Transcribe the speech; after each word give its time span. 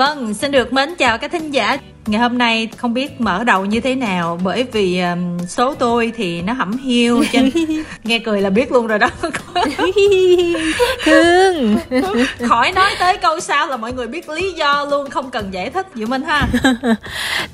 Vâng, 0.00 0.34
xin 0.34 0.50
được 0.50 0.72
mến 0.72 0.94
chào 0.98 1.18
các 1.18 1.32
thính 1.32 1.50
giả. 1.50 1.78
Ngày 2.06 2.20
hôm 2.20 2.38
nay 2.38 2.68
không 2.76 2.94
biết 2.94 3.20
mở 3.20 3.44
đầu 3.44 3.64
như 3.64 3.80
thế 3.80 3.94
nào 3.94 4.40
bởi 4.44 4.66
vì 4.72 5.00
um, 5.00 5.38
số 5.48 5.74
tôi 5.74 6.12
thì 6.16 6.42
nó 6.42 6.52
hẩm 6.52 6.76
hiu 6.78 7.24
cho 7.32 7.40
nghe 8.04 8.18
cười 8.18 8.40
là 8.40 8.50
biết 8.50 8.72
luôn 8.72 8.86
rồi 8.86 8.98
đó. 8.98 9.10
Thương. 11.04 11.76
Khỏi 12.48 12.72
nói 12.72 12.90
tới 13.00 13.16
câu 13.16 13.40
sau 13.40 13.66
là 13.66 13.76
mọi 13.76 13.92
người 13.92 14.06
biết 14.06 14.28
lý 14.28 14.52
do 14.52 14.86
luôn 14.90 15.10
không 15.10 15.30
cần 15.30 15.54
giải 15.54 15.70
thích 15.70 15.86
Diệu 15.94 16.06
Minh 16.06 16.22
ha. 16.22 16.48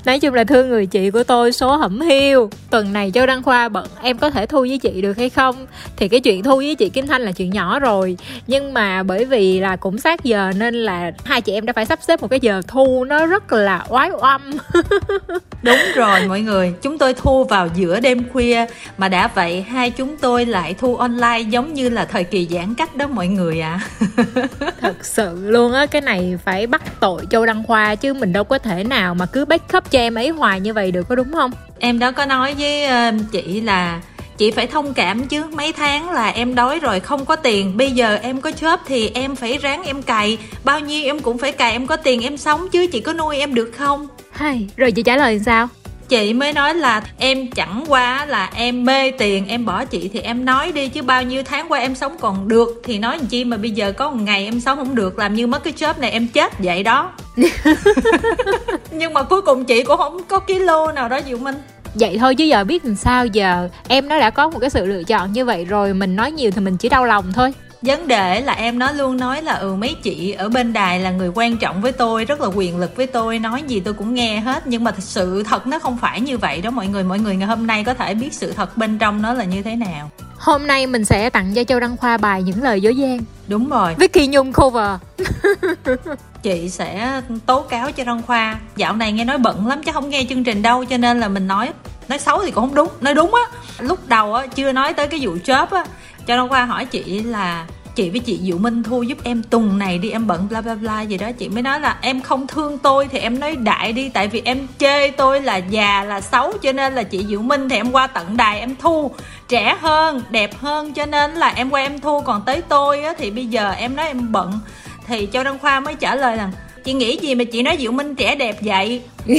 Nói 0.04 0.20
chung 0.20 0.34
là 0.34 0.44
thương 0.44 0.68
người 0.68 0.86
chị 0.86 1.10
của 1.10 1.24
tôi 1.24 1.52
số 1.52 1.76
hẩm 1.76 2.00
hiu. 2.00 2.50
Tuần 2.70 2.92
này 2.92 3.10
Châu 3.14 3.26
Đăng 3.26 3.42
Khoa 3.42 3.68
bận 3.68 3.86
em 4.02 4.18
có 4.18 4.30
thể 4.30 4.46
thu 4.46 4.60
với 4.60 4.78
chị 4.78 5.02
được 5.02 5.16
hay 5.16 5.30
không? 5.30 5.66
Thì 5.96 6.08
cái 6.08 6.20
chuyện 6.20 6.42
thu 6.42 6.56
với 6.56 6.74
chị 6.74 6.88
Kim 6.88 7.06
Thanh 7.06 7.22
là 7.22 7.32
chuyện 7.32 7.50
nhỏ 7.50 7.78
rồi. 7.78 8.16
Nhưng 8.46 8.74
mà 8.74 9.02
bởi 9.02 9.24
vì 9.24 9.60
là 9.60 9.76
cũng 9.76 9.98
sát 9.98 10.24
giờ 10.24 10.52
nên 10.56 10.74
là 10.74 11.12
hai 11.24 11.40
chị 11.40 11.52
em 11.52 11.66
đã 11.66 11.72
phải 11.72 11.86
sắp 11.86 11.98
xếp 12.02 12.22
một 12.22 12.28
cái 12.28 12.40
giờ 12.40 12.62
thu 12.68 13.04
nó 13.04 13.26
rất 13.26 13.52
là 13.52 13.84
oái 13.88 14.10
oăm 14.36 14.50
Đúng 15.62 15.78
rồi 15.94 16.28
mọi 16.28 16.40
người, 16.40 16.74
chúng 16.82 16.98
tôi 16.98 17.14
thu 17.14 17.44
vào 17.44 17.68
giữa 17.74 18.00
đêm 18.00 18.28
khuya. 18.32 18.66
Mà 18.98 19.08
đã 19.08 19.28
vậy 19.34 19.62
hai 19.62 19.90
chúng 19.90 20.16
tôi 20.16 20.46
lại 20.46 20.74
thu 20.74 20.96
online 20.96 21.40
giống 21.40 21.74
như 21.74 21.88
là 21.88 22.04
thời 22.04 22.24
kỳ 22.24 22.48
giãn 22.50 22.74
cách 22.74 22.96
đó 22.96 23.06
mọi 23.06 23.28
người 23.28 23.60
ạ. 23.60 23.80
À. 24.16 24.46
Thật 24.80 25.04
sự 25.04 25.50
luôn 25.50 25.72
á, 25.72 25.86
cái 25.86 26.02
này 26.02 26.38
phải 26.44 26.66
bắt 26.66 26.82
tội 27.00 27.22
Châu 27.30 27.46
Đăng 27.46 27.64
Khoa 27.64 27.94
chứ 27.94 28.14
mình 28.14 28.32
đâu 28.32 28.44
có 28.44 28.58
thể 28.58 28.84
nào 28.84 29.14
mà 29.14 29.26
cứ 29.26 29.44
backup 29.44 29.90
cho 29.90 29.98
em 29.98 30.14
ấy 30.14 30.28
hoài 30.28 30.60
như 30.60 30.72
vậy 30.72 30.90
được 30.90 31.08
có 31.08 31.14
đúng 31.14 31.32
không? 31.32 31.50
Em 31.78 31.98
đó 31.98 32.12
có 32.12 32.26
nói 32.26 32.54
với 32.58 32.84
uh, 32.86 33.32
chị 33.32 33.60
là 33.60 34.00
chị 34.38 34.50
phải 34.50 34.66
thông 34.66 34.94
cảm 34.94 35.26
chứ. 35.26 35.44
Mấy 35.52 35.72
tháng 35.72 36.10
là 36.10 36.28
em 36.28 36.54
đói 36.54 36.78
rồi 36.80 37.00
không 37.00 37.24
có 37.24 37.36
tiền. 37.36 37.76
Bây 37.76 37.90
giờ 37.90 38.18
em 38.22 38.40
có 38.40 38.50
chớp 38.52 38.80
thì 38.86 39.10
em 39.14 39.36
phải 39.36 39.58
ráng 39.58 39.84
em 39.84 40.02
cày. 40.02 40.38
Bao 40.64 40.80
nhiêu 40.80 41.04
em 41.04 41.20
cũng 41.20 41.38
phải 41.38 41.52
cày 41.52 41.72
em 41.72 41.86
có 41.86 41.96
tiền 41.96 42.20
em 42.20 42.36
sống 42.36 42.68
chứ. 42.72 42.86
Chị 42.86 43.00
có 43.00 43.12
nuôi 43.12 43.36
em 43.36 43.54
được 43.54 43.70
không 43.76 44.08
hay 44.36 44.68
rồi 44.76 44.92
chị 44.92 45.02
trả 45.02 45.16
lời 45.16 45.40
sao? 45.46 45.68
Chị 46.08 46.32
mới 46.32 46.52
nói 46.52 46.74
là 46.74 47.02
em 47.18 47.50
chẳng 47.50 47.84
qua 47.88 48.26
là 48.26 48.50
em 48.54 48.84
mê 48.84 49.10
tiền 49.10 49.48
em 49.48 49.64
bỏ 49.64 49.84
chị 49.84 50.10
thì 50.12 50.20
em 50.20 50.44
nói 50.44 50.72
đi 50.72 50.88
chứ 50.88 51.02
bao 51.02 51.22
nhiêu 51.22 51.42
tháng 51.42 51.68
qua 51.68 51.78
em 51.78 51.94
sống 51.94 52.16
còn 52.20 52.48
được 52.48 52.80
thì 52.84 52.98
nói 52.98 53.18
làm 53.18 53.26
chi 53.26 53.44
mà 53.44 53.56
bây 53.56 53.70
giờ 53.70 53.92
có 53.92 54.10
một 54.10 54.16
ngày 54.20 54.44
em 54.44 54.60
sống 54.60 54.78
không 54.78 54.94
được 54.94 55.18
làm 55.18 55.34
như 55.34 55.46
mất 55.46 55.64
cái 55.64 55.72
job 55.72 55.94
này 56.00 56.10
em 56.10 56.26
chết 56.28 56.52
vậy 56.58 56.82
đó. 56.82 57.12
Nhưng 58.90 59.14
mà 59.14 59.22
cuối 59.22 59.42
cùng 59.42 59.64
chị 59.64 59.82
cũng 59.82 59.96
không 59.96 60.24
có 60.28 60.38
kilo 60.38 60.92
nào 60.92 61.08
đó 61.08 61.20
diệu 61.26 61.38
minh 61.38 61.54
vậy 61.94 62.16
thôi 62.18 62.34
chứ 62.34 62.44
giờ 62.44 62.64
biết 62.64 62.84
làm 62.84 62.96
sao 62.96 63.26
giờ 63.26 63.68
em 63.88 64.08
nó 64.08 64.18
đã 64.18 64.30
có 64.30 64.50
một 64.50 64.58
cái 64.58 64.70
sự 64.70 64.86
lựa 64.86 65.02
chọn 65.02 65.32
như 65.32 65.44
vậy 65.44 65.64
rồi 65.64 65.94
mình 65.94 66.16
nói 66.16 66.32
nhiều 66.32 66.50
thì 66.50 66.60
mình 66.60 66.76
chỉ 66.76 66.88
đau 66.88 67.04
lòng 67.04 67.32
thôi 67.32 67.52
vấn 67.86 68.08
đề 68.08 68.40
là 68.40 68.52
em 68.52 68.78
nó 68.78 68.92
luôn 68.92 69.16
nói 69.16 69.42
là 69.42 69.54
ừ 69.54 69.74
mấy 69.74 69.96
chị 70.02 70.32
ở 70.32 70.48
bên 70.48 70.72
đài 70.72 71.00
là 71.00 71.10
người 71.10 71.30
quan 71.34 71.56
trọng 71.56 71.80
với 71.82 71.92
tôi 71.92 72.24
rất 72.24 72.40
là 72.40 72.46
quyền 72.54 72.78
lực 72.78 72.96
với 72.96 73.06
tôi 73.06 73.38
nói 73.38 73.62
gì 73.66 73.80
tôi 73.80 73.94
cũng 73.94 74.14
nghe 74.14 74.40
hết. 74.40 74.66
Nhưng 74.66 74.84
mà 74.84 74.90
thật 74.90 75.02
sự 75.02 75.42
thật 75.42 75.66
nó 75.66 75.78
không 75.78 75.98
phải 75.98 76.20
như 76.20 76.38
vậy 76.38 76.60
đó 76.60 76.70
mọi 76.70 76.86
người. 76.86 77.04
Mọi 77.04 77.18
người 77.18 77.36
ngày 77.36 77.48
hôm 77.48 77.66
nay 77.66 77.84
có 77.84 77.94
thể 77.94 78.14
biết 78.14 78.32
sự 78.32 78.52
thật 78.52 78.76
bên 78.76 78.98
trong 78.98 79.22
nó 79.22 79.32
là 79.32 79.44
như 79.44 79.62
thế 79.62 79.76
nào. 79.76 80.10
Hôm 80.38 80.66
nay 80.66 80.86
mình 80.86 81.04
sẽ 81.04 81.30
tặng 81.30 81.54
cho 81.54 81.64
châu 81.64 81.80
đăng 81.80 81.96
khoa 81.96 82.16
bài 82.16 82.42
những 82.42 82.62
lời 82.62 82.80
dối 82.80 82.96
gian. 82.96 83.18
Đúng 83.48 83.68
rồi. 83.68 83.94
Vicky 83.98 84.26
Nhung 84.26 84.52
cover. 84.52 84.90
Chị 86.42 86.68
sẽ 86.70 87.20
tố 87.46 87.62
cáo 87.62 87.92
cho 87.92 88.04
đăng 88.04 88.22
khoa. 88.22 88.56
Dạo 88.76 88.96
này 88.96 89.12
nghe 89.12 89.24
nói 89.24 89.38
bận 89.38 89.66
lắm 89.66 89.82
chứ 89.82 89.92
không 89.92 90.10
nghe 90.10 90.26
chương 90.28 90.44
trình 90.44 90.62
đâu 90.62 90.84
cho 90.84 90.96
nên 90.96 91.20
là 91.20 91.28
mình 91.28 91.46
nói 91.46 91.72
nói 92.08 92.18
xấu 92.18 92.42
thì 92.44 92.50
cũng 92.50 92.64
không 92.64 92.74
đúng 92.74 92.88
nói 93.00 93.14
đúng 93.14 93.34
á. 93.34 93.42
Lúc 93.78 94.08
đầu 94.08 94.34
á 94.34 94.46
chưa 94.46 94.72
nói 94.72 94.94
tới 94.94 95.08
cái 95.08 95.20
vụ 95.22 95.36
chớp 95.44 95.70
á 95.70 95.84
cho 96.26 96.36
đăng 96.36 96.48
khoa 96.48 96.64
hỏi 96.64 96.84
chị 96.84 97.22
là 97.22 97.66
chị 97.96 98.10
với 98.10 98.20
chị 98.20 98.38
Diệu 98.42 98.58
Minh 98.58 98.82
thu 98.82 99.02
giúp 99.02 99.18
em 99.24 99.42
tuần 99.42 99.78
này 99.78 99.98
đi 99.98 100.10
em 100.10 100.26
bận 100.26 100.46
bla 100.50 100.60
bla 100.60 100.74
bla 100.74 101.02
gì 101.02 101.18
đó. 101.18 101.32
Chị 101.38 101.48
mới 101.48 101.62
nói 101.62 101.80
là 101.80 101.98
em 102.00 102.20
không 102.20 102.46
thương 102.46 102.78
tôi 102.78 103.08
thì 103.10 103.18
em 103.18 103.40
nói 103.40 103.56
đại 103.56 103.92
đi 103.92 104.08
tại 104.08 104.28
vì 104.28 104.42
em 104.44 104.66
chê 104.78 105.10
tôi 105.10 105.40
là 105.40 105.56
già 105.56 106.04
là 106.04 106.20
xấu 106.20 106.52
cho 106.62 106.72
nên 106.72 106.94
là 106.94 107.02
chị 107.02 107.24
Diệu 107.28 107.42
Minh 107.42 107.68
thì 107.68 107.76
em 107.76 107.92
qua 107.92 108.06
tận 108.06 108.36
đài 108.36 108.60
em 108.60 108.76
thu. 108.76 109.10
Trẻ 109.48 109.76
hơn 109.80 110.22
đẹp 110.30 110.58
hơn 110.58 110.92
cho 110.92 111.06
nên 111.06 111.34
là 111.34 111.48
em 111.48 111.70
qua 111.70 111.80
em 111.80 112.00
thu. 112.00 112.20
Còn 112.20 112.42
tới 112.46 112.62
tôi 112.68 113.02
á, 113.02 113.14
thì 113.18 113.30
bây 113.30 113.46
giờ 113.46 113.70
em 113.70 113.96
nói 113.96 114.06
em 114.06 114.32
bận. 114.32 114.58
Thì 115.06 115.28
Châu 115.32 115.44
Đăng 115.44 115.58
Khoa 115.58 115.80
mới 115.80 115.94
trả 115.94 116.14
lời 116.14 116.36
rằng 116.36 116.52
chị 116.84 116.92
nghĩ 116.92 117.18
gì 117.22 117.34
mà 117.34 117.44
chị 117.44 117.62
nói 117.62 117.76
Diệu 117.80 117.92
Minh 117.92 118.14
trẻ 118.14 118.34
đẹp 118.34 118.56
vậy? 118.60 119.02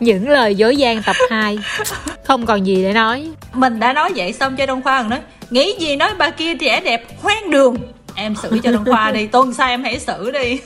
Những 0.00 0.28
lời 0.28 0.54
dối 0.54 0.76
gian 0.76 1.02
tập 1.02 1.16
2 1.30 1.58
không 2.24 2.46
còn 2.46 2.66
gì 2.66 2.82
để 2.82 2.92
nói. 2.92 3.30
Mình 3.52 3.80
đã 3.80 3.92
nói 3.92 4.12
vậy 4.16 4.32
xong 4.32 4.56
cho 4.56 4.66
Đông 4.66 4.82
Khoa 4.82 5.02
nói 5.02 5.20
nghĩ 5.50 5.74
gì 5.78 5.96
nói 5.96 6.10
bà 6.18 6.30
kia 6.30 6.54
trẻ 6.54 6.80
đẹp 6.80 7.02
khoan 7.22 7.50
đường. 7.50 7.76
Em 8.14 8.34
xử 8.42 8.58
cho 8.62 8.72
Đông 8.72 8.84
Khoa 8.84 9.10
đi 9.10 9.26
tuần 9.26 9.54
sau 9.54 9.68
em 9.68 9.84
hãy 9.84 9.98
xử 9.98 10.30
đi. 10.30 10.60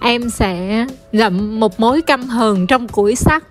Em 0.00 0.30
sẽ 0.30 0.86
ngậm 1.16 1.60
một 1.60 1.80
mối 1.80 2.02
căm 2.02 2.22
hờn 2.22 2.66
trong 2.66 2.88
củi 2.88 3.14
sắt. 3.14 3.42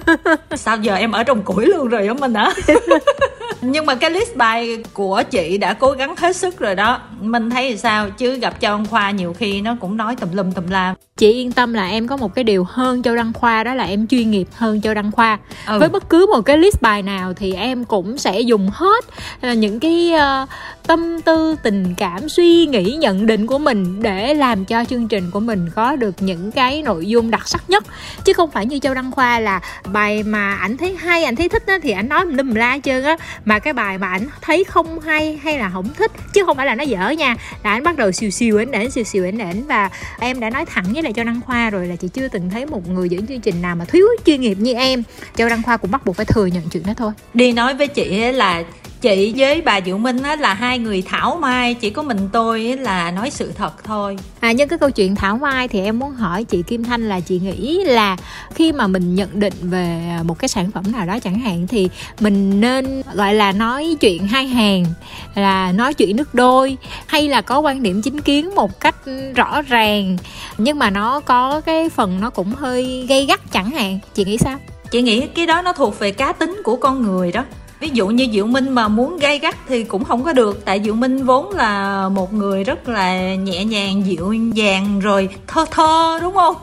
Sao 0.56 0.76
giờ 0.76 0.94
em 0.94 1.12
ở 1.12 1.22
trong 1.22 1.42
củi 1.42 1.66
luôn 1.66 1.88
rồi 1.88 2.08
đó 2.08 2.14
mình 2.14 2.34
hả? 2.34 2.52
Nhưng 3.60 3.86
mà 3.86 3.94
cái 3.94 4.10
list 4.10 4.36
bài 4.36 4.84
của 4.92 5.22
chị 5.30 5.58
đã 5.58 5.72
cố 5.72 5.90
gắng 5.92 6.14
hết 6.16 6.36
sức 6.36 6.58
rồi 6.58 6.74
đó. 6.74 7.00
Mình 7.20 7.50
thấy 7.50 7.76
sao? 7.76 8.10
Chứ 8.10 8.36
gặp 8.36 8.54
châu 8.60 8.76
đăng 8.76 8.86
khoa 8.86 9.10
nhiều 9.10 9.34
khi 9.38 9.60
nó 9.60 9.76
cũng 9.80 9.96
nói 9.96 10.16
tùm 10.16 10.28
lum 10.32 10.52
tùm 10.52 10.68
la. 10.68 10.94
Chị 11.16 11.32
yên 11.32 11.52
tâm 11.52 11.72
là 11.72 11.88
em 11.88 12.06
có 12.06 12.16
một 12.16 12.34
cái 12.34 12.44
điều 12.44 12.64
hơn 12.68 13.02
châu 13.02 13.16
đăng 13.16 13.32
khoa 13.32 13.64
đó 13.64 13.74
là 13.74 13.84
em 13.84 14.06
chuyên 14.06 14.30
nghiệp 14.30 14.48
hơn 14.54 14.80
châu 14.80 14.94
đăng 14.94 15.12
khoa. 15.12 15.38
Ừ. 15.66 15.78
với 15.78 15.88
bất 15.88 16.08
cứ 16.08 16.26
một 16.26 16.40
cái 16.42 16.58
list 16.58 16.82
bài 16.82 17.02
nào 17.02 17.32
thì 17.34 17.54
em 17.54 17.84
cũng 17.84 18.18
sẽ 18.18 18.40
dùng 18.40 18.70
hết 18.72 19.04
ờ, 19.40 19.52
những 19.52 19.80
cái 19.80 20.12
uh, 20.14 20.48
tâm 20.86 21.20
tư 21.20 21.56
tình 21.62 21.94
cảm 21.96 22.28
suy 22.28 22.66
nghĩ 22.66 22.96
nhận 22.96 23.26
định 23.26 23.46
của 23.46 23.58
mình 23.58 24.02
để 24.02 24.34
làm 24.34 24.64
cho 24.64 24.84
chương 24.84 25.08
trình 25.08 25.30
của 25.30 25.40
mình 25.40 25.70
có 25.74 25.96
được 25.96 26.14
những 26.20 26.52
cái 26.52 26.82
nội 26.82 27.01
dung 27.08 27.30
đặc 27.30 27.48
sắc 27.48 27.70
nhất. 27.70 27.84
Chứ 28.24 28.32
không 28.32 28.50
phải 28.50 28.66
như 28.66 28.78
châu 28.78 28.94
đăng 28.94 29.10
khoa 29.10 29.40
là 29.40 29.60
bài 29.92 30.22
mà 30.22 30.54
ảnh 30.54 30.76
thấy 30.76 30.96
hay, 30.96 31.24
ảnh 31.24 31.36
thấy 31.36 31.48
thích 31.48 31.66
á, 31.66 31.78
thì 31.82 31.90
ảnh 31.90 32.08
nói 32.08 32.26
lum 32.26 32.54
la 32.54 32.78
trơn 32.82 33.04
á. 33.04 33.16
Mà 33.44 33.58
cái 33.58 33.72
bài 33.72 33.98
mà 33.98 34.08
ảnh 34.08 34.28
thấy 34.40 34.64
không 34.64 35.00
hay 35.00 35.40
hay 35.44 35.58
là 35.58 35.70
không 35.70 35.88
thích, 35.94 36.10
chứ 36.32 36.44
không 36.46 36.56
phải 36.56 36.66
là 36.66 36.74
nó 36.74 36.84
dở 36.84 37.08
nha, 37.10 37.36
là 37.64 37.70
ảnh 37.70 37.82
bắt 37.82 37.96
đầu 37.96 38.12
siêu 38.12 38.30
siêu 38.30 38.58
ảnh 38.58 38.72
ảnh 38.72 38.90
siêu 38.90 39.04
siêu 39.04 39.24
ảnh 39.24 39.38
ảnh 39.38 39.66
và 39.66 39.90
em 40.20 40.40
đã 40.40 40.50
nói 40.50 40.66
thẳng 40.66 40.84
với 40.92 41.02
lại 41.02 41.12
châu 41.12 41.24
đăng 41.24 41.40
khoa 41.40 41.70
rồi 41.70 41.86
là 41.86 41.96
chị 41.96 42.08
chưa 42.08 42.28
từng 42.28 42.50
thấy 42.50 42.66
một 42.66 42.88
người 42.88 43.08
dẫn 43.08 43.26
chương 43.26 43.40
trình 43.40 43.62
nào 43.62 43.76
mà 43.76 43.84
thiếu 43.84 44.06
chuyên 44.26 44.40
nghiệp 44.40 44.54
như 44.54 44.74
em. 44.74 45.02
Châu 45.36 45.48
đăng 45.48 45.62
khoa 45.62 45.76
cũng 45.76 45.90
bắt 45.90 46.06
buộc 46.06 46.16
phải 46.16 46.26
thừa 46.26 46.46
nhận 46.46 46.68
chuyện 46.68 46.82
đó 46.86 46.92
thôi. 46.96 47.12
Đi 47.34 47.52
nói 47.52 47.74
với 47.74 47.88
chị 47.88 48.32
là 48.32 48.62
chị 49.02 49.34
với 49.36 49.60
bà 49.60 49.80
Diệu 49.80 49.98
Minh 49.98 50.22
á, 50.22 50.36
là 50.36 50.54
hai 50.54 50.78
người 50.78 51.02
thảo 51.02 51.38
mai 51.40 51.74
chỉ 51.74 51.90
có 51.90 52.02
mình 52.02 52.28
tôi 52.32 52.62
là 52.62 53.10
nói 53.10 53.30
sự 53.30 53.52
thật 53.52 53.84
thôi. 53.84 54.16
À 54.40 54.52
nhân 54.52 54.68
cái 54.68 54.78
câu 54.78 54.90
chuyện 54.90 55.14
thảo 55.14 55.38
mai 55.38 55.68
thì 55.68 55.80
em 55.80 55.98
muốn 55.98 56.12
hỏi 56.12 56.44
chị 56.44 56.62
Kim 56.62 56.84
Thanh 56.84 57.08
là 57.08 57.20
chị 57.20 57.38
nghĩ 57.38 57.84
là 57.84 58.16
khi 58.54 58.72
mà 58.72 58.86
mình 58.86 59.14
nhận 59.14 59.40
định 59.40 59.52
về 59.60 60.16
một 60.24 60.38
cái 60.38 60.48
sản 60.48 60.70
phẩm 60.70 60.84
nào 60.92 61.06
đó 61.06 61.18
chẳng 61.18 61.38
hạn 61.38 61.66
thì 61.66 61.88
mình 62.20 62.60
nên 62.60 63.02
gọi 63.14 63.34
là 63.34 63.52
nói 63.52 63.96
chuyện 64.00 64.26
hai 64.26 64.46
hàng 64.46 64.84
là 65.34 65.72
nói 65.72 65.94
chuyện 65.94 66.16
nước 66.16 66.34
đôi 66.34 66.76
hay 67.06 67.28
là 67.28 67.40
có 67.40 67.60
quan 67.60 67.82
điểm 67.82 68.02
chính 68.02 68.20
kiến 68.20 68.54
một 68.54 68.80
cách 68.80 68.96
rõ 69.34 69.62
ràng 69.62 70.16
nhưng 70.58 70.78
mà 70.78 70.90
nó 70.90 71.20
có 71.20 71.60
cái 71.60 71.88
phần 71.88 72.20
nó 72.20 72.30
cũng 72.30 72.52
hơi 72.54 73.06
gây 73.08 73.26
gắt 73.26 73.52
chẳng 73.52 73.70
hạn. 73.70 73.98
Chị 74.14 74.24
nghĩ 74.24 74.38
sao? 74.38 74.58
Chị 74.90 75.02
nghĩ 75.02 75.26
cái 75.26 75.46
đó 75.46 75.62
nó 75.62 75.72
thuộc 75.72 75.98
về 75.98 76.10
cá 76.10 76.32
tính 76.32 76.60
của 76.64 76.76
con 76.76 77.02
người 77.02 77.32
đó 77.32 77.44
ví 77.82 77.90
dụ 77.92 78.08
như 78.08 78.26
diệu 78.32 78.46
minh 78.46 78.70
mà 78.70 78.88
muốn 78.88 79.18
gay 79.18 79.38
gắt 79.38 79.56
thì 79.68 79.84
cũng 79.84 80.04
không 80.04 80.24
có 80.24 80.32
được. 80.32 80.64
Tại 80.64 80.80
diệu 80.84 80.94
minh 80.94 81.24
vốn 81.24 81.50
là 81.50 82.08
một 82.08 82.32
người 82.34 82.64
rất 82.64 82.88
là 82.88 83.34
nhẹ 83.34 83.64
nhàng 83.64 84.06
dịu 84.06 84.32
dàng 84.32 85.00
rồi 85.00 85.28
thơ 85.46 85.64
thơ 85.70 86.18
đúng 86.22 86.34
không? 86.34 86.56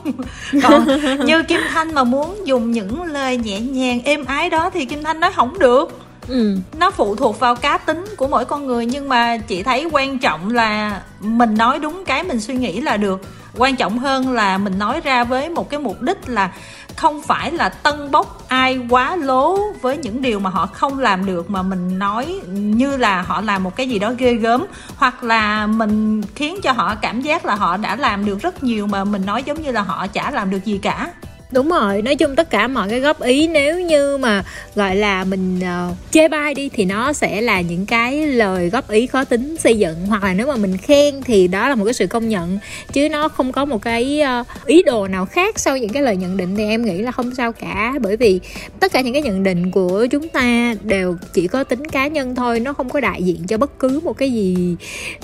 Còn 0.62 0.86
như 1.26 1.42
kim 1.42 1.60
thanh 1.70 1.94
mà 1.94 2.04
muốn 2.04 2.46
dùng 2.46 2.72
những 2.72 3.02
lời 3.02 3.36
nhẹ 3.36 3.60
nhàng 3.60 4.00
êm 4.04 4.24
ái 4.24 4.50
đó 4.50 4.70
thì 4.70 4.84
kim 4.84 5.02
thanh 5.02 5.20
nói 5.20 5.30
không 5.32 5.58
được. 5.58 5.98
Ừ. 6.28 6.56
nó 6.78 6.90
phụ 6.90 7.16
thuộc 7.16 7.40
vào 7.40 7.54
cá 7.54 7.78
tính 7.78 8.04
của 8.16 8.28
mỗi 8.28 8.44
con 8.44 8.66
người 8.66 8.86
nhưng 8.86 9.08
mà 9.08 9.36
chị 9.36 9.62
thấy 9.62 9.88
quan 9.92 10.18
trọng 10.18 10.54
là 10.54 11.02
mình 11.20 11.54
nói 11.54 11.78
đúng 11.78 12.04
cái 12.04 12.22
mình 12.22 12.40
suy 12.40 12.54
nghĩ 12.54 12.80
là 12.80 12.96
được. 12.96 13.20
Quan 13.56 13.76
trọng 13.76 13.98
hơn 13.98 14.32
là 14.32 14.58
mình 14.58 14.78
nói 14.78 15.00
ra 15.04 15.24
với 15.24 15.48
một 15.48 15.70
cái 15.70 15.80
mục 15.80 16.02
đích 16.02 16.18
là 16.26 16.52
không 17.00 17.22
phải 17.22 17.50
là 17.50 17.68
tân 17.68 18.10
bốc 18.10 18.44
ai 18.48 18.78
quá 18.88 19.16
lố 19.16 19.72
với 19.72 19.96
những 19.96 20.22
điều 20.22 20.40
mà 20.40 20.50
họ 20.50 20.66
không 20.66 20.98
làm 20.98 21.26
được, 21.26 21.50
mà 21.50 21.62
mình 21.62 21.98
nói 21.98 22.40
như 22.48 22.96
là 22.96 23.22
họ 23.22 23.40
làm 23.40 23.62
một 23.62 23.76
cái 23.76 23.88
gì 23.88 23.98
đó 23.98 24.12
ghê 24.18 24.34
gớm, 24.34 24.66
hoặc 24.96 25.24
là 25.24 25.66
mình 25.66 26.22
khiến 26.34 26.60
cho 26.62 26.72
họ 26.72 26.94
cảm 26.94 27.20
giác 27.20 27.44
là 27.44 27.54
họ 27.54 27.76
đã 27.76 27.96
làm 27.96 28.24
được 28.24 28.38
rất 28.42 28.62
nhiều 28.62 28.86
mà 28.86 29.04
mình 29.04 29.26
nói 29.26 29.42
giống 29.42 29.62
như 29.62 29.70
là 29.70 29.82
họ 29.82 30.06
chả 30.06 30.30
làm 30.30 30.50
được 30.50 30.64
gì 30.64 30.78
cả 30.78 31.10
đúng 31.52 31.68
rồi 31.68 32.02
nói 32.02 32.16
chung 32.16 32.36
tất 32.36 32.50
cả 32.50 32.68
mọi 32.68 32.88
cái 32.88 33.00
góp 33.00 33.20
ý 33.20 33.48
nếu 33.48 33.80
như 33.80 34.16
mà 34.16 34.44
gọi 34.74 34.96
là 34.96 35.24
mình 35.24 35.58
uh, 35.58 35.96
chê 36.10 36.28
bai 36.28 36.54
đi 36.54 36.68
thì 36.68 36.84
nó 36.84 37.12
sẽ 37.12 37.40
là 37.40 37.60
những 37.60 37.86
cái 37.86 38.26
lời 38.26 38.68
góp 38.68 38.90
ý 38.90 39.06
khó 39.06 39.24
tính 39.24 39.56
xây 39.56 39.78
dựng. 39.78 40.06
Hoặc 40.06 40.22
là 40.22 40.34
nếu 40.34 40.46
mà 40.46 40.56
mình 40.56 40.76
khen 40.76 41.22
thì 41.22 41.48
đó 41.48 41.68
là 41.68 41.74
một 41.74 41.84
cái 41.84 41.94
sự 41.94 42.06
công 42.06 42.28
nhận 42.28 42.58
chứ 42.92 43.08
nó 43.08 43.28
không 43.28 43.52
có 43.52 43.64
một 43.64 43.82
cái 43.82 44.22
uh, 44.40 44.66
ý 44.66 44.82
đồ 44.82 45.08
nào 45.08 45.26
khác 45.26 45.58
sau 45.58 45.78
những 45.78 45.92
cái 45.92 46.02
lời 46.02 46.16
nhận 46.16 46.36
định 46.36 46.56
thì 46.56 46.64
em 46.64 46.84
nghĩ 46.84 46.98
là 46.98 47.12
không 47.12 47.34
sao 47.34 47.52
cả. 47.52 47.94
Bởi 48.00 48.16
vì 48.16 48.40
tất 48.80 48.92
cả 48.92 49.00
những 49.00 49.12
cái 49.12 49.22
nhận 49.22 49.42
định 49.42 49.70
của 49.70 50.06
chúng 50.10 50.28
ta 50.28 50.74
đều 50.82 51.16
chỉ 51.32 51.46
có 51.46 51.64
tính 51.64 51.84
cá 51.86 52.06
nhân 52.06 52.34
thôi 52.34 52.60
nó 52.60 52.72
không 52.72 52.90
có 52.90 53.00
đại 53.00 53.22
diện 53.22 53.46
cho 53.48 53.58
bất 53.58 53.78
cứ 53.78 54.00
một 54.04 54.18
cái 54.18 54.32
gì 54.32 54.76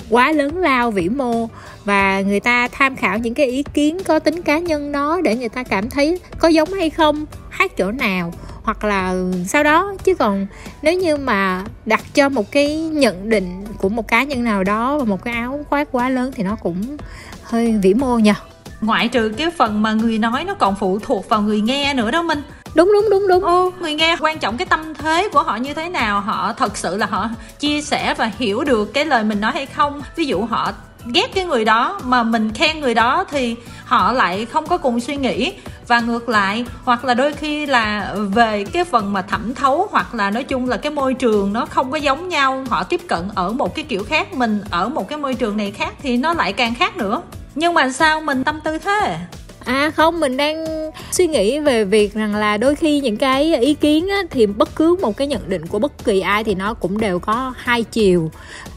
quá 0.09 0.31
lớn 0.31 0.57
lao 0.57 0.91
vĩ 0.91 1.09
mô 1.09 1.47
và 1.87 2.21
người 2.21 2.39
ta 2.39 2.67
tham 2.71 2.95
khảo 2.95 3.17
những 3.17 3.33
cái 3.33 3.45
ý 3.45 3.63
kiến 3.63 3.97
có 4.07 4.19
tính 4.19 4.41
cá 4.41 4.59
nhân 4.59 4.91
đó 4.91 5.19
để 5.23 5.35
người 5.35 5.49
ta 5.49 5.63
cảm 5.63 5.89
thấy 5.89 6.19
có 6.39 6.47
giống 6.47 6.73
hay 6.73 6.89
không 6.89 7.25
hát 7.49 7.77
chỗ 7.77 7.91
nào. 7.91 8.33
Hoặc 8.63 8.83
là 8.83 9.15
sau 9.47 9.63
đó 9.63 9.93
chứ 10.03 10.15
còn 10.15 10.47
nếu 10.81 10.93
như 10.93 11.17
mà 11.17 11.63
đặt 11.85 12.03
cho 12.13 12.29
một 12.29 12.51
cái 12.51 12.79
nhận 12.79 13.29
định 13.29 13.63
của 13.77 13.89
một 13.89 14.07
cá 14.07 14.23
nhân 14.23 14.43
nào 14.43 14.63
đó 14.63 14.97
và 14.97 15.03
một 15.03 15.23
cái 15.23 15.33
áo 15.33 15.65
khoác 15.69 15.87
quá 15.91 16.09
lớn 16.09 16.31
thì 16.35 16.43
nó 16.43 16.55
cũng 16.55 16.97
hơi 17.43 17.71
vĩ 17.71 17.93
mô 17.93 18.19
nhỉ 18.19 18.33
ngoại 18.81 19.07
trừ 19.07 19.29
cái 19.37 19.51
phần 19.57 19.81
mà 19.81 19.93
người 19.93 20.17
nói 20.17 20.43
nó 20.43 20.53
còn 20.53 20.75
phụ 20.75 20.99
thuộc 20.99 21.29
vào 21.29 21.41
người 21.41 21.61
nghe 21.61 21.93
nữa 21.93 22.11
đó 22.11 22.21
minh. 22.23 22.41
Đúng 22.75 22.91
đúng 22.93 23.09
đúng 23.09 23.27
đúng. 23.27 23.43
Ừ, 23.43 23.71
người 23.79 23.93
nghe 23.93 24.15
quan 24.19 24.39
trọng 24.39 24.57
cái 24.57 24.65
tâm 24.65 24.93
thế 24.93 25.29
của 25.33 25.43
họ 25.43 25.55
như 25.55 25.73
thế 25.73 25.89
nào 25.89 26.21
họ 26.21 26.53
thật 26.53 26.77
sự 26.77 26.97
là 26.97 27.05
họ 27.05 27.29
chia 27.59 27.81
sẻ 27.81 28.13
và 28.17 28.31
hiểu 28.37 28.63
được 28.63 28.93
cái 28.93 29.05
lời 29.05 29.23
mình 29.23 29.41
nói 29.41 29.51
hay 29.51 29.65
không. 29.65 30.01
Ví 30.15 30.25
dụ 30.25 30.41
họ 30.41 30.71
ghét 31.13 31.31
cái 31.33 31.45
người 31.45 31.65
đó 31.65 31.99
mà 32.03 32.23
mình 32.23 32.53
khen 32.53 32.79
người 32.79 32.93
đó 32.93 33.25
thì 33.31 33.55
họ 33.85 34.13
lại 34.13 34.45
không 34.45 34.67
có 34.67 34.77
cùng 34.77 34.99
suy 34.99 35.15
nghĩ. 35.15 35.53
Và 35.87 35.99
ngược 35.99 36.29
lại, 36.29 36.65
hoặc 36.83 37.05
là 37.05 37.13
đôi 37.13 37.33
khi 37.33 37.65
là 37.65 38.15
về 38.33 38.63
cái 38.63 38.83
phần 38.83 39.13
mà 39.13 39.21
thẩm 39.21 39.55
thấu, 39.55 39.87
hoặc 39.91 40.15
là 40.15 40.31
nói 40.31 40.43
chung 40.43 40.69
là 40.69 40.77
cái 40.77 40.91
môi 40.91 41.13
trường 41.13 41.53
nó 41.53 41.65
không 41.65 41.91
có 41.91 41.97
giống 41.97 42.29
nhau, 42.29 42.63
họ 42.69 42.83
tiếp 42.83 43.01
cận 43.07 43.29
ở 43.35 43.51
một 43.51 43.75
cái 43.75 43.85
kiểu 43.89 44.03
khác, 44.03 44.33
mình 44.33 44.61
ở 44.69 44.89
một 44.89 45.09
cái 45.09 45.17
môi 45.17 45.33
trường 45.33 45.57
này 45.57 45.71
khác 45.71 45.93
thì 46.01 46.17
nó 46.17 46.33
lại 46.33 46.53
càng 46.53 46.75
khác 46.75 46.97
nữa. 46.97 47.21
Nhưng 47.55 47.73
mà 47.73 47.89
sao 47.89 48.21
mình 48.21 48.43
tâm 48.43 48.59
tư 48.63 48.77
thế? 48.77 49.17
À 49.67 49.91
không 49.95 50.19
mình 50.19 50.37
đang 50.37 50.65
suy 51.11 51.27
nghĩ 51.27 51.59
về 51.59 51.83
việc 51.83 52.13
rằng 52.13 52.35
là 52.35 52.57
đôi 52.57 52.75
khi 52.75 52.99
những 52.99 53.17
cái 53.17 53.55
ý 53.55 53.73
kiến 53.73 54.07
á, 54.07 54.21
thì 54.29 54.45
bất 54.45 54.75
cứ 54.75 54.95
một 55.01 55.17
cái 55.17 55.27
nhận 55.27 55.41
định 55.47 55.67
của 55.67 55.79
bất 55.79 56.05
kỳ 56.05 56.19
ai 56.19 56.43
thì 56.43 56.55
nó 56.55 56.73
cũng 56.73 56.97
đều 56.97 57.19
có 57.19 57.53
hai 57.57 57.83
chiều. 57.83 58.31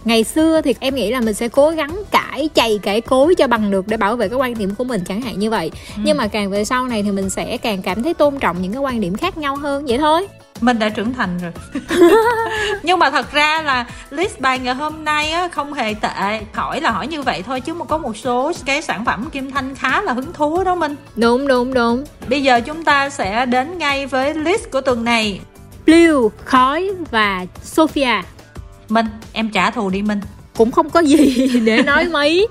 Ngày 0.05 0.25
xưa 0.25 0.61
thì 0.61 0.75
em 0.81 0.95
nghĩ 0.95 1.11
là 1.11 1.21
mình 1.21 1.35
sẽ 1.35 1.49
cố 1.49 1.71
gắng 1.71 2.03
cãi 2.11 2.49
chày 2.55 2.79
cãi 2.79 3.01
cối 3.01 3.35
cho 3.35 3.47
bằng 3.47 3.71
được 3.71 3.89
để 3.89 3.97
bảo 3.97 4.17
vệ 4.17 4.29
cái 4.29 4.39
quan 4.39 4.59
điểm 4.59 4.75
của 4.79 4.85
mình 4.85 5.01
chẳng 5.09 5.21
hạn 5.21 5.39
như 5.39 5.51
vậy. 5.51 5.71
Ừ. 5.97 6.03
nhưng 6.05 6.17
mà 6.17 6.27
càng 6.27 6.51
về 6.51 6.65
sau 6.65 6.87
này 6.87 7.03
thì 7.03 7.11
mình 7.11 7.31
sẽ 7.31 7.57
càng 7.57 7.83
cảm 7.83 8.03
thấy 8.03 8.15
tôn 8.15 8.39
trọng 8.39 8.63
những 8.63 8.73
cái 8.73 8.81
quan 8.81 9.01
điểm 9.01 9.17
khác 9.17 9.39
nhau 9.39 9.57
hơn 9.57 9.87
vậy 9.87 9.99
thôi 9.99 10.27
mình 10.61 10.79
đã 10.79 10.89
trưởng 10.89 11.15
thành 11.15 11.39
rồi. 11.39 11.53
Nhưng 12.83 12.99
mà 12.99 13.11
thật 13.11 13.33
ra 13.33 13.63
là 13.63 13.87
list 14.11 14.41
bài 14.41 14.59
ngày 14.59 14.75
hôm 14.75 15.05
nay 15.05 15.31
á, 15.31 15.49
không 15.49 15.73
hề 15.73 15.95
tệ. 15.95 16.41
Hỏi 16.53 16.81
là 16.81 16.91
hỏi 16.91 17.07
như 17.07 17.23
vậy 17.23 17.43
thôi 17.47 17.61
chứ 17.61 17.75
mà 17.75 17.85
có 17.85 17.99
một 17.99 18.17
số 18.17 18.53
cái 18.67 18.83
sản 18.83 19.05
phẩm 19.05 19.29
kim 19.33 19.51
thanh 19.51 19.75
khá 19.75 20.03
là 20.03 20.13
hứng 20.13 20.33
thú 20.33 20.65
đó 20.65 20.75
minh. 20.75 20.97
Đúng 21.17 21.49
đúng 21.49 21.75
đúng. 21.75 22.05
Bây 22.29 22.43
giờ 22.43 22.61
chúng 22.61 22.85
ta 22.85 23.11
sẽ 23.11 23.47
đến 23.47 23.79
ngay 23.79 24.07
với 24.07 24.35
list 24.35 24.71
của 24.73 24.81
tuần 24.81 25.05
này. 25.05 25.41
Blue, 25.87 26.29
khói 26.45 26.91
và 27.11 27.47
Sophia. 27.63 28.23
Minh, 28.89 29.07
em 29.33 29.51
trả 29.51 29.71
thù 29.71 29.91
đi 29.91 30.03
Minh. 30.03 30.21
Cũng 30.57 30.71
không 30.71 30.91
có 30.91 31.01
gì 31.01 31.47
để 31.65 31.83
nói 31.83 32.09
mấy. 32.09 32.49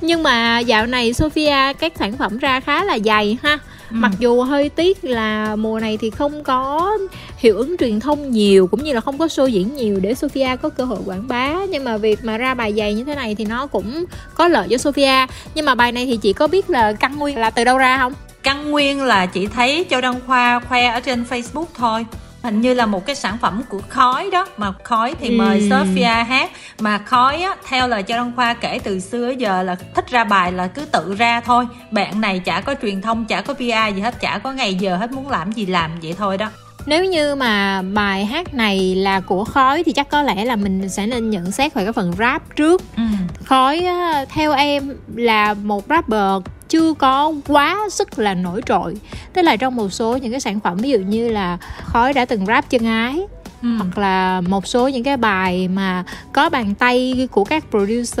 Nhưng 0.00 0.22
mà 0.22 0.58
dạo 0.58 0.86
này 0.86 1.12
Sophia 1.12 1.72
các 1.78 1.92
sản 1.98 2.16
phẩm 2.16 2.38
ra 2.38 2.60
khá 2.60 2.84
là 2.84 2.98
dày 3.04 3.38
ha 3.42 3.58
Ừ. 3.90 3.94
mặc 3.96 4.12
dù 4.18 4.42
hơi 4.42 4.68
tiếc 4.68 5.04
là 5.04 5.56
mùa 5.56 5.80
này 5.80 5.96
thì 5.96 6.10
không 6.10 6.44
có 6.44 6.90
hiệu 7.36 7.56
ứng 7.56 7.76
truyền 7.76 8.00
thông 8.00 8.30
nhiều 8.30 8.66
cũng 8.66 8.84
như 8.84 8.92
là 8.92 9.00
không 9.00 9.18
có 9.18 9.26
show 9.26 9.46
diễn 9.46 9.74
nhiều 9.76 10.00
để 10.00 10.14
Sophia 10.14 10.56
có 10.62 10.68
cơ 10.68 10.84
hội 10.84 10.98
quảng 11.06 11.28
bá. 11.28 11.54
Nhưng 11.68 11.84
mà 11.84 11.96
việc 11.96 12.24
mà 12.24 12.38
ra 12.38 12.54
bài 12.54 12.74
dày 12.76 12.94
như 12.94 13.04
thế 13.04 13.14
này 13.14 13.34
thì 13.34 13.44
nó 13.44 13.66
cũng 13.66 14.04
có 14.34 14.48
lợi 14.48 14.68
cho 14.70 14.78
Sophia 14.78 15.26
nhưng 15.54 15.64
mà 15.64 15.74
bài 15.74 15.92
này 15.92 16.06
thì 16.06 16.16
chị 16.16 16.32
có 16.32 16.46
biết 16.46 16.70
là 16.70 16.92
căn 16.92 17.18
nguyên 17.18 17.38
là 17.38 17.50
từ 17.50 17.64
đâu 17.64 17.78
ra 17.78 17.98
không? 17.98 18.12
Căn 18.42 18.70
nguyên 18.70 19.02
là 19.02 19.26
chị 19.26 19.46
thấy 19.46 19.86
châu 19.90 20.00
đăng 20.00 20.20
khoa 20.26 20.60
khoe 20.60 20.86
ở 20.86 21.00
trên 21.00 21.24
facebook 21.30 21.64
thôi 21.74 22.06
hình 22.42 22.60
như 22.60 22.74
là 22.74 22.86
một 22.86 23.06
cái 23.06 23.16
sản 23.16 23.38
phẩm 23.38 23.62
của 23.68 23.80
khói 23.88 24.28
đó. 24.32 24.46
Mà 24.56 24.72
khói 24.84 25.14
thì 25.20 25.30
mời 25.30 25.58
ừ. 25.58 25.66
Sophia 25.70 26.04
hát. 26.04 26.50
Mà 26.78 26.98
khói 26.98 27.42
á 27.42 27.56
theo 27.68 27.88
lời 27.88 28.02
cho 28.02 28.16
Đăng 28.16 28.32
Khoa 28.36 28.54
kể 28.54 28.80
từ 28.84 29.00
xưa 29.00 29.30
giờ 29.30 29.62
là 29.62 29.76
thích 29.94 30.10
ra 30.10 30.24
bài 30.24 30.52
là 30.52 30.66
cứ 30.66 30.84
tự 30.84 31.14
ra 31.18 31.40
thôi. 31.40 31.66
Bạn 31.90 32.20
này 32.20 32.38
chả 32.38 32.60
có 32.60 32.74
truyền 32.82 33.02
thông 33.02 33.24
chả 33.24 33.40
có 33.40 33.54
PR 33.54 33.94
gì 33.94 34.00
hết 34.00 34.20
chả 34.20 34.38
có 34.38 34.52
ngày 34.52 34.74
giờ 34.74 34.96
hết 34.96 35.12
muốn 35.12 35.28
làm 35.28 35.52
gì 35.52 35.66
làm 35.66 35.90
vậy 36.02 36.14
thôi 36.18 36.38
đó. 36.38 36.48
Nếu 36.86 37.04
như 37.04 37.34
mà 37.34 37.82
bài 37.82 38.24
hát 38.24 38.54
này 38.54 38.94
là 38.94 39.20
của 39.20 39.44
khói 39.44 39.82
thì 39.84 39.92
chắc 39.92 40.08
có 40.10 40.22
lẽ 40.22 40.44
là 40.44 40.56
mình 40.56 40.88
sẽ 40.88 41.06
nên 41.06 41.30
nhận 41.30 41.52
xét 41.52 41.74
về 41.74 41.84
cái 41.84 41.92
phần 41.92 42.12
rap 42.18 42.56
trước. 42.56 42.82
Ừ. 42.96 43.02
khói 43.44 43.86
theo 44.28 44.52
em 44.52 44.96
là 45.14 45.54
một 45.54 45.84
rapper 45.88 46.42
chưa 46.70 46.92
có 46.94 47.32
quá 47.48 47.78
sức 47.90 48.18
là 48.18 48.34
nổi 48.34 48.60
trội 48.66 48.96
tức 49.32 49.42
là 49.42 49.56
trong 49.56 49.76
một 49.76 49.92
số 49.92 50.16
những 50.16 50.30
cái 50.30 50.40
sản 50.40 50.60
phẩm 50.60 50.76
ví 50.76 50.90
dụ 50.90 50.98
như 50.98 51.28
là 51.28 51.58
khói 51.84 52.12
đã 52.12 52.24
từng 52.24 52.46
rap 52.46 52.70
chân 52.70 52.86
ái 52.86 53.20
Ừ. 53.62 53.68
hoặc 53.78 53.98
là 53.98 54.40
một 54.40 54.66
số 54.66 54.88
những 54.88 55.04
cái 55.04 55.16
bài 55.16 55.68
mà 55.68 56.04
có 56.32 56.48
bàn 56.48 56.74
tay 56.74 57.28
của 57.30 57.44
các 57.44 57.64
producer 57.70 58.20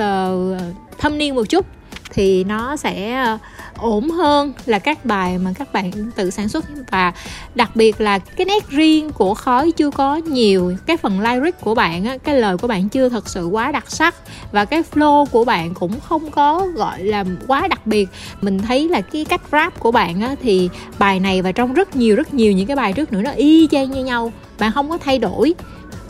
thâm 0.98 1.18
niên 1.18 1.34
một 1.34 1.44
chút 1.48 1.66
thì 2.12 2.44
nó 2.44 2.76
sẽ 2.76 3.14
ờ, 3.14 3.38
ổn 3.76 4.10
hơn 4.10 4.52
là 4.66 4.78
các 4.78 5.04
bài 5.04 5.38
mà 5.38 5.52
các 5.58 5.72
bạn 5.72 5.90
tự 6.16 6.30
sản 6.30 6.48
xuất. 6.48 6.64
Và 6.90 7.12
đặc 7.54 7.76
biệt 7.76 8.00
là 8.00 8.18
cái 8.18 8.44
nét 8.44 8.68
riêng 8.68 9.10
của 9.12 9.34
khói 9.34 9.72
chưa 9.72 9.90
có 9.90 10.16
nhiều, 10.16 10.76
cái 10.86 10.96
phần 10.96 11.20
lyric 11.20 11.60
của 11.60 11.74
bạn 11.74 12.04
á, 12.04 12.16
cái 12.18 12.38
lời 12.40 12.56
của 12.56 12.66
bạn 12.66 12.88
chưa 12.88 13.08
thật 13.08 13.28
sự 13.28 13.46
quá 13.46 13.72
đặc 13.72 13.90
sắc 13.90 14.14
và 14.52 14.64
cái 14.64 14.82
flow 14.94 15.26
của 15.26 15.44
bạn 15.44 15.74
cũng 15.74 16.00
không 16.00 16.30
có, 16.30 16.66
gọi 16.74 17.02
là, 17.02 17.24
quá 17.46 17.68
đặc 17.68 17.86
biệt. 17.86 18.08
Mình 18.40 18.58
thấy 18.58 18.88
là 18.88 19.00
cái 19.00 19.24
cách 19.24 19.42
rap 19.52 19.80
của 19.80 19.90
bạn 19.90 20.20
á, 20.20 20.34
thì 20.42 20.68
bài 20.98 21.20
này 21.20 21.42
và 21.42 21.52
trong 21.52 21.74
rất 21.74 21.96
nhiều 21.96 22.16
rất 22.16 22.34
nhiều 22.34 22.52
những 22.52 22.66
cái 22.66 22.76
bài 22.76 22.92
trước 22.92 23.12
nữa 23.12 23.22
nó 23.22 23.30
y 23.30 23.68
chang 23.70 23.90
như 23.90 24.04
nhau, 24.04 24.32
bạn 24.58 24.72
không 24.72 24.90
có 24.90 24.98
thay 24.98 25.18
đổi. 25.18 25.54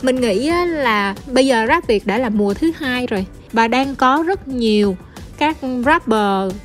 Mình 0.01 0.21
nghĩ 0.21 0.51
là 0.67 1.15
bây 1.31 1.47
giờ 1.47 1.65
rap 1.67 1.87
việt 1.87 2.07
đã 2.07 2.17
là 2.17 2.29
mùa 2.29 2.53
thứ 2.53 2.71
hai 2.77 3.07
rồi 3.07 3.25
và 3.51 3.67
đang 3.67 3.95
có 3.95 4.23
rất 4.27 4.47
nhiều 4.47 4.97
các 5.37 5.57
rapper 5.85 6.55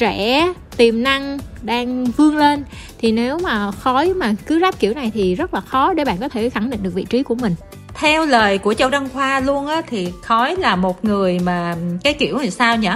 trẻ 0.00 0.52
tiềm 0.76 1.02
năng 1.02 1.38
đang 1.62 2.04
vươn 2.04 2.36
lên, 2.36 2.64
thì 2.98 3.12
nếu 3.12 3.38
mà 3.38 3.70
khói 3.70 4.12
mà 4.14 4.34
cứ 4.46 4.60
ráp 4.60 4.78
kiểu 4.78 4.94
này 4.94 5.10
thì 5.14 5.34
rất 5.34 5.54
là 5.54 5.60
khó 5.60 5.92
để 5.94 6.04
bạn 6.04 6.16
có 6.20 6.28
thể 6.28 6.50
khẳng 6.50 6.70
định 6.70 6.82
được 6.82 6.94
vị 6.94 7.06
trí 7.10 7.22
của 7.22 7.34
mình. 7.34 7.54
Theo 7.94 8.26
lời 8.26 8.58
của 8.58 8.74
châu 8.74 8.90
đăng 8.90 9.08
khoa 9.08 9.40
luôn 9.40 9.66
á, 9.66 9.82
thì 9.86 10.12
khói 10.22 10.56
là 10.56 10.76
một 10.76 11.04
người 11.04 11.38
mà 11.38 11.76
cái 12.02 12.12
kiểu 12.12 12.38
thì 12.42 12.50
sao 12.50 12.76
nhỉ? 12.76 12.88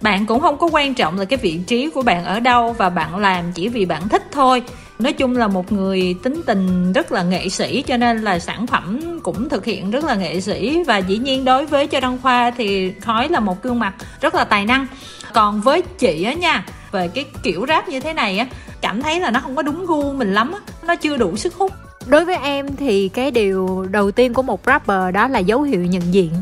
Bạn 0.00 0.26
cũng 0.26 0.40
không 0.40 0.58
có 0.58 0.68
quan 0.72 0.94
trọng 0.94 1.18
là 1.18 1.24
cái 1.24 1.36
vị 1.36 1.60
trí 1.66 1.90
của 1.90 2.02
bạn 2.02 2.24
ở 2.24 2.40
đâu 2.40 2.72
và 2.72 2.90
bạn 2.90 3.16
làm 3.16 3.52
chỉ 3.52 3.68
vì 3.68 3.84
bạn 3.84 4.08
thích 4.08 4.22
thôi. 4.32 4.62
Nói 4.98 5.12
chung 5.12 5.36
là 5.36 5.48
một 5.48 5.72
người 5.72 6.14
tính 6.22 6.42
tình 6.46 6.92
rất 6.92 7.12
là 7.12 7.22
nghệ 7.22 7.48
sĩ, 7.48 7.82
cho 7.82 7.96
nên 7.96 8.22
là 8.22 8.38
sản 8.38 8.66
phẩm 8.66 9.00
cũng 9.22 9.48
thực 9.48 9.64
hiện 9.64 9.90
rất 9.90 10.04
là 10.04 10.14
nghệ 10.14 10.40
sĩ. 10.40 10.82
Và 10.86 10.98
dĩ 10.98 11.18
nhiên 11.18 11.44
đối 11.44 11.66
với 11.66 11.86
châu 11.86 12.00
đăng 12.00 12.18
khoa 12.22 12.50
thì 12.50 12.92
khói 13.00 13.28
là 13.28 13.40
một 13.40 13.62
gương 13.62 13.78
mặt 13.78 13.94
rất 14.20 14.34
là 14.34 14.44
tài 14.44 14.64
năng 14.64 14.86
còn 15.34 15.60
với 15.60 15.82
chị 15.82 16.24
á 16.24 16.32
nha, 16.32 16.64
về 16.92 17.08
cái 17.08 17.24
kiểu 17.42 17.64
rap 17.68 17.88
như 17.88 18.00
thế 18.00 18.12
này 18.12 18.38
á, 18.38 18.46
cảm 18.80 19.02
thấy 19.02 19.20
là 19.20 19.30
nó 19.30 19.40
không 19.40 19.56
có 19.56 19.62
đúng 19.62 19.86
gu 19.86 20.12
mình 20.12 20.34
lắm 20.34 20.52
á, 20.52 20.58
nó 20.86 20.96
chưa 20.96 21.16
đủ 21.16 21.36
sức 21.36 21.54
hút. 21.54 21.72
Đối 22.06 22.24
với 22.24 22.36
em 22.36 22.76
thì 22.76 23.08
cái 23.08 23.30
điều 23.30 23.86
đầu 23.90 24.10
tiên 24.10 24.34
của 24.34 24.42
một 24.42 24.60
rapper 24.66 25.14
đó 25.14 25.28
là 25.28 25.38
dấu 25.38 25.62
hiệu 25.62 25.80
nhận 25.80 26.14
diện. 26.14 26.32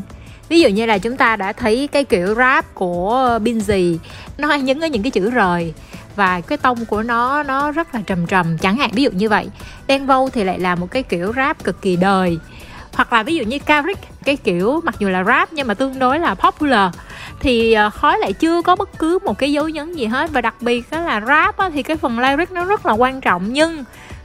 Ví 0.49 0.61
dụ 0.61 0.69
như 0.69 0.85
là 0.85 0.97
chúng 0.97 1.17
ta 1.17 1.35
đã 1.35 1.53
thấy 1.53 1.89
cái 1.91 2.03
kiểu 2.03 2.35
rap 2.35 2.75
của 2.75 3.39
Binzy 3.43 3.97
nó 4.37 4.47
hay 4.47 4.61
nhấn 4.61 4.79
ở 4.79 4.87
những 4.87 5.03
cái 5.03 5.11
chữ 5.11 5.29
rời 5.29 5.73
và 6.15 6.41
cái 6.41 6.57
tông 6.57 6.85
của 6.85 7.03
nó 7.03 7.43
nó 7.43 7.71
rất 7.71 7.95
là 7.95 8.01
trầm 8.01 8.25
trầm, 8.25 8.57
chẳng 8.57 8.77
hạn, 8.77 8.89
ví 8.93 9.03
dụ 9.03 9.11
như 9.11 9.29
vậy. 9.29 9.47
Đen 9.87 10.05
Vâu 10.05 10.29
thì 10.29 10.43
lại 10.43 10.59
là 10.59 10.75
một 10.75 10.91
cái 10.91 11.03
kiểu 11.03 11.33
rap 11.35 11.63
cực 11.63 11.81
kỳ 11.81 11.95
đời 11.95 12.37
hoặc 12.93 13.13
là 13.13 13.23
ví 13.23 13.35
dụ 13.35 13.43
như 13.43 13.59
Carrick 13.59 14.23
cái 14.23 14.35
kiểu 14.35 14.81
mặc 14.83 14.95
dù 14.99 15.09
là 15.09 15.23
rap 15.23 15.53
nhưng 15.53 15.67
mà 15.67 15.73
tương 15.73 15.99
đối 15.99 16.19
là 16.19 16.35
popular 16.35 16.93
thì 17.39 17.73
ờ, 17.73 17.89
khói 17.89 18.17
lại 18.19 18.33
chưa 18.33 18.61
có 18.61 18.75
bất 18.75 18.99
cứ 18.99 19.19
một 19.25 19.37
cái 19.37 19.51
dấu 19.51 19.69
nhấn 19.69 19.93
gì 19.93 20.05
hết. 20.05 20.31
Và 20.31 20.41
đặc 20.41 20.55
biệt 20.61 20.91
đó 20.91 21.01
là 21.01 21.21
rap 21.21 21.57
á, 21.57 21.69
thì 21.73 21.83
cái 21.83 21.97
phần 21.97 22.19
lyric 22.19 22.51
nó 22.51 22.65
rất 22.65 22.85
là 22.85 22.93
quan 22.93 23.21
trọng 23.21 23.53
nhưng 23.53 23.83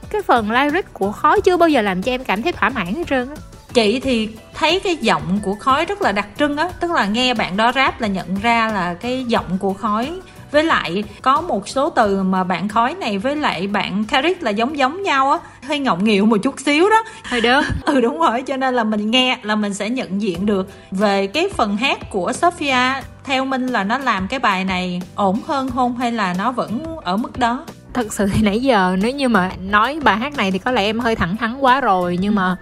cái 0.09 0.21
phần 0.21 0.51
lyric 0.51 0.93
của 0.93 1.11
khói 1.11 1.41
chưa 1.41 1.57
bao 1.57 1.69
giờ 1.69 1.81
làm 1.81 2.01
cho 2.01 2.11
em 2.11 2.23
cảm 2.23 2.41
thấy 2.41 2.51
thỏa 2.51 2.69
mãn 2.69 2.85
hết 2.85 3.03
trơn 3.09 3.29
á. 3.29 3.35
Chị 3.73 3.99
thì 3.99 4.29
thấy 4.53 4.79
cái 4.79 4.95
giọng 4.95 5.39
của 5.43 5.55
khói 5.55 5.85
rất 5.85 6.01
là 6.01 6.11
đặc 6.11 6.27
trưng 6.39 6.57
á 6.57 6.69
tức 6.79 6.91
là 6.91 7.05
nghe 7.05 7.33
bạn 7.33 7.57
đó 7.57 7.71
rap 7.75 8.01
là 8.01 8.07
nhận 8.07 8.35
ra 8.35 8.71
là 8.73 8.93
cái 8.93 9.23
giọng 9.23 9.57
của 9.57 9.73
khói 9.73 10.19
với 10.51 10.63
lại 10.63 11.03
có 11.21 11.41
một 11.41 11.67
số 11.67 11.89
từ 11.89 12.23
mà 12.23 12.43
bạn 12.43 12.67
khói 12.67 12.95
này 12.95 13.17
với 13.17 13.35
lại 13.35 13.67
bạn 13.67 14.03
Carrick 14.05 14.43
là 14.43 14.51
giống 14.51 14.77
giống 14.77 15.03
nhau 15.03 15.31
á 15.31 15.39
hơi 15.67 15.79
ngọng 15.79 16.03
nghịu 16.03 16.25
một 16.25 16.37
chút 16.37 16.59
xíu 16.59 16.89
đó. 16.89 17.03
Hơi 17.23 17.41
đó 17.41 17.63
ừ 17.85 18.01
đúng 18.01 18.19
rồi 18.19 18.41
cho 18.41 18.57
nên 18.57 18.75
là 18.75 18.83
mình 18.83 19.11
nghe 19.11 19.37
là 19.43 19.55
mình 19.55 19.73
sẽ 19.73 19.89
nhận 19.89 20.21
diện 20.21 20.45
được. 20.45 20.69
Về 20.91 21.27
cái 21.27 21.49
phần 21.55 21.77
hát 21.77 22.09
của 22.09 22.33
Sophia 22.33 23.01
theo 23.23 23.45
minh 23.45 23.67
là 23.67 23.83
nó 23.83 23.97
làm 23.97 24.27
cái 24.27 24.39
bài 24.39 24.65
này 24.65 25.01
ổn 25.15 25.39
hơn 25.47 25.69
không 25.69 25.97
hay 25.97 26.11
là 26.11 26.35
nó 26.37 26.51
vẫn 26.51 26.83
ở 27.03 27.17
mức 27.17 27.39
đó? 27.39 27.65
Thật 27.93 28.13
sự 28.13 28.27
thì 28.33 28.41
nãy 28.41 28.61
giờ 28.61 28.95
nếu 29.01 29.11
như 29.11 29.29
mà 29.29 29.51
nói 29.59 29.99
bài 30.03 30.17
hát 30.17 30.37
này 30.37 30.51
thì 30.51 30.59
có 30.59 30.71
lẽ 30.71 30.83
em 30.83 30.99
hơi 30.99 31.15
thẳng 31.15 31.37
thắn 31.37 31.57
quá 31.59 31.81
rồi 31.81 32.17
nhưng 32.21 32.35
mà 32.35 32.55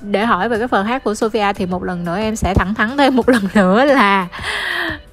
để 0.00 0.24
hỏi 0.24 0.48
về 0.48 0.58
cái 0.58 0.68
phần 0.68 0.86
hát 0.86 1.04
của 1.04 1.14
Sophia 1.14 1.52
thì 1.52 1.66
một 1.66 1.84
lần 1.84 2.04
nữa 2.04 2.18
em 2.18 2.36
sẽ 2.36 2.54
thẳng 2.54 2.74
thắn 2.74 2.96
thêm 2.96 3.16
một 3.16 3.28
lần 3.34 3.48
nữa 3.54 3.84
là 3.84 4.28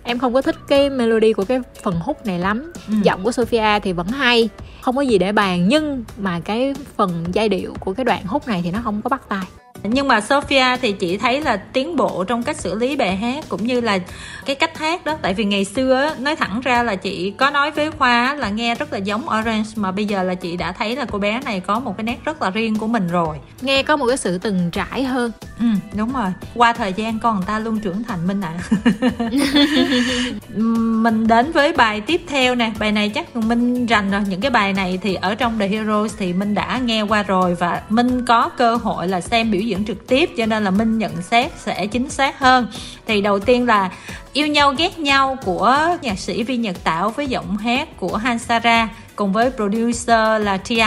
em 0.03 0.19
không 0.19 0.33
có 0.33 0.41
thích 0.41 0.55
cái 0.67 0.89
melody 0.89 1.33
của 1.33 1.45
cái 1.45 1.59
phần 1.83 1.99
hút 1.99 2.25
này 2.25 2.39
lắm. 2.39 2.73
Ừ. 2.87 2.93
giọng 3.03 3.23
của 3.23 3.31
Sophia 3.31 3.79
thì 3.83 3.93
vẫn 3.93 4.07
hay 4.07 4.49
không 4.81 4.95
có 4.95 5.01
gì 5.01 5.17
để 5.17 5.31
bàn 5.31 5.67
nhưng 5.67 6.03
mà 6.17 6.39
cái 6.39 6.73
phần 6.97 7.25
giai 7.33 7.49
điệu 7.49 7.73
của 7.79 7.93
cái 7.93 8.05
đoạn 8.05 8.23
hút 8.25 8.47
này 8.47 8.61
thì 8.63 8.71
nó 8.71 8.79
không 8.83 9.01
có 9.01 9.09
bắt 9.09 9.21
tai. 9.29 9.45
Nhưng 9.83 10.07
mà 10.07 10.21
Sophia 10.21 10.77
thì 10.81 10.91
chị 10.91 11.17
thấy 11.17 11.41
là 11.41 11.57
tiến 11.57 11.95
bộ 11.95 12.23
trong 12.23 12.43
cách 12.43 12.57
xử 12.57 12.75
lý 12.75 12.95
bài 12.95 13.15
hát 13.15 13.45
cũng 13.49 13.63
như 13.63 13.81
là 13.81 13.99
cái 14.45 14.55
cách 14.55 14.77
hát 14.77 15.05
đó. 15.05 15.17
Tại 15.21 15.33
vì 15.33 15.45
ngày 15.45 15.65
xưa 15.65 16.15
nói 16.19 16.35
thẳng 16.35 16.61
ra 16.61 16.83
là 16.83 16.95
chị 16.95 17.31
có 17.37 17.49
nói 17.49 17.71
với 17.71 17.91
khoa 17.91 18.35
là 18.35 18.49
nghe 18.49 18.75
rất 18.75 18.93
là 18.93 18.99
giống 18.99 19.23
orange 19.39 19.69
mà 19.75 19.91
bây 19.91 20.05
giờ 20.05 20.23
là 20.23 20.35
chị 20.35 20.57
đã 20.57 20.71
thấy 20.71 20.95
là 20.95 21.05
cô 21.05 21.19
bé 21.19 21.41
này 21.45 21.59
có 21.59 21.79
một 21.79 21.97
cái 21.97 22.03
nét 22.03 22.17
rất 22.25 22.41
là 22.41 22.49
riêng 22.49 22.75
của 22.75 22.87
mình 22.87 23.07
rồi. 23.07 23.37
Nghe 23.61 23.83
có 23.83 23.97
một 23.97 24.05
cái 24.07 24.17
sự 24.17 24.37
từng 24.37 24.71
trải 24.71 25.03
hơn. 25.03 25.31
Ừ 25.59 25.65
đúng 25.95 26.13
rồi. 26.13 26.29
Qua 26.55 26.73
thời 26.73 26.93
gian 26.93 27.19
con 27.19 27.35
người 27.35 27.45
ta 27.47 27.59
luôn 27.59 27.79
trưởng 27.79 28.03
thành 28.03 28.27
minh 28.27 28.41
ạ. 28.41 28.53
à. 28.79 29.29
mình 31.01 31.27
đến 31.27 31.51
với 31.51 31.73
bài 31.73 32.01
tiếp 32.01 32.21
theo 32.27 32.55
nè. 32.55 32.71
Bài 32.79 32.91
này 32.91 33.09
chắc 33.09 33.35
minh 33.35 33.85
rành 33.85 34.11
rồi. 34.11 34.21
Những 34.29 34.41
cái 34.41 34.51
bài 34.51 34.73
này 34.73 34.99
thì 35.01 35.15
ở 35.15 35.35
trong 35.35 35.59
The 35.59 35.67
Heroes 35.67 36.13
thì 36.17 36.33
minh 36.33 36.53
đã 36.53 36.79
nghe 36.85 37.01
qua 37.01 37.23
rồi 37.23 37.55
và 37.55 37.81
minh 37.89 38.25
có 38.25 38.49
cơ 38.49 38.75
hội 38.75 39.07
là 39.07 39.21
xem 39.21 39.51
biểu 39.51 39.61
diễn 39.61 39.85
trực 39.85 40.07
tiếp, 40.07 40.29
cho 40.37 40.45
nên 40.45 40.63
là 40.63 40.71
minh 40.71 40.97
nhận 40.97 41.21
xét 41.21 41.51
sẽ 41.57 41.87
chính 41.87 42.09
xác 42.09 42.39
hơn. 42.39 42.67
Thì 43.07 43.21
đầu 43.21 43.39
tiên 43.39 43.65
là 43.65 43.89
yêu 44.33 44.47
nhau 44.47 44.73
ghét 44.77 44.99
nhau 44.99 45.37
của 45.45 45.97
nhạc 46.01 46.19
sĩ 46.19 46.43
vi 46.43 46.57
nhật 46.57 46.83
tảo 46.83 47.09
với 47.09 47.27
giọng 47.27 47.57
hát 47.57 47.97
của 47.97 48.17
hansara 48.17 48.89
cùng 49.15 49.33
với 49.33 49.51
producer 49.51 50.41
là 50.41 50.57
tri 50.63 50.79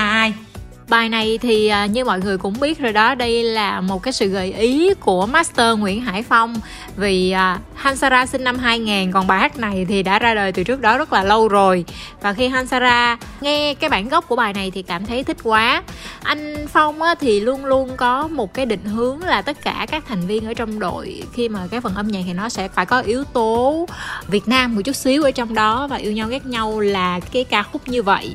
Bài 0.89 1.09
này 1.09 1.39
thì 1.39 1.69
à, 1.69 1.87
như 1.87 2.05
mọi 2.05 2.21
người 2.21 2.39
cũng 2.39 2.55
biết 2.61 2.79
rồi 2.79 2.93
đó, 2.93 3.15
đây 3.15 3.43
là 3.43 3.81
một 3.81 4.03
cái 4.03 4.13
sự 4.13 4.29
gợi 4.29 4.53
ý 4.53 4.95
của 4.95 5.27
Master 5.27 5.79
Nguyễn 5.79 6.01
Hải 6.01 6.23
Phong. 6.23 6.55
Vì 6.97 7.31
à, 7.31 7.59
Hansara 7.75 8.27
sinh 8.27 8.45
năm 8.45 8.59
2000 8.59 9.13
còn 9.13 9.27
bài 9.27 9.41
hát 9.41 9.59
này 9.59 9.87
thì 9.89 10.03
đã 10.03 10.19
ra 10.19 10.35
đời 10.35 10.53
từ 10.53 10.65
trước 10.65 10.81
đó 10.81 10.99
rất 10.99 11.13
là 11.13 11.25
lâu 11.25 11.49
rồi. 11.49 11.85
Và 12.21 12.33
khi 12.33 12.49
Hansara 12.49 13.19
nghe 13.41 13.75
cái 13.75 13.91
bản 13.91 14.09
gốc 14.09 14.25
của 14.29 14.37
bài 14.37 14.53
này 14.53 14.71
thì 14.71 14.83
cảm 14.83 15.07
thấy 15.07 15.25
thích 15.25 15.37
quá. 15.43 15.83
Anh 16.23 16.67
Phong 16.69 16.99
thì 17.21 17.41
luôn 17.41 17.65
luôn 17.65 17.91
có 17.97 18.29
một 18.29 18.55
cái 18.55 18.67
định 18.67 18.85
hướng 18.85 19.21
là 19.21 19.43
tất 19.43 19.57
cả 19.63 19.87
các 19.91 20.05
thành 20.09 20.27
viên 20.27 20.47
ở 20.47 20.55
trong 20.55 20.79
đội 20.79 21.23
khi 21.33 21.49
mà 21.49 21.61
cái 21.71 21.81
phần 21.81 21.95
âm 21.95 22.09
nhạc 22.09 22.23
thì 22.27 22.33
nó 22.33 22.49
sẽ 22.49 22.69
phải 22.69 22.87
có 22.87 23.01
yếu 23.01 23.25
tố 23.25 23.87
Việt 24.29 24.49
Nam 24.49 24.75
một 24.75 24.81
chút 24.85 24.97
xíu 24.97 25.23
ở 25.23 25.31
trong 25.31 25.55
đó 25.55 25.87
và 25.87 25.97
yêu 25.97 26.13
nhau 26.13 26.29
ghét 26.29 26.47
nhau 26.47 26.81
là 26.81 27.21
cái 27.21 27.45
ca 27.45 27.63
khúc 27.63 27.89
như 27.89 28.03
vậy 28.03 28.35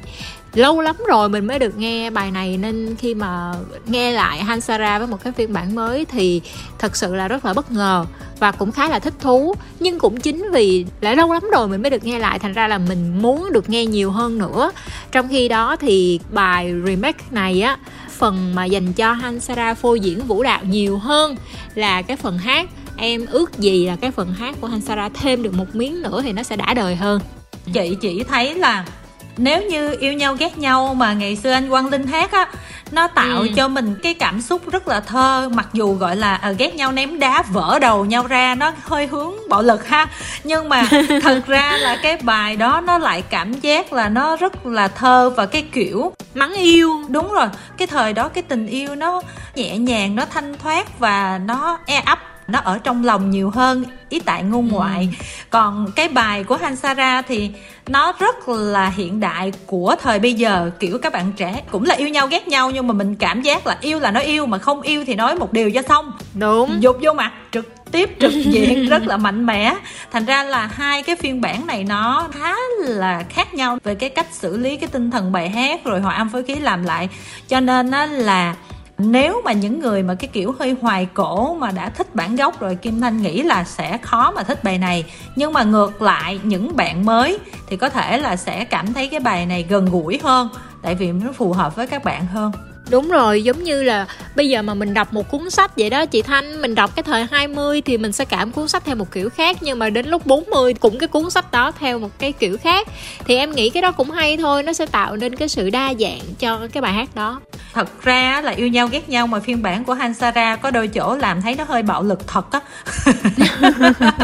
lâu 0.53 0.81
lắm 0.81 0.95
rồi 1.07 1.29
mình 1.29 1.47
mới 1.47 1.59
được 1.59 1.77
nghe 1.77 2.09
bài 2.09 2.31
này 2.31 2.57
nên 2.57 2.95
khi 2.95 3.13
mà 3.13 3.53
nghe 3.85 4.11
lại 4.11 4.39
Hansara 4.39 4.99
với 4.99 5.07
một 5.07 5.23
cái 5.23 5.33
phiên 5.33 5.53
bản 5.53 5.75
mới 5.75 6.05
thì 6.05 6.41
thật 6.79 6.95
sự 6.95 7.15
là 7.15 7.27
rất 7.27 7.45
là 7.45 7.53
bất 7.53 7.71
ngờ 7.71 8.05
và 8.39 8.51
cũng 8.51 8.71
khá 8.71 8.89
là 8.89 8.99
thích 8.99 9.13
thú. 9.19 9.55
Nhưng 9.79 9.99
cũng 9.99 10.19
chính 10.19 10.51
vì 10.51 10.85
đã 11.01 11.15
lâu 11.15 11.33
lắm 11.33 11.43
rồi 11.53 11.67
mình 11.67 11.81
mới 11.81 11.89
được 11.89 12.03
nghe 12.03 12.19
lại, 12.19 12.39
thành 12.39 12.53
ra 12.53 12.67
là 12.67 12.77
mình 12.77 13.21
muốn 13.21 13.49
được 13.51 13.69
nghe 13.69 13.85
nhiều 13.85 14.11
hơn 14.11 14.37
nữa. 14.37 14.71
Trong 15.11 15.27
khi 15.29 15.47
đó 15.47 15.75
thì 15.75 16.19
bài 16.31 16.73
remake 16.85 17.25
này 17.31 17.61
á, 17.61 17.77
phần 18.17 18.55
mà 18.55 18.65
dành 18.65 18.93
cho 18.93 19.13
Hansara 19.13 19.73
phô 19.73 19.95
diễn 19.95 20.21
vũ 20.21 20.43
đạo 20.43 20.61
nhiều 20.63 20.97
hơn 20.97 21.35
là 21.75 22.01
cái 22.01 22.17
phần 22.17 22.37
hát. 22.37 22.69
Em 22.97 23.25
ước 23.25 23.59
gì 23.59 23.85
là 23.85 23.95
cái 23.95 24.11
phần 24.11 24.33
hát 24.33 24.55
của 24.61 24.67
Hansara 24.67 25.09
thêm 25.09 25.43
được 25.43 25.53
một 25.53 25.75
miếng 25.75 26.01
nữa 26.01 26.21
thì 26.23 26.31
nó 26.31 26.43
sẽ 26.43 26.55
đã 26.55 26.73
đời 26.73 26.95
hơn. 26.95 27.21
Chị 27.73 27.97
chỉ 28.01 28.23
thấy 28.23 28.55
là 28.55 28.85
nếu 29.39 29.61
như 29.61 29.95
yêu 29.99 30.13
nhau 30.13 30.35
ghét 30.39 30.57
nhau 30.57 30.93
mà 30.93 31.13
ngày 31.13 31.35
xưa 31.35 31.51
anh 31.51 31.69
Quang 31.69 31.89
Linh 31.89 32.07
hát 32.07 32.31
á 32.31 32.47
nó 32.91 33.07
tạo 33.07 33.39
ừ. 33.39 33.47
cho 33.55 33.67
mình 33.67 33.95
cái 34.03 34.13
cảm 34.13 34.41
xúc 34.41 34.71
rất 34.71 34.87
là 34.87 34.99
thơ. 34.99 35.49
Mặc 35.53 35.67
dù 35.73 35.93
gọi 35.93 36.15
là 36.15 36.35
à, 36.35 36.51
ghét 36.51 36.75
nhau 36.75 36.91
ném 36.91 37.19
đá 37.19 37.43
vỡ 37.49 37.79
đầu 37.81 38.05
nhau 38.05 38.27
ra 38.27 38.55
nó 38.55 38.71
hơi 38.83 39.07
hướng 39.07 39.33
bạo 39.49 39.61
lực 39.61 39.87
ha. 39.87 40.07
Nhưng 40.43 40.69
mà 40.69 40.83
thật 41.21 41.41
ra 41.47 41.77
là 41.77 41.97
cái 42.03 42.17
bài 42.17 42.55
đó 42.55 42.81
nó 42.81 42.97
lại 42.97 43.21
cảm 43.21 43.53
giác 43.53 43.93
là 43.93 44.09
nó 44.09 44.35
rất 44.35 44.65
là 44.65 44.87
thơ 44.87 45.29
và 45.29 45.45
cái 45.45 45.65
kiểu 45.71 46.13
mắng 46.33 46.53
yêu. 46.53 47.03
Đúng 47.09 47.31
rồi 47.31 47.47
cái 47.77 47.87
thời 47.87 48.13
đó 48.13 48.27
cái 48.27 48.43
tình 48.43 48.67
yêu 48.67 48.95
nó 48.95 49.21
nhẹ 49.55 49.77
nhàng 49.77 50.15
nó 50.15 50.25
thanh 50.25 50.57
thoát 50.57 50.99
và 50.99 51.39
nó 51.45 51.79
e 51.85 52.01
ấp 52.05 52.28
nó 52.49 52.59
ở 52.59 52.79
trong 52.83 53.05
lòng 53.05 53.29
nhiều 53.29 53.49
hơn 53.49 53.83
ý 54.09 54.19
tại 54.19 54.43
ngôn 54.43 54.69
ừ. 54.69 54.73
ngoại. 54.73 55.09
Còn 55.49 55.91
cái 55.95 56.07
bài 56.07 56.43
của 56.43 56.57
Hansara 56.57 57.21
thì 57.21 57.51
nó 57.87 58.13
rất 58.19 58.49
là 58.49 58.89
hiện 58.89 59.19
đại 59.19 59.51
của 59.65 59.95
thời 60.01 60.19
bây 60.19 60.33
giờ. 60.33 60.71
Kiểu 60.79 60.97
các 60.97 61.13
bạn 61.13 61.31
trẻ 61.37 61.61
cũng 61.71 61.85
là 61.85 61.95
yêu 61.95 62.07
nhau 62.07 62.27
ghét 62.27 62.47
nhau 62.47 62.71
nhưng 62.71 62.87
mà 62.87 62.93
mình 62.93 63.15
cảm 63.15 63.41
giác 63.41 63.67
là 63.67 63.77
yêu 63.81 63.99
là 63.99 64.11
nói 64.11 64.23
yêu 64.23 64.45
mà 64.45 64.57
không 64.57 64.81
yêu 64.81 65.03
thì 65.07 65.15
nói 65.15 65.35
một 65.35 65.53
điều 65.53 65.71
cho 65.71 65.81
xong. 65.81 66.11
Đúng. 66.33 66.77
Dục 66.79 66.97
vô 67.01 67.13
mặt 67.13 67.31
trực 67.51 67.91
tiếp 67.91 68.09
trực 68.19 68.33
diện 68.45 68.89
rất 68.89 69.07
là 69.07 69.17
mạnh 69.17 69.45
mẽ. 69.45 69.75
Thành 70.11 70.25
ra 70.25 70.43
là 70.43 70.69
hai 70.73 71.03
cái 71.03 71.15
phiên 71.15 71.41
bản 71.41 71.67
này 71.67 71.83
nó 71.83 72.27
khá 72.31 72.55
là 72.79 73.23
khác 73.29 73.53
nhau 73.53 73.77
về 73.83 73.95
cái 73.95 74.09
cách 74.09 74.27
xử 74.31 74.57
lý 74.57 74.77
cái 74.77 74.89
tinh 74.91 75.11
thần 75.11 75.31
bài 75.31 75.49
hát 75.49 75.83
rồi 75.85 75.99
hòa 75.99 76.15
âm 76.15 76.29
phối 76.29 76.43
khí 76.43 76.55
làm 76.55 76.83
lại. 76.83 77.09
Cho 77.47 77.59
nên 77.59 77.91
á 77.91 78.05
là 78.05 78.55
nếu 78.99 79.41
mà 79.45 79.51
những 79.51 79.79
người 79.79 80.03
mà 80.03 80.15
cái 80.15 80.29
kiểu 80.33 80.55
hơi 80.59 80.75
hoài 80.81 81.07
cổ 81.13 81.53
mà 81.53 81.71
đã 81.71 81.89
thích 81.89 82.15
bản 82.15 82.35
gốc 82.35 82.59
rồi 82.59 82.75
kim 82.75 83.01
thanh 83.01 83.21
nghĩ 83.21 83.43
là 83.43 83.63
sẽ 83.63 83.97
khó 83.97 84.31
mà 84.31 84.43
thích 84.43 84.63
bài 84.63 84.77
này. 84.77 85.05
Nhưng 85.35 85.53
mà 85.53 85.63
ngược 85.63 86.01
lại 86.01 86.39
những 86.43 86.75
bạn 86.75 87.05
mới 87.05 87.39
thì 87.67 87.77
có 87.77 87.89
thể 87.89 88.17
là 88.17 88.35
sẽ 88.35 88.65
cảm 88.65 88.93
thấy 88.93 89.07
cái 89.07 89.19
bài 89.19 89.45
này 89.45 89.65
gần 89.69 89.85
gũi 89.85 90.19
hơn 90.23 90.49
tại 90.81 90.95
vì 90.95 91.11
nó 91.11 91.31
phù 91.31 91.53
hợp 91.53 91.75
với 91.75 91.87
các 91.87 92.03
bạn 92.03 92.27
hơn. 92.27 92.51
Đúng 92.89 93.09
rồi, 93.09 93.43
giống 93.43 93.63
như 93.63 93.83
là 93.83 94.07
bây 94.39 94.49
giờ 94.49 94.61
mà 94.61 94.73
mình 94.73 94.93
đọc 94.93 95.13
một 95.13 95.31
cuốn 95.31 95.49
sách 95.49 95.71
vậy 95.77 95.89
đó 95.89 96.05
chị 96.05 96.21
Thanh, 96.21 96.61
mình 96.61 96.75
đọc 96.75 96.95
cái 96.95 97.03
thời 97.03 97.25
20 97.31 97.81
thì 97.81 97.97
mình 97.97 98.11
sẽ 98.11 98.25
cảm 98.25 98.51
cuốn 98.51 98.67
sách 98.67 98.85
theo 98.85 98.95
một 98.95 99.11
kiểu 99.11 99.29
khác 99.29 99.57
nhưng 99.61 99.79
mà 99.79 99.89
đến 99.89 100.07
lúc 100.07 100.25
40 100.25 100.73
cũng 100.73 100.99
cái 100.99 101.07
cuốn 101.07 101.29
sách 101.29 101.51
đó 101.51 101.71
theo 101.79 101.99
một 101.99 102.09
cái 102.19 102.31
kiểu 102.31 102.57
khác. 102.57 102.87
Thì 103.25 103.35
em 103.35 103.51
nghĩ 103.51 103.69
cái 103.69 103.81
đó 103.81 103.91
cũng 103.91 104.11
hay 104.11 104.37
thôi, 104.37 104.63
nó 104.63 104.73
sẽ 104.73 104.85
tạo 104.85 105.15
nên 105.15 105.35
cái 105.35 105.49
sự 105.49 105.69
đa 105.69 105.93
dạng 105.99 106.19
cho 106.39 106.67
cái 106.73 106.81
bài 106.81 106.93
hát 106.93 107.09
đó. 107.15 107.41
Thật 107.73 108.03
ra 108.03 108.41
là 108.41 108.51
yêu 108.51 108.67
nhau 108.67 108.87
ghét 108.87 109.09
nhau 109.09 109.27
mà 109.27 109.39
phiên 109.39 109.61
bản 109.61 109.83
của 109.83 109.93
Hansara 109.93 110.55
có 110.55 110.71
đôi 110.71 110.87
chỗ 110.87 111.15
làm 111.15 111.41
thấy 111.41 111.55
nó 111.55 111.63
hơi 111.63 111.83
bạo 111.83 112.03
lực 112.03 112.27
thật 112.27 112.45
á. 112.51 112.59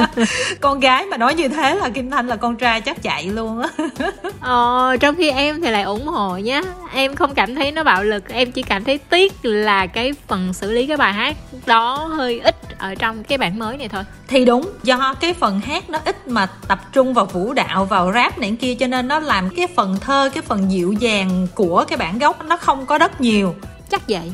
con 0.61 0.79
gái 0.79 1.05
mà 1.05 1.17
nói 1.17 1.33
như 1.33 1.47
thế 1.47 1.75
là 1.75 1.89
Kim 1.89 2.11
Thanh 2.11 2.27
là 2.27 2.35
con 2.35 2.55
trai 2.55 2.81
chắc 2.81 3.03
chạy 3.03 3.23
luôn 3.25 3.61
á. 3.61 3.69
ờ, 4.39 4.97
trong 4.99 5.15
khi 5.15 5.31
em 5.31 5.61
thì 5.61 5.71
lại 5.71 5.83
ủng 5.83 6.07
hộ 6.07 6.37
nhá. 6.37 6.61
Em 6.93 7.15
không 7.15 7.35
cảm 7.35 7.55
thấy 7.55 7.71
nó 7.71 7.83
bạo 7.83 8.03
lực, 8.03 8.29
em 8.29 8.51
chỉ 8.51 8.61
cảm 8.61 8.83
thấy 8.83 8.97
tiếc 8.97 9.33
là 9.43 9.87
cái 9.87 10.04
phần 10.27 10.53
xử 10.53 10.71
lý 10.71 10.87
cái 10.87 10.97
bài 10.97 11.13
hát 11.13 11.37
đó 11.65 11.97
hơi 11.97 12.39
ít 12.39 12.55
ở 12.77 12.95
trong 12.95 13.23
cái 13.23 13.37
bản 13.37 13.59
mới 13.59 13.77
này 13.77 13.89
thôi. 13.89 14.03
Thì 14.27 14.45
đúng 14.45 14.69
do 14.83 15.13
cái 15.19 15.33
phần 15.33 15.59
hát 15.59 15.89
nó 15.89 15.99
ít 16.05 16.27
mà 16.27 16.47
tập 16.67 16.79
trung 16.93 17.13
vào 17.13 17.25
vũ 17.25 17.53
đạo 17.53 17.85
vào 17.85 18.11
rap 18.13 18.39
này 18.39 18.57
kia 18.59 18.75
cho 18.75 18.87
nên 18.87 19.07
nó 19.07 19.19
làm 19.19 19.49
cái 19.49 19.67
phần 19.67 19.97
thơ 20.01 20.29
cái 20.33 20.41
phần 20.41 20.71
dịu 20.71 20.93
dàng 20.93 21.47
của 21.55 21.85
cái 21.87 21.97
bản 21.97 22.19
gốc 22.19 22.45
nó 22.45 22.57
không 22.57 22.85
có 22.85 22.97
rất 22.97 23.21
nhiều. 23.21 23.55
Chắc 23.89 24.09
vậy. 24.09 24.31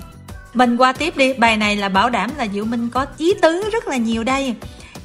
Mình 0.54 0.78
qua 0.78 0.94
tiếp 0.94 1.18
đi 1.18 1.34
bài 1.34 1.58
này 1.58 1.76
là 1.76 1.90
bảo 1.90 2.10
đảm 2.10 2.32
là 2.38 2.48
diệu 2.54 2.66
minh 2.66 2.90
có 2.90 3.06
ý 3.18 3.34
tứ 3.42 3.70
rất 3.72 3.88
là 3.88 3.98
nhiều 3.98 4.24
đây. 4.24 4.56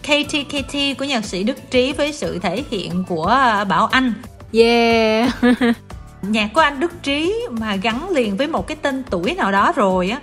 KTKT 0.02 0.98
của 0.98 1.04
nhạc 1.04 1.24
sĩ 1.24 1.42
Đức 1.42 1.70
Trí 1.70 1.92
với 1.92 2.12
sự 2.12 2.38
thể 2.38 2.64
hiện 2.70 3.04
của 3.08 3.26
Bảo 3.68 3.86
Anh. 3.86 4.12
Yeah. 4.52 5.30
Nhạc 6.22 6.50
của 6.54 6.60
anh 6.60 6.80
Đức 6.80 7.02
Trí 7.02 7.34
mà 7.50 7.76
gắn 7.76 8.10
liền 8.10 8.36
với 8.36 8.46
một 8.46 8.66
cái 8.66 8.76
tên 8.82 9.02
tuổi 9.10 9.34
nào 9.34 9.52
đó 9.52 9.72
rồi 9.76 10.10
á 10.10 10.20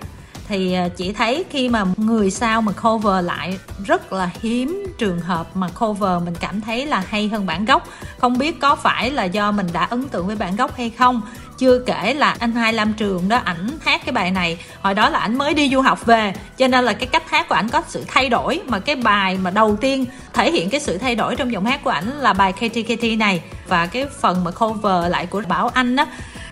thì 0.48 0.72
à, 0.72 0.88
chị 0.88 1.04
chỉ 1.04 1.12
thấy 1.12 1.44
khi 1.50 1.68
mà 1.68 1.84
người 1.96 2.30
sao 2.30 2.62
mà 2.62 2.72
cover 2.72 3.24
lại, 3.24 3.58
rất 3.86 4.12
là 4.12 4.30
hiếm 4.42 4.86
trường 4.98 5.20
hợp 5.20 5.56
mà 5.56 5.68
cover 5.68 6.22
mình 6.22 6.34
cảm 6.40 6.60
thấy 6.60 6.86
là 6.86 7.04
hay 7.08 7.28
hơn 7.28 7.46
bản 7.46 7.64
gốc. 7.64 7.88
Không 8.18 8.38
biết 8.38 8.60
có 8.60 8.76
phải 8.76 9.10
là 9.10 9.24
do 9.24 9.52
mình 9.52 9.66
đã 9.72 9.84
ấn 9.84 10.08
tượng 10.08 10.26
với 10.26 10.36
bản 10.36 10.56
gốc 10.56 10.76
hay 10.76 10.90
không. 10.90 11.22
Chưa 11.58 11.78
kể 11.78 12.14
là 12.14 12.36
anh 12.38 12.52
hai 12.52 12.72
lam 12.72 12.92
trường 12.92 13.28
đó, 13.28 13.36
ảnh 13.44 13.70
hát 13.80 14.00
cái 14.04 14.12
bài 14.12 14.30
này. 14.30 14.58
Hồi 14.82 14.94
đó 14.94 15.10
là 15.10 15.18
ảnh 15.18 15.38
mới 15.38 15.54
đi 15.54 15.70
du 15.70 15.80
học 15.80 16.06
về, 16.06 16.34
cho 16.56 16.68
nên 16.68 16.84
là 16.84 16.92
cái 16.92 17.06
cách 17.06 17.30
hát 17.30 17.48
của 17.48 17.54
ảnh 17.54 17.68
có 17.68 17.82
sự 17.88 18.04
thay 18.08 18.28
đổi. 18.28 18.60
Mà 18.66 18.78
cái 18.78 18.96
bài 18.96 19.38
mà 19.42 19.50
đầu 19.50 19.76
tiên 19.76 20.04
thể 20.32 20.52
hiện 20.52 20.70
cái 20.70 20.80
sự 20.80 20.98
thay 20.98 21.14
đổi 21.14 21.36
trong 21.36 21.52
giọng 21.52 21.64
hát 21.64 21.84
của 21.84 21.90
ảnh 21.90 22.10
là 22.18 22.32
bài 22.32 22.52
KTKT 22.52 23.18
này. 23.18 23.42
Và 23.68 23.86
cái 23.86 24.06
phần 24.20 24.44
mà 24.44 24.50
cover 24.50 25.10
lại 25.10 25.26
của 25.26 25.42
Bảo 25.48 25.68
Anh 25.68 25.96
á 25.96 26.06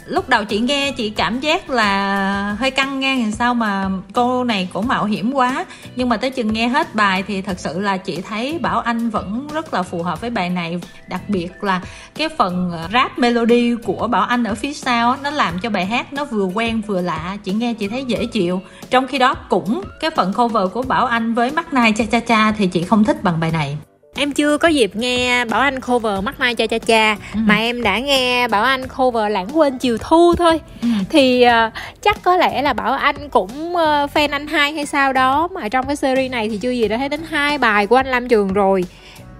lúc 0.06 0.28
đầu 0.28 0.44
chị 0.44 0.58
nghe 0.58 0.92
chị 0.92 1.10
cảm 1.10 1.40
giác 1.40 1.70
là 1.70 2.56
hơi 2.58 2.70
căng 2.70 3.00
ngang 3.00 3.22
làm 3.22 3.32
sao 3.32 3.54
mà 3.54 3.90
cô 4.12 4.44
này 4.44 4.68
cũng 4.72 4.88
mạo 4.88 5.04
hiểm 5.04 5.32
quá. 5.32 5.66
Nhưng 5.96 6.08
mà 6.08 6.16
tới 6.16 6.30
chừng 6.30 6.52
nghe 6.52 6.68
hết 6.68 6.94
bài 6.94 7.24
thì 7.26 7.42
thật 7.42 7.58
sự 7.58 7.80
là 7.80 7.96
chị 7.96 8.20
thấy 8.20 8.58
bảo 8.58 8.80
anh 8.80 9.10
vẫn 9.10 9.48
rất 9.54 9.74
là 9.74 9.82
phù 9.82 10.02
hợp 10.02 10.20
với 10.20 10.30
bài 10.30 10.50
này. 10.50 10.80
Đặc 11.08 11.20
biệt 11.28 11.64
là 11.64 11.80
cái 12.14 12.28
phần 12.28 12.70
ờ, 12.72 12.88
rap 12.92 13.18
melody 13.18 13.74
của 13.84 14.08
bảo 14.08 14.22
anh 14.22 14.44
ở 14.44 14.54
phía 14.54 14.72
sau 14.72 15.16
nó 15.22 15.30
làm 15.30 15.58
cho 15.58 15.70
bài 15.70 15.86
hát 15.86 16.12
nó 16.12 16.24
vừa 16.24 16.44
quen 16.44 16.82
vừa 16.86 17.00
lạ. 17.00 17.36
Chị 17.44 17.52
nghe 17.52 17.74
chị 17.74 17.88
thấy 17.88 18.04
dễ 18.04 18.26
chịu. 18.26 18.60
Trong 18.90 19.06
khi 19.06 19.18
đó 19.18 19.34
cũng 19.34 19.82
cái 20.00 20.10
phần 20.10 20.32
cover 20.32 20.72
của 20.72 20.82
bảo 20.82 21.06
anh 21.06 21.34
với 21.34 21.50
mắt 21.50 21.72
nai 21.72 21.92
cha 21.92 22.04
cha 22.04 22.20
cha 22.20 22.52
thì 22.52 22.66
chị 22.66 22.82
không 22.82 23.04
thích 23.04 23.22
bằng 23.22 23.40
bài 23.40 23.50
này 23.50 23.76
em 24.14 24.32
chưa 24.32 24.58
có 24.58 24.68
dịp 24.68 24.96
nghe 24.96 25.44
bảo 25.44 25.60
anh 25.60 25.80
cover 25.80 26.24
mắt 26.24 26.40
mai 26.40 26.54
cha 26.54 26.66
cha 26.66 26.78
cha 26.78 27.16
ừ. 27.34 27.40
mà 27.44 27.56
em 27.56 27.82
đã 27.82 27.98
nghe 27.98 28.48
bảo 28.48 28.64
anh 28.64 28.88
cover 28.88 29.32
lãng 29.32 29.58
quên 29.58 29.78
chiều 29.78 29.98
thu 29.98 30.34
thôi 30.34 30.60
ừ. 30.82 30.88
thì 31.10 31.44
uh, 31.46 31.72
chắc 32.02 32.22
có 32.22 32.36
lẽ 32.36 32.62
là 32.62 32.72
bảo 32.72 32.92
anh 32.92 33.28
cũng 33.28 33.72
uh, 33.72 34.10
fan 34.14 34.28
anh 34.30 34.46
hai 34.46 34.72
hay 34.72 34.86
sao 34.86 35.12
đó 35.12 35.48
mà 35.48 35.68
trong 35.68 35.86
cái 35.86 35.96
series 35.96 36.30
này 36.30 36.48
thì 36.48 36.58
chưa 36.58 36.70
gì 36.70 36.88
đã 36.88 36.96
thấy 36.96 37.08
đến 37.08 37.20
hai 37.28 37.58
bài 37.58 37.86
của 37.86 37.96
anh 37.96 38.06
lam 38.06 38.28
trường 38.28 38.52
rồi 38.52 38.84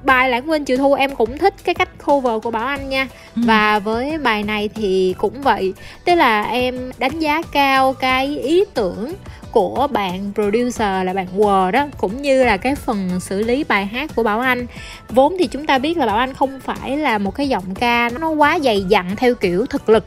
bài 0.05 0.31
lãng 0.31 0.51
quên 0.51 0.65
chiều 0.65 0.77
thu 0.77 0.95
em 0.95 1.15
cũng 1.15 1.39
thích 1.39 1.55
cái 1.65 1.75
cách 1.75 1.89
cover 2.07 2.43
của 2.43 2.51
bảo 2.51 2.67
anh 2.67 2.89
nha 2.89 3.09
ừ. 3.37 3.43
và 3.47 3.79
với 3.79 4.19
bài 4.19 4.43
này 4.43 4.69
thì 4.75 5.15
cũng 5.19 5.43
vậy 5.43 5.75
tức 6.05 6.15
là 6.15 6.43
em 6.43 6.93
đánh 6.99 7.19
giá 7.19 7.43
cao 7.53 7.93
cái 7.93 8.39
ý 8.39 8.65
tưởng 8.75 9.13
của 9.53 9.87
bạn 9.91 10.33
producer 10.35 11.07
là 11.07 11.13
bạn 11.15 11.27
Word 11.37 11.71
đó 11.71 11.87
cũng 11.99 12.23
như 12.23 12.45
là 12.45 12.57
cái 12.57 12.75
phần 12.75 13.21
xử 13.21 13.43
lý 13.43 13.65
bài 13.65 13.87
hát 13.87 14.11
của 14.15 14.23
Bảo 14.23 14.41
Anh. 14.41 14.67
Vốn 15.09 15.37
thì 15.39 15.47
chúng 15.47 15.67
ta 15.67 15.79
biết 15.79 15.97
là 15.97 16.07
Bảo 16.07 16.17
Anh 16.17 16.35
không 16.35 16.61
phải 16.61 16.97
là 16.97 17.19
một 17.19 17.35
cái 17.35 17.49
giọng 17.49 17.75
ca 17.75 18.11
nó 18.21 18.31
quá 18.31 18.59
dày 18.65 18.83
dặn 18.89 19.17
theo 19.17 19.35
kiểu 19.35 19.67
thực 19.67 19.89
lực. 19.89 20.05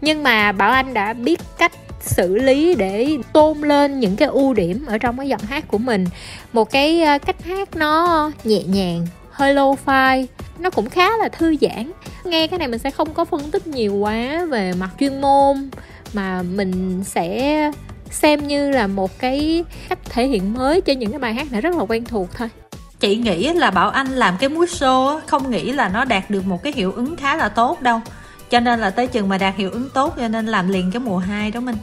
Nhưng 0.00 0.22
mà 0.22 0.52
Bảo 0.52 0.70
Anh 0.70 0.94
đã 0.94 1.12
biết 1.12 1.40
cách 1.58 1.72
xử 2.00 2.36
lý 2.36 2.74
để 2.74 3.16
tôn 3.32 3.58
lên 3.58 4.00
những 4.00 4.16
cái 4.16 4.28
ưu 4.28 4.54
điểm 4.54 4.86
ở 4.86 4.98
trong 4.98 5.18
cái 5.18 5.28
giọng 5.28 5.40
hát 5.40 5.68
của 5.68 5.78
mình. 5.78 6.06
Một 6.52 6.70
cái 6.70 7.02
ờ, 7.02 7.18
cách 7.18 7.44
hát 7.44 7.76
nó 7.76 8.30
nhẹ 8.44 8.62
nhàng, 8.62 9.06
hơi 9.30 9.54
low 9.54 9.76
fi 9.86 10.26
nó 10.58 10.70
cũng 10.70 10.90
khá 10.90 11.16
là 11.16 11.28
thư 11.28 11.56
giãn. 11.60 11.92
Nghe 12.24 12.46
cái 12.46 12.58
này 12.58 12.68
mình 12.68 12.78
sẽ 12.78 12.90
không 12.90 13.14
có 13.14 13.24
phân 13.24 13.50
tích 13.50 13.66
nhiều 13.66 13.94
quá 13.94 14.44
về 14.44 14.72
mặt 14.72 14.90
chuyên 15.00 15.20
môn, 15.20 15.70
mà 16.12 16.42
mình 16.42 17.04
sẽ 17.04 17.70
xem 18.12 18.48
như 18.48 18.70
là 18.70 18.86
một 18.86 19.18
cái 19.18 19.64
cách 19.88 19.98
thể 20.04 20.26
hiện 20.26 20.54
mới 20.54 20.80
cho 20.80 20.92
những 20.92 21.10
cái 21.10 21.18
bài 21.18 21.34
hát 21.34 21.52
này 21.52 21.60
rất 21.60 21.76
là 21.76 21.84
quen 21.88 22.04
thuộc 22.04 22.28
thôi 22.34 22.48
chị 23.00 23.16
nghĩ 23.16 23.52
là 23.52 23.70
bảo 23.70 23.90
anh 23.90 24.06
làm 24.06 24.36
cái 24.38 24.48
mood 24.48 24.68
show 24.68 25.20
không 25.26 25.50
nghĩ 25.50 25.72
là 25.72 25.88
nó 25.88 26.04
đạt 26.04 26.30
được 26.30 26.46
một 26.46 26.62
cái 26.62 26.72
hiệu 26.76 26.92
ứng 26.92 27.16
khá 27.16 27.36
là 27.36 27.48
tốt 27.48 27.82
đâu 27.82 28.00
cho 28.50 28.60
nên 28.60 28.80
là 28.80 28.90
tới 28.90 29.06
chừng 29.06 29.28
mà 29.28 29.38
đạt 29.38 29.54
hiệu 29.56 29.70
ứng 29.70 29.88
tốt 29.94 30.14
cho 30.16 30.28
nên 30.28 30.46
làm 30.46 30.68
liền 30.68 30.90
cái 30.92 31.00
mùa 31.00 31.18
2 31.18 31.50
đó 31.50 31.60
mình 31.60 31.76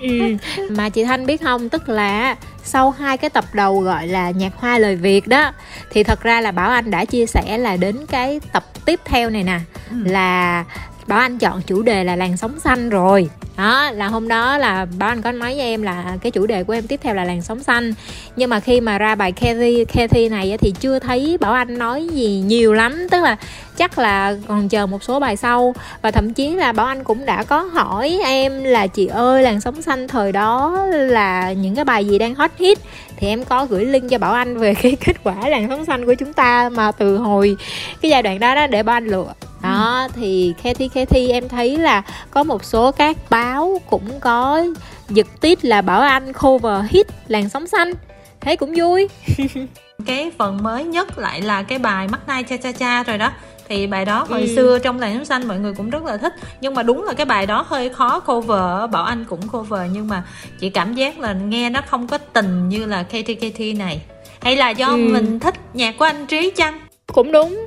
ừ. 0.00 0.36
mà 0.70 0.88
chị 0.88 1.04
thanh 1.04 1.26
biết 1.26 1.42
không 1.42 1.68
tức 1.68 1.88
là 1.88 2.36
sau 2.64 2.90
hai 2.90 3.16
cái 3.16 3.30
tập 3.30 3.44
đầu 3.52 3.80
gọi 3.80 4.06
là 4.06 4.30
nhạc 4.30 4.52
hoa 4.56 4.78
lời 4.78 4.96
việt 4.96 5.26
đó 5.26 5.52
thì 5.90 6.02
thật 6.02 6.20
ra 6.20 6.40
là 6.40 6.50
bảo 6.50 6.70
anh 6.70 6.90
đã 6.90 7.04
chia 7.04 7.26
sẻ 7.26 7.58
là 7.58 7.76
đến 7.76 8.06
cái 8.06 8.40
tập 8.52 8.64
tiếp 8.84 9.00
theo 9.04 9.30
này 9.30 9.42
nè 9.42 9.60
ừ. 9.90 9.96
là 10.04 10.64
bảo 11.08 11.18
anh 11.18 11.38
chọn 11.38 11.62
chủ 11.62 11.82
đề 11.82 12.04
là 12.04 12.16
làn 12.16 12.36
sóng 12.36 12.60
xanh 12.60 12.88
rồi. 12.88 13.28
Đó, 13.56 13.90
là 13.90 14.08
hôm 14.08 14.28
đó 14.28 14.58
là 14.58 14.86
bảo 14.98 15.08
anh 15.08 15.22
có 15.22 15.32
nói 15.32 15.54
với 15.54 15.60
em 15.60 15.82
là 15.82 16.16
cái 16.22 16.32
chủ 16.32 16.46
đề 16.46 16.64
của 16.64 16.72
em 16.72 16.86
tiếp 16.86 17.00
theo 17.02 17.14
là 17.14 17.24
làn 17.24 17.42
sóng 17.42 17.62
xanh. 17.62 17.94
Nhưng 18.36 18.50
mà 18.50 18.60
khi 18.60 18.80
mà 18.80 18.98
ra 18.98 19.14
bài 19.14 19.32
Kathy 19.32 19.84
Kathy 19.84 20.28
này 20.28 20.58
thì 20.60 20.74
chưa 20.80 20.98
thấy 20.98 21.36
bảo 21.40 21.52
anh 21.52 21.78
nói 21.78 22.06
gì 22.06 22.42
nhiều 22.46 22.74
lắm. 22.74 23.08
Tức 23.10 23.22
là 23.22 23.36
chắc 23.76 23.98
là 23.98 24.36
còn 24.48 24.68
chờ 24.68 24.86
một 24.86 25.02
số 25.02 25.20
bài 25.20 25.36
sau. 25.36 25.74
Và 26.02 26.10
thậm 26.10 26.34
chí 26.34 26.50
là 26.50 26.72
bảo 26.72 26.86
anh 26.86 27.04
cũng 27.04 27.26
đã 27.26 27.42
có 27.42 27.62
hỏi 27.62 28.18
em 28.24 28.64
là, 28.64 28.86
chị 28.86 29.06
ơi 29.06 29.42
làn 29.42 29.60
sóng 29.60 29.82
xanh 29.82 30.08
thời 30.08 30.32
đó 30.32 30.86
là 30.90 31.52
những 31.52 31.74
cái 31.74 31.84
bài 31.84 32.06
gì 32.06 32.18
đang 32.18 32.34
hot 32.34 32.50
hit? 32.58 32.78
Thì 33.16 33.28
em 33.28 33.44
có 33.44 33.66
gửi 33.66 33.84
link 33.84 34.10
cho 34.10 34.18
bảo 34.18 34.32
anh 34.32 34.58
về 34.58 34.74
cái 34.82 34.96
kết 35.04 35.16
quả 35.24 35.48
làn 35.48 35.68
sóng 35.68 35.84
xanh 35.84 36.06
của 36.06 36.14
chúng 36.14 36.32
ta 36.32 36.68
mà 36.68 36.92
từ 36.92 37.16
hồi 37.16 37.56
cái 38.00 38.10
giai 38.10 38.22
đoạn 38.22 38.38
đó 38.38 38.54
đó 38.54 38.66
để 38.66 38.82
bảo 38.82 38.96
anh 38.96 39.06
lựa 39.06 39.32
đó 39.62 40.02
ừ. 40.02 40.12
thì 40.14 40.54
Kathy 40.62 40.88
Kathy 40.88 41.28
em 41.28 41.48
thấy 41.48 41.76
là 41.76 42.02
có 42.30 42.42
một 42.42 42.64
số 42.64 42.92
các 42.92 43.16
báo 43.30 43.80
cũng 43.90 44.20
có 44.20 44.62
giật 45.08 45.26
tít 45.40 45.64
là 45.64 45.82
bảo 45.82 46.00
anh 46.00 46.32
cover 46.32 46.84
hit 46.90 47.06
làn 47.28 47.48
sóng 47.48 47.66
xanh. 47.66 47.92
Thấy 48.40 48.56
cũng 48.56 48.72
vui. 48.76 49.08
Cái 50.06 50.30
phần 50.38 50.62
mới 50.62 50.84
nhất 50.84 51.18
lại 51.18 51.42
là 51.42 51.62
cái 51.62 51.78
bài 51.78 52.08
mắt 52.08 52.28
nai 52.28 52.42
cha 52.42 52.56
cha 52.56 52.72
cha 52.72 53.02
rồi 53.02 53.18
đó. 53.18 53.32
Thì 53.68 53.86
bài 53.86 54.04
đó 54.04 54.26
hồi 54.28 54.40
ừ. 54.40 54.56
xưa 54.56 54.78
trong 54.78 55.00
làn 55.00 55.14
sóng 55.14 55.24
xanh 55.24 55.48
mọi 55.48 55.58
người 55.58 55.74
cũng 55.74 55.90
rất 55.90 56.04
là 56.04 56.16
thích. 56.16 56.34
Nhưng 56.60 56.74
mà 56.74 56.82
đúng 56.82 57.04
là 57.04 57.14
cái 57.14 57.26
bài 57.26 57.46
đó 57.46 57.64
hơi 57.68 57.88
khó 57.88 58.20
cover 58.20 58.90
bảo 58.90 59.04
anh 59.04 59.24
cũng 59.24 59.48
cover. 59.48 59.80
Nhưng 59.92 60.08
mà 60.08 60.22
chị 60.60 60.70
cảm 60.70 60.94
giác 60.94 61.18
là 61.18 61.32
nghe 61.32 61.70
nó 61.70 61.80
không 61.86 62.06
có 62.06 62.18
tình 62.18 62.68
như 62.68 62.86
là 62.86 63.02
Katy 63.02 63.72
này. 63.72 64.00
Hay 64.40 64.56
là 64.56 64.70
do 64.70 64.88
ừ. 64.88 64.96
mình 64.96 65.40
thích 65.40 65.54
nhạc 65.74 65.98
của 65.98 66.04
anh 66.04 66.26
trí 66.26 66.50
chăng? 66.56 66.80
Cũng 67.06 67.32
đúng 67.32 67.66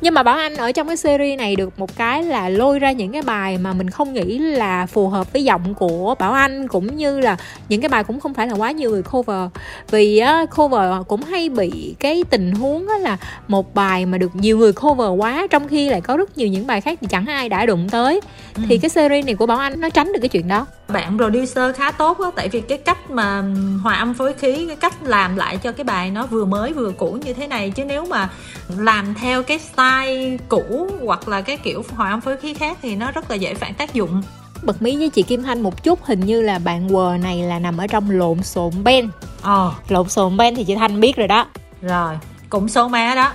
nhưng 0.00 0.14
mà 0.14 0.22
bảo 0.22 0.36
anh 0.36 0.54
ở 0.54 0.72
trong 0.72 0.86
cái 0.86 0.96
series 0.96 1.38
này 1.38 1.56
được 1.56 1.78
một 1.78 1.96
cái 1.96 2.22
là 2.22 2.48
lôi 2.48 2.78
ra 2.78 2.92
những 2.92 3.12
cái 3.12 3.22
bài 3.22 3.58
mà 3.58 3.72
mình 3.72 3.90
không 3.90 4.12
nghĩ 4.12 4.38
là 4.38 4.86
phù 4.86 5.08
hợp 5.08 5.32
với 5.32 5.44
giọng 5.44 5.74
của 5.74 6.14
bảo 6.18 6.32
anh 6.32 6.68
cũng 6.68 6.96
như 6.96 7.20
là 7.20 7.36
những 7.68 7.80
cái 7.80 7.88
bài 7.88 8.04
cũng 8.04 8.20
không 8.20 8.34
phải 8.34 8.46
là 8.46 8.54
quá 8.54 8.70
nhiều 8.70 8.90
người 8.90 9.02
cover. 9.02 9.50
Vì 9.90 10.18
á, 10.18 10.46
cover 10.56 11.06
cũng 11.08 11.22
hay 11.22 11.48
bị 11.48 11.94
cái 11.98 12.24
tình 12.30 12.52
huống 12.52 12.88
á, 12.88 12.98
là 12.98 13.16
một 13.48 13.74
bài 13.74 14.06
mà 14.06 14.18
được 14.18 14.36
nhiều 14.36 14.58
người 14.58 14.72
cover 14.72 15.08
quá 15.18 15.46
trong 15.50 15.68
khi 15.68 15.90
lại 15.90 16.00
có 16.00 16.16
rất 16.16 16.38
nhiều 16.38 16.48
những 16.48 16.66
bài 16.66 16.80
khác 16.80 16.98
thì 17.00 17.06
chẳng 17.10 17.26
ai 17.26 17.48
đã 17.48 17.66
đụng 17.66 17.88
tới. 17.88 18.20
Ừ. 18.54 18.62
thì 18.68 18.78
cái 18.78 18.88
series 18.88 19.26
này 19.26 19.34
của 19.34 19.46
bảo 19.46 19.58
anh 19.58 19.80
nó 19.80 19.88
tránh 19.88 20.12
được 20.12 20.20
cái 20.20 20.28
chuyện 20.28 20.48
đó 20.48 20.66
bạn 20.88 21.18
producer 21.18 21.76
khá 21.76 21.90
tốt 21.90 22.20
á 22.20 22.30
tại 22.36 22.48
vì 22.48 22.60
cái 22.60 22.78
cách 22.78 23.10
mà 23.10 23.44
hòa 23.82 23.94
âm 23.94 24.14
phối 24.14 24.32
khí 24.32 24.66
cái 24.66 24.76
cách 24.76 24.94
làm 25.02 25.36
lại 25.36 25.56
cho 25.56 25.72
cái 25.72 25.84
bài 25.84 26.10
nó 26.10 26.26
vừa 26.26 26.44
mới 26.44 26.72
vừa 26.72 26.92
cũ 26.98 27.18
như 27.24 27.32
thế 27.32 27.46
này. 27.46 27.70
Chứ 27.70 27.84
nếu 27.84 28.06
mà 28.06 28.28
làm 28.76 29.14
theo 29.14 29.42
cái 29.42 29.58
style 29.58 30.36
cũ 30.48 30.90
hoặc 31.06 31.28
là 31.28 31.40
cái 31.40 31.56
kiểu 31.56 31.84
hòa 31.96 32.10
âm 32.10 32.20
phối 32.20 32.36
khí 32.36 32.54
khác 32.54 32.78
thì 32.82 32.96
nó 32.96 33.10
rất 33.10 33.30
là 33.30 33.36
dễ 33.36 33.54
phản 33.54 33.74
tác 33.74 33.94
dụng. 33.94 34.22
Bật 34.62 34.82
mí 34.82 34.96
với 34.96 35.10
chị 35.10 35.22
Kim 35.22 35.42
Thanh 35.42 35.60
một 35.60 35.84
chút 35.84 36.04
hình 36.04 36.20
như 36.20 36.42
là 36.42 36.58
bạn 36.58 36.88
Word 36.88 37.20
này 37.22 37.42
là 37.42 37.58
nằm 37.58 37.76
ở 37.76 37.86
trong 37.86 38.10
lộn 38.10 38.42
xộn 38.42 38.84
band 38.84 39.10
ờ. 39.42 39.72
Lộn 39.88 40.08
xộn 40.08 40.36
band 40.36 40.56
thì 40.56 40.64
chị 40.64 40.74
Thanh 40.74 41.00
biết 41.00 41.16
rồi 41.16 41.28
đó. 41.28 41.46
Rồi 41.82 42.14
cũng 42.48 42.68
số 42.68 42.88
má 42.88 43.14
đó. 43.14 43.32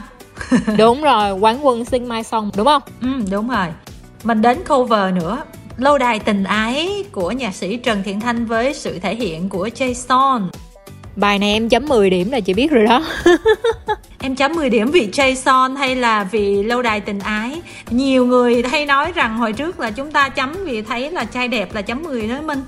Đúng 0.77 1.01
rồi 1.01 1.31
quán 1.31 1.65
quân 1.65 1.85
Sing 1.85 2.09
My 2.09 2.23
Song 2.23 2.51
đúng 2.57 2.65
không? 2.65 2.81
Ừ 3.01 3.07
đúng 3.31 3.49
rồi. 3.49 3.67
Mình 4.23 4.41
đến 4.41 4.63
cover 4.67 5.13
nữa 5.13 5.43
Lâu 5.77 5.97
đài 5.97 6.19
tình 6.19 6.43
ái 6.43 7.03
của 7.11 7.31
nhạc 7.31 7.55
sĩ 7.55 7.77
Trần 7.77 8.03
Thiện 8.03 8.19
Thanh 8.19 8.45
với 8.45 8.73
sự 8.73 8.99
thể 8.99 9.15
hiện 9.15 9.49
của 9.49 9.67
Jason. 9.67 10.47
Bài 11.15 11.39
này 11.39 11.53
em 11.53 11.69
chấm 11.69 11.85
10 11.85 12.09
điểm 12.09 12.31
là 12.31 12.39
chị 12.39 12.53
biết 12.53 12.71
rồi 12.71 12.85
đó. 12.85 13.03
Em 14.25 14.35
chấm 14.35 14.53
10 14.53 14.69
điểm 14.69 14.91
vì 14.91 15.07
Jason 15.07 15.75
hay 15.75 15.95
là 15.95 16.23
vì 16.23 16.63
lâu 16.63 16.81
đài 16.81 16.99
tình 16.99 17.19
ái? 17.19 17.61
Nhiều 17.89 18.25
người 18.25 18.63
hay 18.71 18.85
nói 18.85 19.11
rằng 19.15 19.37
hồi 19.37 19.53
trước 19.53 19.79
là 19.79 19.91
chúng 19.91 20.11
ta 20.11 20.29
chấm 20.29 20.53
vì 20.65 20.81
thấy 20.81 21.11
là 21.11 21.23
trai 21.23 21.47
đẹp 21.47 21.75
là 21.75 21.81
chấm 21.81 22.03
10 22.03 22.27
đó 22.27 22.35
Minh. 22.41 22.61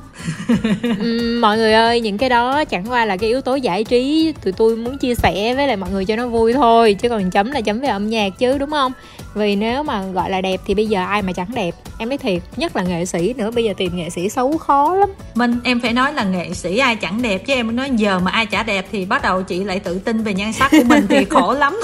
Mọi 1.41 1.57
người 1.57 1.73
ơi 1.73 2.01
những 2.01 2.17
cái 2.17 2.29
đó 2.29 2.65
chẳng 2.65 2.85
qua 2.89 3.05
là 3.05 3.17
cái 3.17 3.29
yếu 3.29 3.41
tố 3.41 3.55
giải 3.55 3.83
trí 3.83 4.33
Tụi 4.43 4.53
tôi 4.53 4.75
muốn 4.75 4.97
chia 4.97 5.15
sẻ 5.15 5.55
với 5.55 5.67
lại 5.67 5.77
mọi 5.77 5.89
người 5.89 6.05
cho 6.05 6.15
nó 6.15 6.27
vui 6.27 6.53
thôi 6.53 6.93
Chứ 6.93 7.09
còn 7.09 7.31
chấm 7.31 7.51
là 7.51 7.61
chấm 7.61 7.79
về 7.79 7.87
âm 7.87 8.09
nhạc 8.09 8.29
chứ 8.39 8.57
đúng 8.57 8.71
không? 8.71 8.91
Vì 9.35 9.55
nếu 9.55 9.83
mà 9.83 10.03
gọi 10.05 10.29
là 10.29 10.41
đẹp 10.41 10.61
thì 10.65 10.73
bây 10.73 10.87
giờ 10.87 11.05
ai 11.05 11.21
mà 11.21 11.31
chẳng 11.31 11.55
đẹp? 11.55 11.75
Em 11.97 12.09
nói 12.09 12.17
thiệt 12.17 12.41
nhất 12.57 12.75
là 12.75 12.83
nghệ 12.83 13.05
sĩ 13.05 13.33
nữa 13.33 13.51
bây 13.51 13.63
giờ 13.63 13.73
tìm 13.77 13.95
nghệ 13.95 14.09
sĩ 14.09 14.29
xấu 14.29 14.57
khó 14.57 14.95
lắm. 14.95 15.09
Minh 15.35 15.59
em 15.63 15.79
phải 15.79 15.93
nói 15.93 16.13
là 16.13 16.23
nghệ 16.23 16.53
sĩ 16.53 16.77
ai 16.77 16.95
chẳng 16.95 17.21
đẹp 17.21 17.37
chứ 17.37 17.53
em 17.53 17.75
nói 17.75 17.89
giờ 17.95 18.19
mà 18.19 18.31
ai 18.35 18.45
chả 18.45 18.63
đẹp 18.63 18.85
thì 18.91 19.05
bắt 19.05 19.21
đầu 19.21 19.43
chị 19.43 19.63
lại 19.63 19.79
tự 19.79 19.99
tin 19.99 20.23
về 20.23 20.33
nhan 20.33 20.53
sắc 20.53 20.71
của 20.71 20.83
mình 20.85 21.05
thì 21.09 21.25
khổ 21.29 21.53
lắm. 21.53 21.79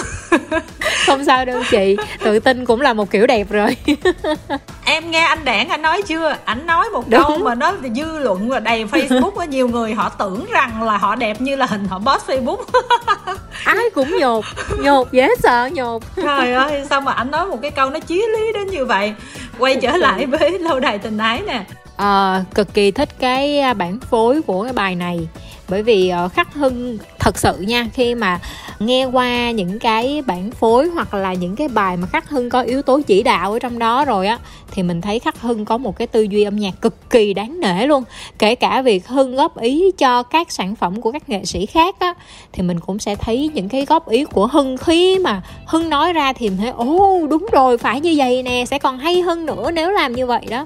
Không 1.06 1.26
sao 1.26 1.46
đâu 1.46 1.62
chị 1.72 1.98
tự 2.24 2.40
tin 2.40 2.66
cũng 2.66 2.82
là 2.82 2.94
một 2.94 3.12
kiểu 3.12 3.28
đẹp 3.28 3.50
rồi. 3.50 3.78
Em 4.86 5.12
nghe 5.12 5.20
anh 5.20 5.46
đảng 5.46 5.70
anh 5.70 5.82
nói 5.82 6.02
chưa? 6.02 6.36
Anh 6.46 6.66
nói 6.66 6.90
một 6.94 7.10
Đúng. 7.10 7.22
câu 7.28 7.38
mà 7.38 7.56
nó 7.56 7.74
dư 7.96 8.20
luận 8.20 8.50
và 8.50 8.60
đầy 8.60 8.86
facebook 8.86 9.32
có 9.32 9.44
nhiều 9.44 9.68
người 9.68 9.94
họ 9.94 10.10
tưởng 10.10 10.46
rằng 10.52 10.84
là 10.84 10.98
họ 10.98 11.16
đẹp 11.16 11.42
như 11.42 11.56
là 11.56 11.66
hình 11.66 11.86
họ 11.88 12.00
post 12.00 12.30
facebook. 12.30 12.64
Ai 13.64 13.90
cũng 13.96 14.18
nhột 14.20 14.46
nhột 14.80 15.12
dễ 15.12 15.30
sợ 15.44 15.70
nhột. 15.74 16.04
Trời 16.16 16.54
ơi 16.54 16.84
sao 16.90 17.02
mà 17.02 17.12
anh 17.12 17.32
nói 17.32 17.46
một 17.46 17.58
cái 17.62 17.72
câu 17.72 17.90
nó 17.90 18.00
chí 18.00 18.16
lý 18.16 18.54
đến 18.54 18.68
như 18.68 18.86
vậy? 18.86 19.14
Quay 19.60 19.76
trở 19.76 19.98
lại 19.98 20.26
với 20.26 20.60
lâu 20.60 20.80
đài 20.80 20.98
tình 20.98 21.18
ái 21.18 21.42
nè. 21.48 21.64
À, 21.98 22.44
cực 22.56 22.74
kỳ 22.74 22.92
thích 22.92 23.10
cái 23.20 23.60
à, 23.60 23.74
bản 23.74 24.00
phối 24.00 24.42
của 24.42 24.64
cái 24.64 24.74
bài 24.74 24.96
này 24.96 25.28
bởi 25.72 25.84
vì 25.84 26.12
uh, 26.26 26.34
khắc 26.34 26.54
hưng 26.54 26.98
thật 27.22 27.38
sự 27.40 27.58
nha 27.60 27.88
khi 27.94 28.16
mà 28.16 28.40
nghe 28.80 29.06
qua 29.06 29.52
những 29.52 29.80
cái 29.80 30.22
bản 30.26 30.52
phối 30.52 30.90
hoặc 30.90 31.14
là 31.14 31.34
những 31.34 31.56
cái 31.56 31.68
bài 31.68 31.98
mà 31.98 32.08
khắc 32.08 32.30
hưng 32.30 32.50
có 32.50 32.62
yếu 32.62 32.82
tố 32.82 33.02
chỉ 33.08 33.24
đạo 33.24 33.54
ở 33.54 33.60
trong 33.60 33.80
đó 33.80 34.06
rồi 34.06 34.28
á 34.28 34.40
thì 34.72 34.84
mình 34.84 35.02
thấy 35.02 35.20
khắc 35.20 35.42
hưng 35.42 35.66
có 35.66 35.78
một 35.78 35.98
cái 35.98 36.08
tư 36.08 36.22
duy 36.22 36.44
âm 36.44 36.56
nhạc 36.56 36.82
cực 36.82 37.10
kỳ 37.10 37.34
đáng 37.34 37.60
nể 37.60 37.88
luôn. 37.88 38.04
Kể 38.40 38.56
cả 38.56 38.82
việc 38.82 39.08
hưng 39.08 39.36
góp 39.36 39.60
ý 39.60 39.92
cho 39.98 40.24
các 40.24 40.52
sản 40.52 40.76
phẩm 40.76 41.02
của 41.02 41.12
các 41.12 41.30
nghệ 41.30 41.46
sĩ 41.46 41.66
khác 41.66 41.96
á 42.00 42.14
thì 42.52 42.64
mình 42.64 42.80
cũng 42.80 43.00
sẽ 43.00 43.16
thấy 43.16 43.50
những 43.54 43.70
cái 43.70 43.86
góp 43.86 44.10
ý 44.10 44.26
của 44.26 44.48
hưng. 44.48 44.78
Khi 44.78 45.20
mà 45.20 45.42
hưng 45.66 45.90
nói 45.90 46.14
ra 46.14 46.34
thì 46.34 46.50
mình 46.50 46.58
thấy 46.58 46.70
ồ 46.70 47.28
đúng 47.30 47.46
rồi 47.52 47.78
phải 47.78 48.02
như 48.02 48.14
vậy 48.18 48.44
nè 48.44 48.66
sẽ 48.66 48.80
còn 48.80 48.98
hay 48.98 49.22
hơn 49.22 49.46
nữa 49.46 49.72
nếu 49.72 49.92
làm 49.92 50.14
như 50.14 50.26
vậy 50.26 50.46
đó. 50.50 50.66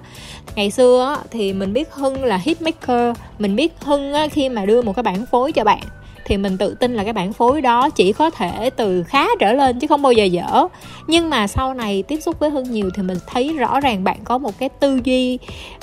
Ngày 0.55 0.71
xưa 0.71 1.15
á, 1.15 1.23
thì 1.31 1.53
mình 1.53 1.73
biết 1.73 1.91
hưng 1.91 2.23
là 2.23 2.37
hitmaker. 2.37 3.15
Mình 3.39 3.55
biết 3.55 3.73
hưng 3.79 4.13
á, 4.13 4.27
khi 4.27 4.49
mà 4.49 4.65
đưa 4.65 4.81
một 4.81 4.95
cái 4.95 5.03
bản 5.03 5.25
phối 5.31 5.51
cho 5.51 5.63
bạn 5.63 5.81
thì 6.25 6.37
mình 6.37 6.57
tự 6.57 6.73
tin 6.73 6.93
là 6.93 7.03
cái 7.03 7.13
bản 7.13 7.33
phối 7.33 7.61
đó 7.61 7.89
chỉ 7.89 8.13
có 8.13 8.29
thể 8.29 8.69
từ 8.69 9.03
khá 9.03 9.27
trở 9.39 9.53
lên 9.53 9.79
chứ 9.79 9.87
không 9.87 10.01
bao 10.01 10.11
giờ 10.11 10.23
dở. 10.23 10.67
Nhưng 11.07 11.29
mà 11.29 11.47
sau 11.47 11.73
này 11.73 12.03
tiếp 12.03 12.19
xúc 12.21 12.39
với 12.39 12.49
hưng 12.49 12.71
nhiều 12.71 12.89
thì 12.95 13.03
mình 13.03 13.17
thấy 13.27 13.53
rõ 13.53 13.79
ràng 13.79 14.03
bạn 14.03 14.17
có 14.23 14.37
một 14.37 14.59
cái 14.59 14.69
tư 14.69 14.99
duy 15.03 15.37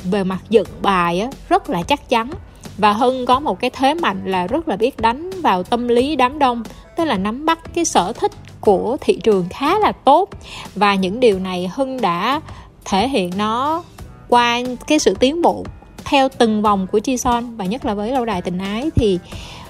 về 0.05 0.25
mặt 0.25 0.41
dựng 0.51 0.69
bài 0.83 1.21
á, 1.21 1.29
rất 1.49 1.71
là 1.71 1.83
chắc 1.83 2.09
chắn. 2.09 2.31
Và 2.79 2.93
hưng 2.93 3.27
có 3.27 3.41
một 3.41 3.61
cái 3.61 3.71
thế 3.71 3.95
mạnh 3.95 4.23
là 4.25 4.47
rất 4.47 4.69
là 4.69 4.77
biết 4.77 5.01
đánh 5.01 5.31
vào 5.31 5.63
tâm 5.63 5.89
lý 5.89 6.17
đám 6.17 6.39
đông 6.39 6.63
tức 6.97 7.05
là 7.05 7.17
nắm 7.17 7.47
bắt 7.47 7.59
cái 7.75 7.85
sở 7.85 8.13
thích 8.13 8.33
của 8.61 8.97
thị 9.01 9.19
trường 9.23 9.47
khá 9.51 9.79
là 9.79 9.93
tốt. 9.93 10.31
Và 10.75 10.95
những 10.95 11.21
điều 11.21 11.39
này 11.39 11.71
hưng 11.75 12.01
đã 12.01 12.41
thể 12.85 13.09
hiện 13.09 13.31
nó 13.37 13.83
qua 14.29 14.61
cái 14.87 14.99
sự 14.99 15.15
tiến 15.21 15.43
bộ 15.43 15.65
theo 16.05 16.29
từng 16.39 16.63
vòng 16.63 16.87
của 16.93 16.99
chi 16.99 17.17
son 17.17 17.57
và 17.57 17.65
nhất 17.65 17.85
là 17.85 17.95
với 17.95 18.13
lâu 18.13 18.25
đài 18.25 18.43
tình 18.43 18.59
ái 18.59 18.91
thì 18.95 19.19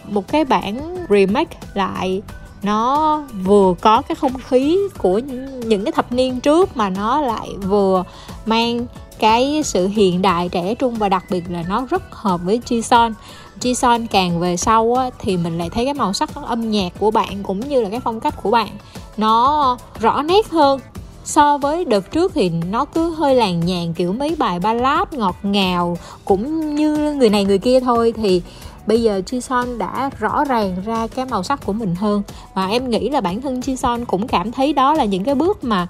một 0.09 0.29
cái 0.29 0.45
bản 0.45 0.97
remake 1.11 1.59
lại 1.75 2.23
nó 2.63 3.19
vừa 3.45 3.75
có 3.81 4.03
cái 4.03 4.15
không 4.15 4.35
khí 4.49 4.79
của 4.99 5.19
những 5.65 5.85
cái 5.85 5.93
thập 5.93 6.13
niên 6.13 6.41
trước 6.41 6.77
mà 6.77 6.89
nó 6.89 7.21
lại 7.21 7.49
vừa 7.63 8.05
mang 8.47 8.87
cái 9.19 9.63
sự 9.65 9.89
hiện 9.89 10.23
đại 10.23 10.49
trẻ 10.49 10.75
trung 10.75 10.95
và 10.95 11.09
đặc 11.09 11.25
biệt 11.31 11.45
là 11.51 11.65
nó 11.69 11.87
rất 11.91 12.03
hợp 12.11 12.41
với 12.45 12.61
Jison 12.67 13.13
Jison 13.61 14.07
càng 14.11 14.41
về 14.41 14.57
sau 14.57 14.95
á, 14.95 15.11
thì 15.19 15.37
mình 15.37 15.59
lại 15.59 15.71
thấy 15.71 15.85
cái 15.85 15.95
màu 15.95 16.13
sắc 16.13 16.31
âm 16.35 16.71
nhạc 16.71 16.93
của 16.99 17.11
bạn 17.11 17.43
cũng 17.43 17.61
như 17.61 17.83
là 17.83 17.89
cái 17.89 18.01
phong 18.01 18.21
cách 18.21 18.35
của 18.43 18.51
bạn 18.51 18.69
nó 19.17 19.77
rõ 20.01 20.23
nét 20.23 20.51
hơn. 20.51 20.81
So 21.25 21.59
với 21.59 21.85
đợt 21.85 22.13
trước 22.13 22.33
thì 22.35 22.49
nó 22.71 22.85
cứ 22.85 23.11
hơi 23.11 23.35
làng 23.35 23.67
nhàn 23.67 23.93
kiểu 23.93 24.13
mấy 24.13 24.35
bài 24.39 24.59
ballad 24.59 25.09
ngọt 25.13 25.37
ngào 25.43 25.99
cũng 26.25 26.75
như 26.75 27.15
người 27.15 27.31
này 27.31 27.45
người 27.45 27.59
kia 27.59 27.81
thôi 27.81 28.15
thì 28.17 28.43
bây 28.87 29.03
giờ 29.03 29.23
Jison 29.27 29.79
đã 29.79 30.11
rõ 30.19 30.45
ràng 30.45 30.77
ra 30.87 31.07
cái 31.07 31.27
màu 31.27 31.43
sắc 31.43 31.61
của 31.65 31.73
mình 31.73 31.95
hơn. 31.95 32.23
Và 32.55 32.67
em 32.67 32.91
nghĩ 32.91 33.11
là 33.11 33.21
bản 33.21 33.41
thân 33.41 33.61
Jison 33.61 34.05
cũng 34.05 34.29
cảm 34.29 34.53
thấy 34.53 34.73
đó 34.73 34.95
là 34.95 35.05
những 35.05 35.25
cái 35.25 35.35
bước 35.35 35.65
mà 35.65 35.87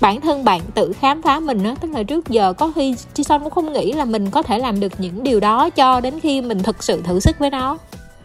bản 0.00 0.20
thân 0.20 0.44
bạn 0.44 0.60
tự 0.74 0.92
khám 1.00 1.22
phá 1.22 1.40
mình 1.40 1.64
á. 1.64 1.74
Tức 1.80 1.90
là 1.90 2.02
trước 2.02 2.28
giờ 2.28 2.52
có 2.52 2.72
khi 2.74 2.94
Jison 3.14 3.40
cũng 3.40 3.50
không 3.50 3.72
nghĩ 3.72 3.92
là 3.92 4.04
mình 4.04 4.30
có 4.30 4.42
thể 4.42 4.58
làm 4.58 4.80
được 4.80 4.92
những 4.98 5.22
điều 5.22 5.40
đó 5.40 5.70
cho 5.70 6.00
đến 6.00 6.20
khi 6.20 6.40
mình 6.40 6.62
thực 6.62 6.82
sự 6.82 7.02
thử 7.02 7.20
sức 7.20 7.38
với 7.38 7.50
nó. 7.50 7.78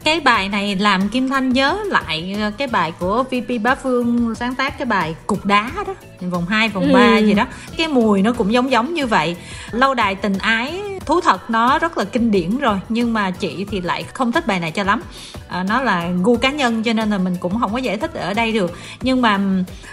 Cái 0.03 0.19
bài 0.19 0.49
này 0.49 0.75
làm 0.75 1.09
Kim 1.09 1.29
Thanh 1.29 1.49
nhớ 1.49 1.77
lại 1.85 2.35
ờ, 2.41 2.51
cái 2.57 2.67
bài 2.67 2.93
của 2.99 3.23
VP 3.23 3.61
Bá 3.63 3.75
Phương 3.75 4.35
sáng 4.35 4.55
tác 4.55 4.77
cái 4.77 4.85
bài 4.85 5.15
cục 5.27 5.45
đá 5.45 5.71
đó 5.87 5.93
vòng 6.29 6.45
2, 6.45 6.69
vòng 6.69 6.83
ừ. 6.83 6.93
3 6.93 7.17
gì 7.17 7.33
đó. 7.33 7.47
Cái 7.77 7.87
mùi 7.87 8.21
nó 8.21 8.33
cũng 8.33 8.53
giống 8.53 8.71
giống 8.71 8.93
như 8.93 9.07
vậy. 9.07 9.35
Lâu 9.71 9.93
đài 9.93 10.15
tình 10.15 10.37
ái 10.37 10.81
thú 11.05 11.21
thật 11.21 11.49
nó 11.49 11.79
rất 11.79 11.97
là 11.97 12.03
kinh 12.03 12.31
điển 12.31 12.57
rồi 12.57 12.79
nhưng 12.89 13.13
mà 13.13 13.31
chị 13.31 13.65
thì 13.71 13.81
lại 13.81 14.03
không 14.03 14.31
thích 14.31 14.47
bài 14.47 14.59
này 14.59 14.71
cho 14.71 14.83
lắm. 14.83 15.01
À, 15.47 15.63
nó 15.63 15.81
là 15.81 16.09
gu 16.23 16.37
cá 16.37 16.51
nhân 16.51 16.83
cho 16.83 16.93
nên 16.93 17.09
là 17.09 17.17
mình 17.17 17.35
cũng 17.39 17.59
không 17.59 17.71
có 17.71 17.77
giải 17.77 17.97
thích 17.97 18.13
ở 18.13 18.33
đây 18.33 18.51
được. 18.51 18.77
Nhưng 19.01 19.21
mà 19.21 19.39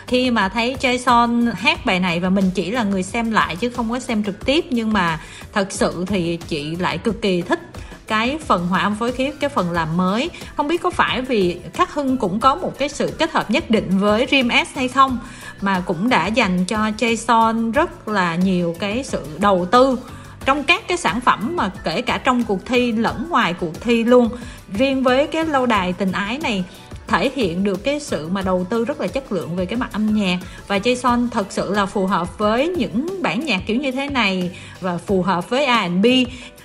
khi 0.07 0.31
mà 0.31 0.49
thấy 0.49 0.77
Jason 0.81 1.53
hát 1.55 1.87
bài 1.87 2.01
này 2.01 2.21
và 2.21 2.31
mình 2.31 2.51
chỉ 2.55 2.71
là 2.71 2.83
người 2.83 3.03
xem 3.03 3.33
lại 3.33 3.57
chứ 3.57 3.71
không 3.71 3.91
có 3.91 4.01
xem 4.01 4.25
trực 4.25 4.47
tiếp 4.47 4.65
nhưng 4.71 4.93
mà 4.93 5.21
thật 5.53 5.73
sự 5.73 6.05
thì 6.09 6.37
chị 6.49 6.77
lại 6.77 6.99
cực 6.99 7.23
kỳ 7.23 7.43
thích 7.43 7.61
cái 8.09 8.39
phần 8.47 8.67
hòa 8.67 8.81
âm 8.81 8.95
phối 8.95 9.13
khí 9.13 9.31
cái 9.41 9.51
phần 9.51 9.73
làm 9.73 9.97
mới. 9.97 10.31
Không 10.57 10.69
biết 10.69 10.83
có 10.83 10.91
phải 10.91 11.23
vì 11.23 11.61
khắc 11.75 11.95
hưng 11.95 12.17
cũng 12.17 12.41
có 12.41 12.55
một 12.55 12.79
cái 12.79 12.89
sự 12.89 13.15
kết 13.19 13.33
hợp 13.33 13.51
nhất 13.51 13.71
định 13.71 13.99
với 13.99 14.27
Dream 14.31 14.49
S 14.67 14.77
hay 14.77 14.89
không 14.89 15.19
mà 15.61 15.83
cũng 15.87 16.09
đã 16.09 16.27
dành 16.27 16.65
cho 16.65 16.79
Jason 16.79 17.73
rất 17.73 18.09
là 18.09 18.37
nhiều 18.37 18.77
cái 18.79 19.05
sự 19.05 19.27
đầu 19.39 19.67
tư 19.71 19.99
trong 20.45 20.65
các 20.65 20.89
cái 20.89 20.97
sản 20.97 21.21
phẩm 21.21 21.57
mà 21.57 21.71
kể 21.85 22.03
cả 22.03 22.19
trong 22.19 22.45
cuộc 22.45 22.67
thi 22.67 22.93
lẫn 22.93 23.27
ngoài 23.31 23.55
cuộc 23.61 23.81
thi 23.81 24.05
luôn. 24.05 24.29
Riêng 24.73 25.03
với 25.03 25.27
cái 25.27 25.45
lâu 25.45 25.67
đài 25.67 25.93
tình 25.93 26.13
ái 26.13 26.39
này, 26.39 26.65
thể 27.07 27.31
hiện 27.35 27.65
được 27.65 27.85
cái 27.85 28.01
sự 28.01 28.29
mà 28.29 28.43
đầu 28.43 28.67
tư 28.71 28.85
rất 28.85 29.01
là 29.01 29.07
chất 29.07 29.33
lượng 29.33 29.57
về 29.57 29.67
cái 29.67 29.79
mặt 29.79 29.93
âm 29.93 30.15
nhạc. 30.15 30.39
Và 30.69 30.79
Jason 30.79 31.29
thật 31.31 31.47
sự 31.51 31.75
là 31.75 31.87
phù 31.87 32.07
hợp 32.07 32.39
với 32.39 32.69
những 32.69 33.23
bản 33.23 33.45
nhạc 33.45 33.61
kiểu 33.67 33.77
như 33.77 33.93
thế 33.93 34.09
này 34.09 34.51
và 34.81 34.99
phù 34.99 35.23
hợp 35.23 35.51
với 35.51 35.67
R&B 35.67 36.07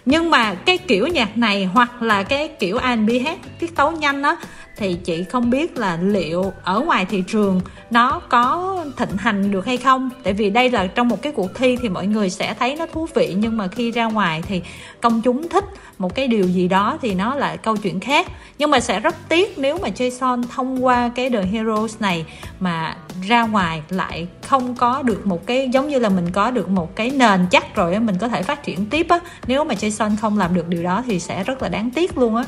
nhưng 0.05 0.29
mà 0.29 0.53
cái 0.53 0.77
kiểu 0.77 1.07
nhạc 1.07 1.37
này 1.37 1.65
hoặc 1.65 2.01
là 2.01 2.23
cái 2.23 2.47
kiểu 2.47 2.79
R&B 2.79 3.09
hát, 3.25 3.37
tiết 3.59 3.75
tấu 3.75 3.91
nhanh 3.91 4.21
á 4.21 4.35
thì 4.77 4.93
chị 4.93 5.23
không 5.23 5.49
biết 5.49 5.77
là 5.77 5.97
liệu 6.01 6.53
ở 6.63 6.79
ngoài 6.79 7.05
thị 7.05 7.23
trường 7.27 7.61
nó 7.91 8.19
có 8.29 8.77
thịnh 8.97 9.17
hành 9.17 9.51
được 9.51 9.65
hay 9.65 9.77
không. 9.77 10.09
Tại 10.23 10.33
vì 10.33 10.49
đây 10.49 10.71
là 10.71 10.87
trong 10.87 11.07
một 11.07 11.21
cái 11.21 11.33
cuộc 11.33 11.55
thi 11.55 11.77
thì 11.81 11.89
mọi 11.89 12.07
người 12.07 12.29
sẽ 12.29 12.53
thấy 12.59 12.75
nó 12.75 12.85
thú 12.85 13.07
vị, 13.13 13.35
nhưng 13.37 13.57
mà 13.57 13.67
khi 13.67 13.91
ra 13.91 14.05
ngoài 14.05 14.43
thì 14.47 14.61
công 15.01 15.21
chúng 15.21 15.49
thích 15.49 15.65
một 15.97 16.15
cái 16.15 16.27
điều 16.27 16.47
gì 16.47 16.67
đó 16.67 16.97
thì 17.01 17.13
nó 17.13 17.35
lại 17.35 17.57
câu 17.57 17.77
chuyện 17.77 17.99
khác. 17.99 18.27
Nhưng 18.57 18.71
mà 18.71 18.79
sẽ 18.79 18.99
rất 18.99 19.15
tiếc 19.29 19.57
nếu 19.57 19.77
mà 19.81 19.89
Jason 19.89 20.43
thông 20.55 20.85
qua 20.85 21.11
cái 21.15 21.29
The 21.29 21.43
Heroes 21.43 21.95
này 21.99 22.25
mà 22.59 22.97
ra 23.27 23.41
ngoài 23.41 23.81
lại 23.89 24.27
không 24.47 24.75
có 24.75 25.01
được 25.01 25.25
một 25.25 25.45
cái, 25.45 25.69
giống 25.73 25.87
như 25.87 25.99
là 25.99 26.09
mình 26.09 26.31
có 26.31 26.51
được 26.51 26.69
một 26.69 26.95
cái 26.95 27.09
nền 27.09 27.45
chắc 27.51 27.75
rồi 27.75 27.99
mình 27.99 28.17
có 28.17 28.27
thể 28.27 28.43
phát 28.43 28.63
triển 28.63 28.85
tiếp 28.85 29.05
á. 29.09 29.19
Nếu 29.47 29.63
mà 29.63 29.75
Jason 29.75 30.11
không 30.21 30.37
làm 30.37 30.53
được 30.53 30.67
điều 30.67 30.83
đó 30.83 31.03
thì 31.05 31.19
sẽ 31.19 31.43
rất 31.43 31.61
là 31.61 31.69
đáng 31.69 31.91
tiếc 31.91 32.17
luôn 32.17 32.35
á 32.35 32.43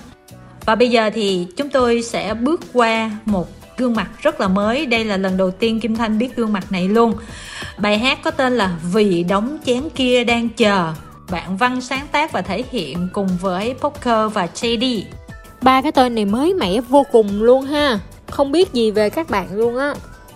và 0.65 0.75
bây 0.75 0.89
giờ 0.89 1.09
thì 1.13 1.47
chúng 1.57 1.69
tôi 1.69 2.01
sẽ 2.01 2.33
bước 2.33 2.61
qua 2.73 3.11
một 3.25 3.47
gương 3.77 3.95
mặt 3.95 4.07
rất 4.21 4.41
là 4.41 4.47
mới. 4.47 4.85
Đây 4.85 5.05
là 5.05 5.17
lần 5.17 5.37
đầu 5.37 5.51
tiên 5.51 5.79
kim 5.79 5.95
thanh 5.95 6.17
biết 6.17 6.35
gương 6.35 6.53
mặt 6.53 6.71
này 6.71 6.87
luôn. 6.87 7.13
Bài 7.77 7.97
hát 7.97 8.19
có 8.23 8.31
tên 8.31 8.57
là 8.57 8.75
vì 8.93 9.23
đóng 9.23 9.57
chén 9.65 9.83
kia 9.95 10.23
đang 10.23 10.49
chờ. 10.49 10.93
Bạn 11.31 11.57
văn 11.57 11.81
sáng 11.81 12.07
tác 12.11 12.31
và 12.31 12.41
thể 12.41 12.63
hiện 12.71 13.07
cùng 13.13 13.27
với 13.41 13.73
poker 13.81 14.33
và 14.33 14.47
jd 14.55 15.01
ba 15.61 15.81
cái 15.81 15.91
tên 15.91 16.15
này 16.15 16.25
mới 16.25 16.53
mẻ 16.53 16.81
vô 16.81 17.05
cùng 17.11 17.41
luôn 17.41 17.65
ha. 17.65 17.99
Không 18.29 18.51
biết 18.51 18.73
gì 18.73 18.91
về 18.91 19.09
các 19.09 19.29
bạn 19.29 19.47
luôn 19.51 19.77
á. 19.77 19.93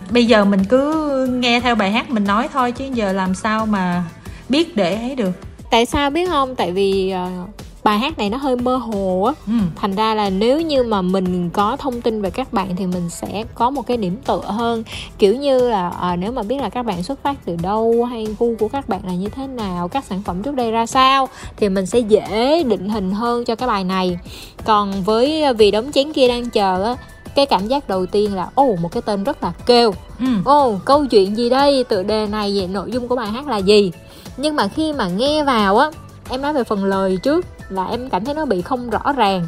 Bây 0.10 0.26
giờ 0.26 0.46
mình 0.46 0.64
cứ 0.70 1.26
nghe 1.32 1.60
theo 1.60 1.76
bài 1.76 1.92
hát 1.92 2.10
mình 2.10 2.24
nói 2.24 2.48
thôi 2.54 2.72
chứ 2.72 2.86
giờ 2.94 3.14
làm 3.14 3.36
sao 3.36 3.66
mà 3.66 4.04
biết 4.50 4.76
để 4.76 4.96
ấy 4.96 5.16
được. 5.16 5.32
Tại 5.72 5.86
sao 5.86 6.10
biết 6.10 6.30
không? 6.30 6.56
Tại 6.56 6.72
vì 6.72 7.14
uh, 7.44 7.50
bài 7.84 8.00
hát 8.00 8.18
này 8.18 8.30
nó 8.30 8.38
hơi 8.38 8.56
mơ 8.56 8.78
hồ 8.78 9.24
á 9.24 9.34
ừ. 9.48 9.54
thành 9.76 9.96
ra 9.96 10.16
là 10.16 10.30
nếu 10.30 10.62
như 10.62 10.84
mà 10.84 11.02
mình 11.02 11.50
có 11.50 11.78
thông 11.80 12.02
tin 12.02 12.22
về 12.22 12.30
các 12.30 12.54
bạn 12.54 12.76
thì 12.76 12.86
mình 12.86 13.10
sẽ 13.10 13.44
có 13.56 13.70
một 13.70 13.88
cái 13.88 13.98
điểm 13.98 14.18
tựa 14.26 14.42
hơn 14.46 14.84
kiểu 15.18 15.36
như 15.36 15.70
là 15.70 15.90
à, 15.90 16.16
nếu 16.16 16.32
mà 16.32 16.44
biết 16.44 16.62
là 16.62 16.70
các 16.70 16.84
bạn 16.84 17.04
xuất 17.04 17.24
phát 17.24 17.36
từ 17.46 17.56
đâu 17.62 18.06
hay 18.10 18.28
gu 18.40 18.56
của 18.60 18.68
các 18.68 18.90
bạn 18.90 19.02
là 19.06 19.14
như 19.14 19.30
thế 19.30 19.48
nào 19.48 19.88
các 19.88 20.06
sản 20.06 20.22
phẩm 20.26 20.44
trước 20.44 20.56
đây 20.56 20.72
ra 20.72 20.86
sao 20.86 21.30
thì 21.58 21.70
mình 21.70 21.86
sẽ 21.86 22.00
dễ 22.00 22.64
định 22.64 22.90
hình 22.90 23.12
hơn 23.12 23.46
cho 23.46 23.56
cái 23.56 23.68
bài 23.68 23.84
này 23.84 24.20
còn 24.66 25.04
với 25.04 25.54
vì 25.54 25.72
đống 25.72 25.92
chén 25.92 26.14
kia 26.14 26.28
đang 26.28 26.50
chờ 26.50 26.84
á 26.84 26.96
cái 27.36 27.46
cảm 27.46 27.68
giác 27.68 27.90
đầu 27.90 28.06
tiên 28.06 28.36
là 28.36 28.50
ồ 28.56 28.64
oh, 28.64 28.80
một 28.80 28.92
cái 28.92 29.02
tên 29.02 29.24
rất 29.24 29.44
là 29.44 29.54
kêu 29.66 29.94
ừ. 30.20 30.26
ồ 30.46 30.70
ừ. 30.70 30.74
oh, 30.74 30.86
câu 30.86 31.06
chuyện 31.06 31.38
gì 31.38 31.50
đây 31.50 31.84
tựa 31.84 32.04
đề 32.04 32.28
này 32.28 32.60
về 32.60 32.68
nội 32.68 32.92
dung 32.92 33.08
của 33.08 33.16
bài 33.16 33.28
hát 33.28 33.48
là 33.48 33.58
gì 33.58 33.92
nhưng 34.38 34.56
mà 34.56 34.68
khi 34.68 34.94
mà 34.94 35.08
nghe 35.08 35.44
vào 35.44 35.78
á 35.78 35.90
em 36.30 36.42
nói 36.42 36.54
về 36.54 36.64
phần 36.64 36.86
lời 36.86 37.18
trước 37.24 37.46
là 37.70 37.86
em 37.86 38.10
cảm 38.10 38.26
thấy 38.26 38.34
nó 38.34 38.46
bị 38.46 38.62
không 38.62 38.90
rõ 38.90 39.14
ràng. 39.16 39.48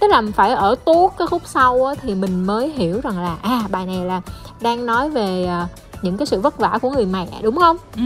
Tức 0.00 0.06
là 0.08 0.22
phải 0.34 0.50
ở 0.50 0.74
tuốt 0.84 1.12
cái 1.18 1.26
khúc 1.26 1.42
sau 1.46 1.84
á, 1.84 1.94
thì 2.02 2.14
mình 2.14 2.46
mới 2.46 2.70
hiểu 2.70 3.00
rằng 3.02 3.18
là 3.18 3.36
à 3.42 3.62
bài 3.70 3.86
này 3.86 4.04
là 4.04 4.20
đang 4.60 4.86
nói 4.86 5.10
về 5.10 5.46
à, 5.46 5.68
những 6.02 6.16
cái 6.16 6.26
sự 6.26 6.40
vất 6.40 6.58
vả 6.58 6.78
của 6.82 6.90
người 6.90 7.06
mẹ 7.06 7.26
đúng 7.42 7.56
không? 7.56 7.76
Ừ. 7.96 8.02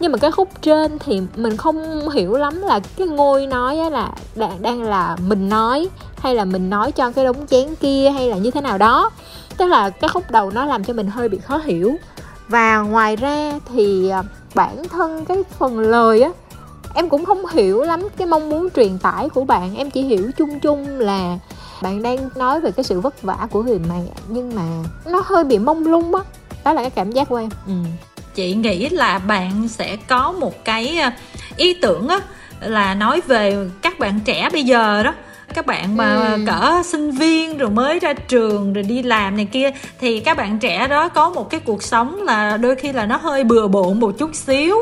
nhưng 0.00 0.12
mà 0.12 0.18
cái 0.18 0.30
khúc 0.30 0.48
trên 0.62 0.98
thì 0.98 1.22
mình 1.36 1.56
không 1.56 2.08
hiểu 2.08 2.32
lắm 2.36 2.62
là 2.62 2.80
cái 2.96 3.06
ngôi 3.06 3.46
nói 3.46 3.78
á 3.78 3.90
là 3.90 4.12
đang 4.60 4.82
là 4.82 5.16
mình 5.26 5.48
nói 5.48 5.88
hay 6.18 6.34
là 6.34 6.44
mình 6.44 6.70
nói 6.70 6.92
cho 6.92 7.10
cái 7.10 7.24
đống 7.24 7.46
chén 7.46 7.74
kia 7.74 8.10
hay 8.10 8.28
là 8.28 8.36
như 8.36 8.50
thế 8.50 8.60
nào 8.60 8.78
đó. 8.78 9.10
Tức 9.56 9.66
là 9.66 9.90
cái 9.90 10.08
khúc 10.08 10.30
đầu 10.30 10.50
nó 10.50 10.64
làm 10.64 10.84
cho 10.84 10.94
mình 10.94 11.06
hơi 11.06 11.28
bị 11.28 11.38
khó 11.38 11.60
hiểu. 11.64 11.96
Và 12.48 12.78
ngoài 12.78 13.16
ra 13.16 13.52
thì 13.72 14.08
à, 14.08 14.22
bản 14.54 14.88
thân 14.88 15.24
cái 15.24 15.42
phần 15.58 15.78
lời 15.78 16.22
á 16.22 16.30
em 16.94 17.08
cũng 17.08 17.24
không 17.24 17.46
hiểu 17.46 17.82
lắm 17.82 18.08
cái 18.16 18.26
mong 18.26 18.48
muốn 18.48 18.68
truyền 18.76 18.98
tải 18.98 19.28
của 19.28 19.44
bạn 19.44 19.76
em 19.76 19.90
chỉ 19.90 20.02
hiểu 20.02 20.30
chung 20.36 20.60
chung 20.60 20.98
là 20.98 21.38
bạn 21.82 22.02
đang 22.02 22.28
nói 22.36 22.60
về 22.60 22.70
cái 22.70 22.84
sự 22.84 23.00
vất 23.00 23.22
vả 23.22 23.36
của 23.50 23.62
người 23.62 23.78
mẹ 23.78 24.02
nhưng 24.28 24.54
mà 24.54 24.62
nó 25.06 25.22
hơi 25.24 25.44
bị 25.44 25.58
mông 25.58 25.86
lung 25.86 26.14
á 26.14 26.22
đó. 26.22 26.24
đó 26.64 26.72
là 26.72 26.82
cái 26.82 26.90
cảm 26.90 27.12
giác 27.12 27.28
của 27.28 27.36
em 27.36 27.48
ừ. 27.66 27.72
chị 28.34 28.54
nghĩ 28.54 28.88
là 28.88 29.18
bạn 29.18 29.68
sẽ 29.68 29.96
có 29.96 30.32
một 30.32 30.64
cái 30.64 30.98
ờ, 30.98 31.10
ý 31.56 31.74
tưởng 31.74 32.08
á 32.08 32.20
là 32.60 32.94
nói 32.94 33.20
về 33.26 33.68
các 33.82 33.98
bạn 33.98 34.20
trẻ 34.24 34.48
bây 34.52 34.64
giờ 34.64 35.02
đó 35.02 35.14
các 35.54 35.66
bạn 35.66 35.96
mà 35.96 36.32
ừ. 36.32 36.44
cỡ 36.46 36.82
sinh 36.84 37.10
viên 37.10 37.58
rồi 37.58 37.70
mới 37.70 37.98
ra 37.98 38.12
trường 38.12 38.72
rồi 38.72 38.84
đi 38.84 39.02
làm 39.02 39.36
này 39.36 39.48
kia 39.52 39.70
thì 40.00 40.20
các 40.20 40.36
bạn 40.36 40.58
trẻ 40.58 40.88
đó 40.88 41.08
có 41.08 41.30
một 41.30 41.50
cái 41.50 41.60
cuộc 41.60 41.82
sống 41.82 42.22
là 42.22 42.56
đôi 42.56 42.74
khi 42.74 42.92
là 42.92 43.06
nó 43.06 43.16
hơi 43.16 43.44
bừa 43.44 43.68
bộn 43.68 44.00
một 44.00 44.14
chút 44.18 44.34
xíu 44.34 44.76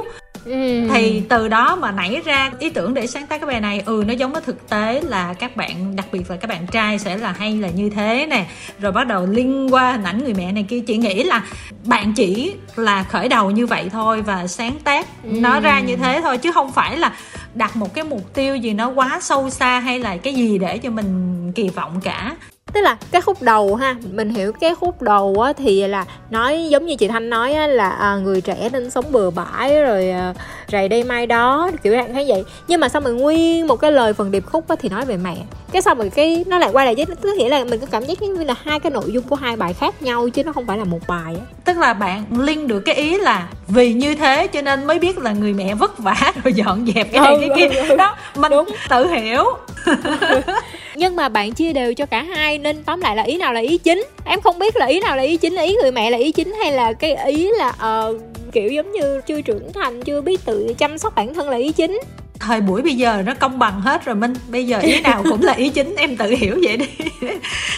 Ừ. 0.44 0.88
thì 0.92 1.22
từ 1.28 1.48
đó 1.48 1.76
mà 1.76 1.90
nảy 1.92 2.20
ra 2.24 2.50
ý 2.58 2.70
tưởng 2.70 2.94
để 2.94 3.06
sáng 3.06 3.26
tác 3.26 3.40
cái 3.40 3.46
bài 3.46 3.60
này 3.60 3.82
ừ 3.86 4.04
nó 4.06 4.12
giống 4.12 4.32
với 4.32 4.42
thực 4.42 4.68
tế 4.68 5.00
là 5.00 5.34
các 5.34 5.56
bạn 5.56 5.96
đặc 5.96 6.06
biệt 6.12 6.30
là 6.30 6.36
các 6.36 6.48
bạn 6.48 6.66
trai 6.66 6.98
sẽ 6.98 7.16
là 7.16 7.32
hay 7.32 7.56
là 7.56 7.68
như 7.68 7.90
thế 7.90 8.26
nè 8.30 8.46
rồi 8.80 8.92
bắt 8.92 9.06
đầu 9.06 9.26
liên 9.26 9.68
qua 9.74 9.92
hình 9.92 10.04
ảnh 10.04 10.24
người 10.24 10.34
mẹ 10.34 10.52
này 10.52 10.66
kia 10.68 10.80
chị 10.80 10.96
nghĩ 10.96 11.22
là 11.22 11.44
bạn 11.84 12.12
chỉ 12.12 12.54
là 12.76 13.02
khởi 13.02 13.28
đầu 13.28 13.50
như 13.50 13.66
vậy 13.66 13.88
thôi 13.92 14.22
và 14.22 14.46
sáng 14.46 14.74
tác 14.84 15.06
ừ. 15.24 15.30
nó 15.32 15.60
ra 15.60 15.80
như 15.80 15.96
thế 15.96 16.20
thôi 16.22 16.38
chứ 16.38 16.52
không 16.52 16.72
phải 16.72 16.96
là 16.96 17.12
đặt 17.54 17.76
một 17.76 17.94
cái 17.94 18.04
mục 18.04 18.34
tiêu 18.34 18.56
gì 18.56 18.72
nó 18.72 18.88
quá 18.88 19.18
sâu 19.22 19.50
xa 19.50 19.80
hay 19.80 19.98
là 19.98 20.16
cái 20.16 20.34
gì 20.34 20.58
để 20.58 20.78
cho 20.78 20.90
mình 20.90 21.52
kỳ 21.54 21.68
vọng 21.68 22.00
cả 22.04 22.36
tức 22.72 22.80
là 22.80 22.96
cái 23.10 23.20
khúc 23.20 23.42
đầu 23.42 23.74
ha 23.74 23.96
mình 24.12 24.30
hiểu 24.30 24.52
cái 24.52 24.74
khúc 24.74 25.02
đầu 25.02 25.40
á 25.40 25.52
thì 25.52 25.86
là 25.86 26.04
nói 26.30 26.66
giống 26.70 26.86
như 26.86 26.96
chị 26.96 27.08
thanh 27.08 27.30
nói 27.30 27.52
á 27.52 27.66
là 27.66 27.90
à, 27.90 28.16
người 28.16 28.40
trẻ 28.40 28.68
nên 28.72 28.90
sống 28.90 29.04
bừa 29.10 29.30
bãi 29.30 29.82
rồi 29.82 30.10
à, 30.10 30.34
rày 30.72 30.88
đây 30.88 31.04
mai 31.04 31.26
đó 31.26 31.70
kiểu 31.82 31.92
dạng 31.92 32.12
thấy 32.14 32.24
vậy. 32.28 32.44
Nhưng 32.68 32.80
mà 32.80 32.88
xong 32.88 33.04
rồi 33.04 33.14
nguyên 33.14 33.66
một 33.66 33.76
cái 33.76 33.92
lời 33.92 34.12
phần 34.12 34.30
điệp 34.30 34.44
khúc 34.46 34.68
á 34.68 34.76
thì 34.80 34.88
nói 34.88 35.04
về 35.04 35.16
mẹ. 35.16 35.36
Cái 35.72 35.82
xong 35.82 35.98
rồi 35.98 36.10
cái 36.10 36.44
nó 36.48 36.58
lại 36.58 36.70
quay 36.72 36.86
lại 36.86 36.94
với 36.94 37.06
tức 37.06 37.34
nghĩa 37.38 37.48
là 37.48 37.64
mình 37.64 37.80
có 37.80 37.86
cảm 37.90 38.04
giác 38.04 38.22
như 38.22 38.44
là 38.44 38.54
hai 38.64 38.80
cái 38.80 38.90
nội 38.90 39.12
dung 39.12 39.24
của 39.24 39.36
hai 39.36 39.56
bài 39.56 39.72
khác 39.72 40.02
nhau 40.02 40.28
chứ 40.28 40.44
nó 40.44 40.52
không 40.52 40.66
phải 40.66 40.78
là 40.78 40.84
một 40.84 41.00
bài 41.08 41.34
á. 41.34 41.44
Tức 41.64 41.78
là 41.78 41.94
bạn 41.94 42.24
liên 42.40 42.68
được 42.68 42.80
cái 42.80 42.94
ý 42.94 43.18
là 43.18 43.48
vì 43.68 43.92
như 43.92 44.14
thế 44.14 44.46
cho 44.46 44.62
nên 44.62 44.86
mới 44.86 44.98
biết 44.98 45.18
là 45.18 45.32
người 45.32 45.52
mẹ 45.52 45.74
vất 45.74 45.98
vả 45.98 46.32
rồi 46.44 46.52
dọn 46.52 46.86
dẹp 46.94 47.12
cái 47.12 47.20
này 47.20 47.34
ừ, 47.34 47.40
cái 47.40 47.68
kia. 47.70 47.80
ừ, 47.88 47.96
đó 47.96 48.16
mình 48.36 48.52
đúng. 48.52 48.68
tự 48.88 49.06
hiểu 49.06 49.44
nhưng 50.96 51.16
mà 51.16 51.28
bạn 51.28 51.52
chia 51.52 51.72
đều 51.72 51.94
cho 51.94 52.06
cả 52.06 52.22
hai 52.22 52.58
nên 52.58 52.82
tóm 52.84 53.00
lại 53.00 53.16
là 53.16 53.22
ý 53.22 53.36
nào 53.36 53.52
là 53.52 53.60
ý 53.60 53.78
chính. 53.78 54.04
Em 54.24 54.40
không 54.40 54.58
biết 54.58 54.76
là 54.76 54.86
ý 54.86 55.00
nào 55.00 55.16
là 55.16 55.22
ý 55.22 55.36
chính 55.36 55.56
ý 55.56 55.76
người 55.82 55.92
mẹ 55.92 56.10
là 56.10 56.18
ý 56.18 56.32
chính 56.32 56.52
hay 56.52 56.72
là 56.72 56.92
cái 56.92 57.16
ý 57.26 57.50
là 57.58 57.68
uh, 57.68 58.20
kiểu 58.52 58.70
giống 58.70 58.92
như 58.92 59.20
chưa 59.26 59.40
trưởng 59.40 59.72
thành 59.72 60.02
chưa 60.02 60.20
biết 60.20 60.44
tự 60.44 60.74
chăm 60.78 60.98
sóc 60.98 61.14
bản 61.14 61.34
thân 61.34 61.48
là 61.48 61.56
ý 61.56 61.72
chính 61.72 62.00
thời 62.42 62.60
buổi 62.60 62.82
bây 62.82 62.94
giờ 62.94 63.22
nó 63.26 63.34
công 63.34 63.58
bằng 63.58 63.80
hết 63.80 64.04
rồi, 64.04 64.14
minh. 64.14 64.34
Bây 64.48 64.66
giờ 64.66 64.78
ý 64.78 65.00
nào 65.00 65.22
cũng 65.28 65.42
là 65.42 65.52
ý 65.52 65.68
chính, 65.68 65.94
em 65.96 66.16
tự 66.16 66.30
hiểu 66.30 66.58
vậy 66.62 66.76
đi. 66.76 66.86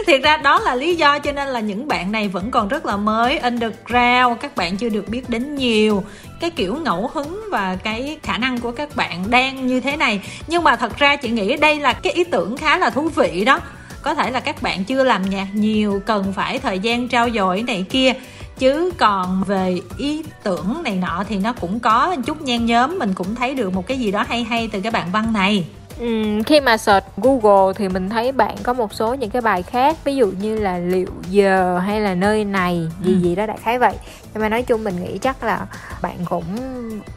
Thiệt 0.07 0.23
ra 0.23 0.37
đó 0.37 0.61
là 0.61 0.75
lý 0.75 0.95
do 0.95 1.19
cho 1.19 1.33
nên 1.33 1.49
là 1.49 1.61
những 1.61 1.89
bạn 1.89 2.13
này 2.13 2.29
vẫn 2.29 2.51
còn 2.51 2.69
rất 2.69 2.87
là 2.87 2.97
mới, 2.97 3.39
underground, 3.39 4.41
các 4.41 4.57
bạn 4.57 4.77
chưa 4.77 4.89
được 4.89 5.09
biết 5.09 5.31
đến 5.31 5.55
nhiều. 5.55 6.05
Cái 6.41 6.51
kiểu 6.51 6.77
ngẫu 6.77 7.11
hứng 7.15 7.41
và 7.51 7.77
cái 7.85 8.19
khả 8.23 8.39
năng 8.39 8.61
của 8.61 8.73
các 8.73 8.97
bạn 8.97 9.31
đang 9.31 9.67
như 9.67 9.81
thế 9.81 9.97
này. 9.97 10.21
Nhưng 10.47 10.65
mà 10.65 10.77
thật 10.77 10.99
ra 10.99 11.17
chị 11.17 11.31
nghĩ 11.31 11.57
đây 11.57 11.81
là 11.81 11.93
cái 11.93 12.13
ý 12.13 12.25
tưởng 12.25 12.57
khá 12.57 12.79
là 12.79 12.91
thú 12.91 13.09
vị 13.09 13.45
đó. 13.45 13.61
Có 14.03 14.15
thể 14.15 14.31
là 14.31 14.41
các 14.41 14.63
bạn 14.63 14.85
chưa 14.85 15.05
làm 15.05 15.31
nhạc 15.31 15.47
nhiều, 15.53 16.03
cần 16.07 16.33
phải 16.33 16.59
thời 16.59 16.79
gian 16.79 17.09
trao 17.09 17.31
dồi 17.31 17.63
này 17.63 17.85
kia 17.91 18.13
chứ 18.59 18.91
còn 18.99 19.45
về 19.47 19.81
ý 19.99 20.25
tưởng 20.43 20.83
này 20.85 20.97
nọ 20.97 21.25
thì 21.29 21.39
nó 21.39 21.53
cũng 21.53 21.81
có 21.81 22.17
chút 22.27 22.43
nhen 22.43 22.67
nhóm. 22.67 22.99
Mình 22.99 23.15
cũng 23.15 23.35
thấy 23.35 23.55
được 23.55 23.73
một 23.73 23.87
cái 23.87 23.99
gì 23.99 24.11
đó 24.11 24.25
hay 24.29 24.45
hay 24.45 24.69
từ 24.73 24.81
cái 24.81 24.93
bạn 24.93 25.09
văn 25.13 25.33
này. 25.33 25.67
Ừ, 25.99 26.43
khi 26.47 26.61
mà 26.61 26.77
search 26.77 27.07
Google 27.17 27.73
thì 27.77 27.89
mình 27.89 28.11
thấy 28.11 28.33
bạn 28.33 28.57
có 28.63 28.73
một 28.73 28.95
số 28.95 29.15
những 29.15 29.31
cái 29.31 29.43
bài 29.43 29.63
khác. 29.63 29.97
Ví 30.05 30.17
dụ 30.17 30.27
như 30.41 30.59
là 30.59 30.79
liệu 30.79 31.07
giờ 31.31 31.79
hay 31.79 32.01
là 32.01 32.15
nơi 32.15 32.45
này 32.45 32.89
gì 33.05 33.13
ừ. 33.13 33.19
gì 33.21 33.35
đó 33.35 33.47
đại 33.47 33.59
khái 33.63 33.79
vậy. 33.79 33.95
Nhưng 34.33 34.43
mà 34.43 34.49
nói 34.49 34.63
chung 34.63 34.85
mình 34.85 35.05
nghĩ 35.05 35.19
chắc 35.19 35.45
là 35.45 35.67
bạn 36.03 36.17
cũng 36.31 36.45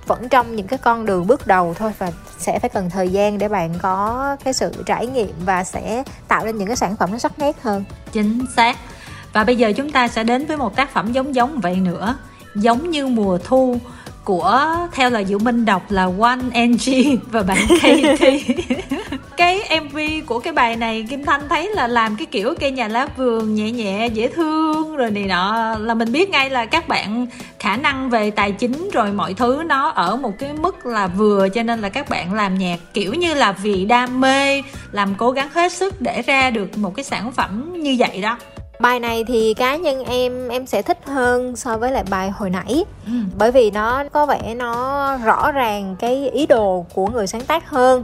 vẫn 0.08 0.30
trong 0.30 0.56
những 0.56 0.68
cái 0.68 0.80
con 0.80 1.06
đường 1.06 1.28
bước 1.28 1.48
đầu 1.48 1.74
thôi 1.80 1.92
và 1.98 2.12
sẽ 2.38 2.60
phải 2.60 2.70
cần 2.70 2.90
thời 2.90 3.10
gian 3.10 3.38
để 3.38 3.48
bạn 3.48 3.74
có 3.82 4.36
cái 4.44 4.54
sự 4.54 4.72
trải 4.86 5.08
nghiệm 5.08 5.34
và 5.46 5.64
sẽ 5.64 6.04
tạo 6.28 6.46
ra 6.46 6.52
những 6.52 6.68
cái 6.68 6.76
sản 6.76 6.96
phẩm 6.96 7.12
nó 7.12 7.18
sắc 7.18 7.40
nét 7.40 7.62
hơn. 7.62 7.84
Chính 8.12 8.46
xác 8.56 8.78
và 9.34 9.44
bây 9.44 9.56
giờ 9.56 9.74
chúng 9.78 9.90
ta 9.90 10.08
sẽ 10.08 10.24
đến 10.24 10.46
với 10.46 10.58
một 10.58 10.76
tác 10.76 10.94
phẩm 10.94 11.12
giống 11.12 11.36
giống 11.36 11.60
vậy 11.60 11.76
nữa. 11.76 12.18
Giống 12.56 12.92
như 12.92 13.08
mùa 13.08 13.38
thu 13.38 13.80
của 14.24 14.66
theo 14.92 15.10
lời 15.10 15.26
Diệu 15.26 15.40
Minh 15.40 15.66
đọc 15.66 15.92
là 15.92 16.10
One 16.20 16.68
NG 16.68 17.16
và 17.32 17.44
bạn 17.44 17.68
Katie 17.82 18.40
cái 19.38 19.82
MV 19.82 19.98
của 20.26 20.40
cái 20.40 20.54
bài 20.54 20.76
này 20.76 21.06
Kim 21.10 21.26
Thanh 21.26 21.50
thấy 21.50 21.70
là 21.74 21.88
làm 21.88 22.16
cái 22.16 22.26
kiểu 22.26 22.54
cây 22.60 22.72
nhà 22.72 22.88
lá 22.88 23.08
vườn 23.18 23.56
nhẹ 23.56 23.72
nhẹ 23.72 24.08
dễ 24.08 24.28
thương 24.28 24.96
rồi 24.96 25.12
này 25.12 25.24
nọ. 25.24 25.76
Là 25.80 25.94
mình 25.94 26.12
biết 26.12 26.30
ngay 26.30 26.50
là 26.50 26.66
các 26.66 26.88
bạn 26.88 27.28
khả 27.60 27.78
năng 27.78 28.10
về 28.10 28.32
tài 28.32 28.52
chính 28.52 28.90
rồi 28.94 29.12
mọi 29.12 29.34
thứ 29.34 29.64
nó 29.66 29.90
ở 29.90 30.16
một 30.16 30.34
cái 30.40 30.54
mức 30.54 30.86
là 30.86 31.08
vừa 31.08 31.50
cho 31.50 31.64
nên 31.64 31.82
là 31.82 31.90
các 31.90 32.10
bạn 32.10 32.34
làm 32.34 32.58
nhạc 32.58 32.78
kiểu 32.94 33.14
như 33.14 33.34
là 33.34 33.52
vì 33.52 33.86
đam 33.86 34.22
mê 34.22 34.62
làm 34.92 35.16
cố 35.16 35.32
gắng 35.32 35.50
hết 35.54 35.74
sức 35.74 36.02
để 36.02 36.22
ra 36.22 36.50
được 36.50 36.78
một 36.78 36.96
cái 36.96 37.04
sản 37.04 37.32
phẩm 37.32 37.74
như 37.78 37.96
vậy 38.00 38.22
đó 38.22 38.38
bài 38.80 39.00
này 39.00 39.24
thì 39.28 39.54
cá 39.54 39.76
nhân 39.76 40.04
em 40.06 40.50
em 40.50 40.68
sẽ 40.68 40.82
thích 40.82 40.98
hơn 41.06 41.56
so 41.56 41.78
với 41.78 41.92
lại 41.92 42.04
bài 42.10 42.30
hồi 42.30 42.50
nãy. 42.50 42.86
Ừ. 43.06 43.12
bởi 43.38 43.52
vì 43.52 43.72
nó 43.72 44.04
có 44.12 44.26
vẻ 44.26 44.56
nó 44.56 45.18
rõ 45.18 45.52
ràng 45.52 45.96
cái 46.00 46.30
ý 46.30 46.46
đồ 46.46 46.86
của 46.94 47.08
người 47.08 47.28
sáng 47.28 47.42
tác 47.42 47.70
hơn. 47.70 48.04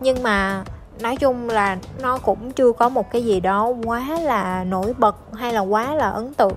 Nhưng 0.00 0.22
mà 0.22 0.64
nói 1.00 1.16
chung 1.16 1.50
là 1.50 1.76
nó 2.02 2.18
cũng 2.18 2.52
chưa 2.52 2.72
có 2.72 2.88
một 2.88 3.12
cái 3.12 3.24
gì 3.24 3.40
đó 3.40 3.72
quá 3.84 4.06
là 4.22 4.64
nổi 4.64 4.94
bật 4.98 5.16
hay 5.34 5.52
là 5.52 5.60
quá 5.60 5.94
là 5.94 6.10
ấn 6.10 6.34
tượng. 6.34 6.54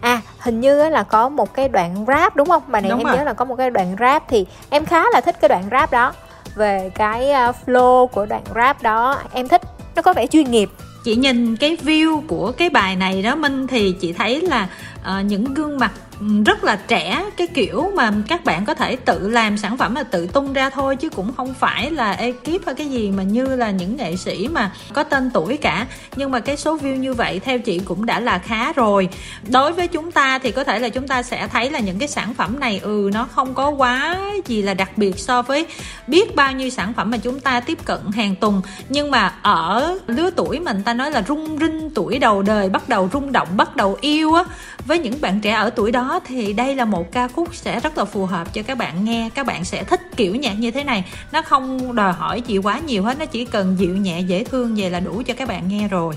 À 0.00 0.20
hình 0.38 0.60
như 0.60 0.88
là 0.88 1.02
có 1.02 1.28
một 1.28 1.54
cái 1.54 1.68
đoạn 1.68 2.04
rap 2.06 2.36
đúng 2.36 2.48
không? 2.48 2.62
Bài 2.66 2.82
này 2.82 2.90
đúng 2.90 3.00
em 3.00 3.06
rồi. 3.06 3.16
nhớ 3.16 3.24
là 3.24 3.32
có 3.32 3.44
một 3.44 3.56
cái 3.56 3.70
đoạn 3.70 3.96
rap 4.00 4.24
thì 4.28 4.46
em 4.70 4.84
khá 4.84 5.04
là 5.12 5.20
thích 5.20 5.36
cái 5.40 5.48
đoạn 5.48 5.64
rap 5.70 5.90
đó. 5.90 6.12
Về 6.54 6.90
cái 6.94 7.30
à, 7.30 7.52
flow 7.66 8.06
của 8.06 8.26
đoạn 8.26 8.42
rap 8.54 8.82
đó 8.82 9.18
em 9.32 9.48
thích. 9.48 9.62
Nó 9.96 10.02
có 10.02 10.12
vẻ 10.12 10.26
chuyên 10.26 10.50
nghiệp 10.50 10.70
chị 11.06 11.16
nhìn 11.16 11.56
cái 11.56 11.76
view 11.84 12.20
của 12.26 12.52
cái 12.52 12.70
bài 12.70 12.96
này 12.96 13.22
đó 13.22 13.36
minh 13.36 13.66
thì 13.66 13.92
chị 13.92 14.12
thấy 14.12 14.40
là 14.40 14.68
uh, 15.06 15.24
những 15.24 15.54
gương 15.54 15.78
mặt 15.78 15.92
ừ, 16.20 16.26
rất 16.46 16.64
là 16.64 16.76
trẻ 16.76 17.24
cái 17.36 17.46
kiểu 17.46 17.90
mà 17.94 18.12
các 18.28 18.44
bạn 18.44 18.64
có 18.64 18.74
thể 18.74 18.96
tự 18.96 19.28
làm 19.28 19.58
sản 19.58 19.76
phẩm 19.76 19.94
là 19.94 20.02
tự 20.02 20.26
tung 20.26 20.52
ra 20.52 20.70
thôi 20.70 20.96
chứ 20.96 21.10
cũng 21.10 21.32
không 21.36 21.54
phải 21.54 21.90
là 21.90 22.12
ekip 22.12 22.66
hay 22.66 22.74
cái 22.74 22.86
gì 22.86 23.10
mà 23.10 23.22
như 23.22 23.56
là 23.56 23.70
những 23.70 23.96
nghệ 23.96 24.16
sĩ 24.16 24.48
mà 24.48 24.72
có 24.92 25.02
tên 25.02 25.30
tuổi 25.30 25.56
cả. 25.56 25.86
Nhưng 26.16 26.30
mà 26.30 26.40
cái 26.40 26.56
số 26.56 26.76
view 26.76 26.96
như 26.96 27.14
vậy 27.14 27.40
theo 27.40 27.58
chị 27.58 27.78
cũng 27.78 28.06
đã 28.06 28.20
là 28.20 28.38
khá 28.38 28.72
rồi. 28.72 29.08
Đối 29.48 29.72
với 29.72 29.88
chúng 29.88 30.12
ta 30.12 30.38
thì 30.38 30.52
có 30.52 30.64
thể 30.64 30.78
là 30.78 30.88
chúng 30.88 31.08
ta 31.08 31.22
sẽ 31.22 31.48
thấy 31.48 31.70
là 31.70 31.78
những 31.78 31.98
cái 31.98 32.08
sản 32.08 32.34
phẩm 32.34 32.60
này 32.60 32.80
ừ 32.82 33.10
nó 33.14 33.28
không 33.32 33.54
có 33.54 33.70
quá 33.70 34.18
gì 34.46 34.62
là 34.62 34.74
đặc 34.74 34.90
biệt 34.98 35.18
so 35.18 35.42
với 35.42 35.66
biết 36.06 36.36
bao 36.36 36.52
nhiêu 36.52 36.70
sản 36.70 36.92
phẩm 36.92 37.10
mà 37.10 37.18
chúng 37.18 37.40
ta 37.40 37.60
tiếp 37.60 37.78
cận 37.84 38.00
hàng 38.14 38.34
tuần. 38.36 38.62
Nhưng 38.88 39.10
mà 39.10 39.34
ở 39.42 39.98
lứa 40.06 40.30
tuổi 40.36 40.60
mình 40.60 40.82
ta 40.82 40.94
nói 40.94 41.10
là 41.10 41.22
rung 41.28 41.58
rinh 41.58 41.90
tuổi 41.94 42.18
đầu 42.18 42.42
đời 42.42 42.68
bắt 42.68 42.88
đầu 42.88 43.08
rung 43.12 43.32
động 43.32 43.48
bắt 43.56 43.76
đầu 43.76 43.98
yêu 44.00 44.34
á 44.34 44.44
với 44.86 44.98
những 44.98 45.20
bạn 45.20 45.40
trẻ 45.40 45.52
ở 45.52 45.70
tuổi 45.70 45.92
đó 45.92 46.20
thì 46.26 46.52
đây 46.52 46.74
là 46.74 46.84
một 46.84 47.12
ca 47.12 47.28
khúc 47.28 47.54
sẽ 47.54 47.80
rất 47.80 47.98
là 47.98 48.04
phù 48.04 48.26
hợp 48.26 48.54
cho 48.54 48.62
các 48.62 48.78
bạn 48.78 49.04
nghe. 49.04 49.30
Các 49.34 49.46
bạn 49.46 49.64
sẽ 49.64 49.84
thích 49.84 50.00
kiểu 50.16 50.34
nhạc 50.34 50.52
như 50.58 50.70
thế 50.70 50.84
này. 50.84 51.04
Nó 51.32 51.42
không 51.42 51.94
đòi 51.94 52.12
hỏi 52.12 52.40
gì 52.40 52.58
quá 52.58 52.78
nhiều 52.86 53.02
hết 53.02 53.18
nó 53.18 53.26
chỉ 53.26 53.44
cần 53.44 53.76
dịu 53.78 53.96
nhẹ 53.96 54.20
dễ 54.20 54.44
thương 54.44 54.74
về 54.76 54.90
là 54.90 55.00
đủ 55.00 55.22
cho 55.26 55.34
các 55.34 55.48
bạn 55.48 55.68
nghe 55.68 55.88
rồi. 55.88 56.14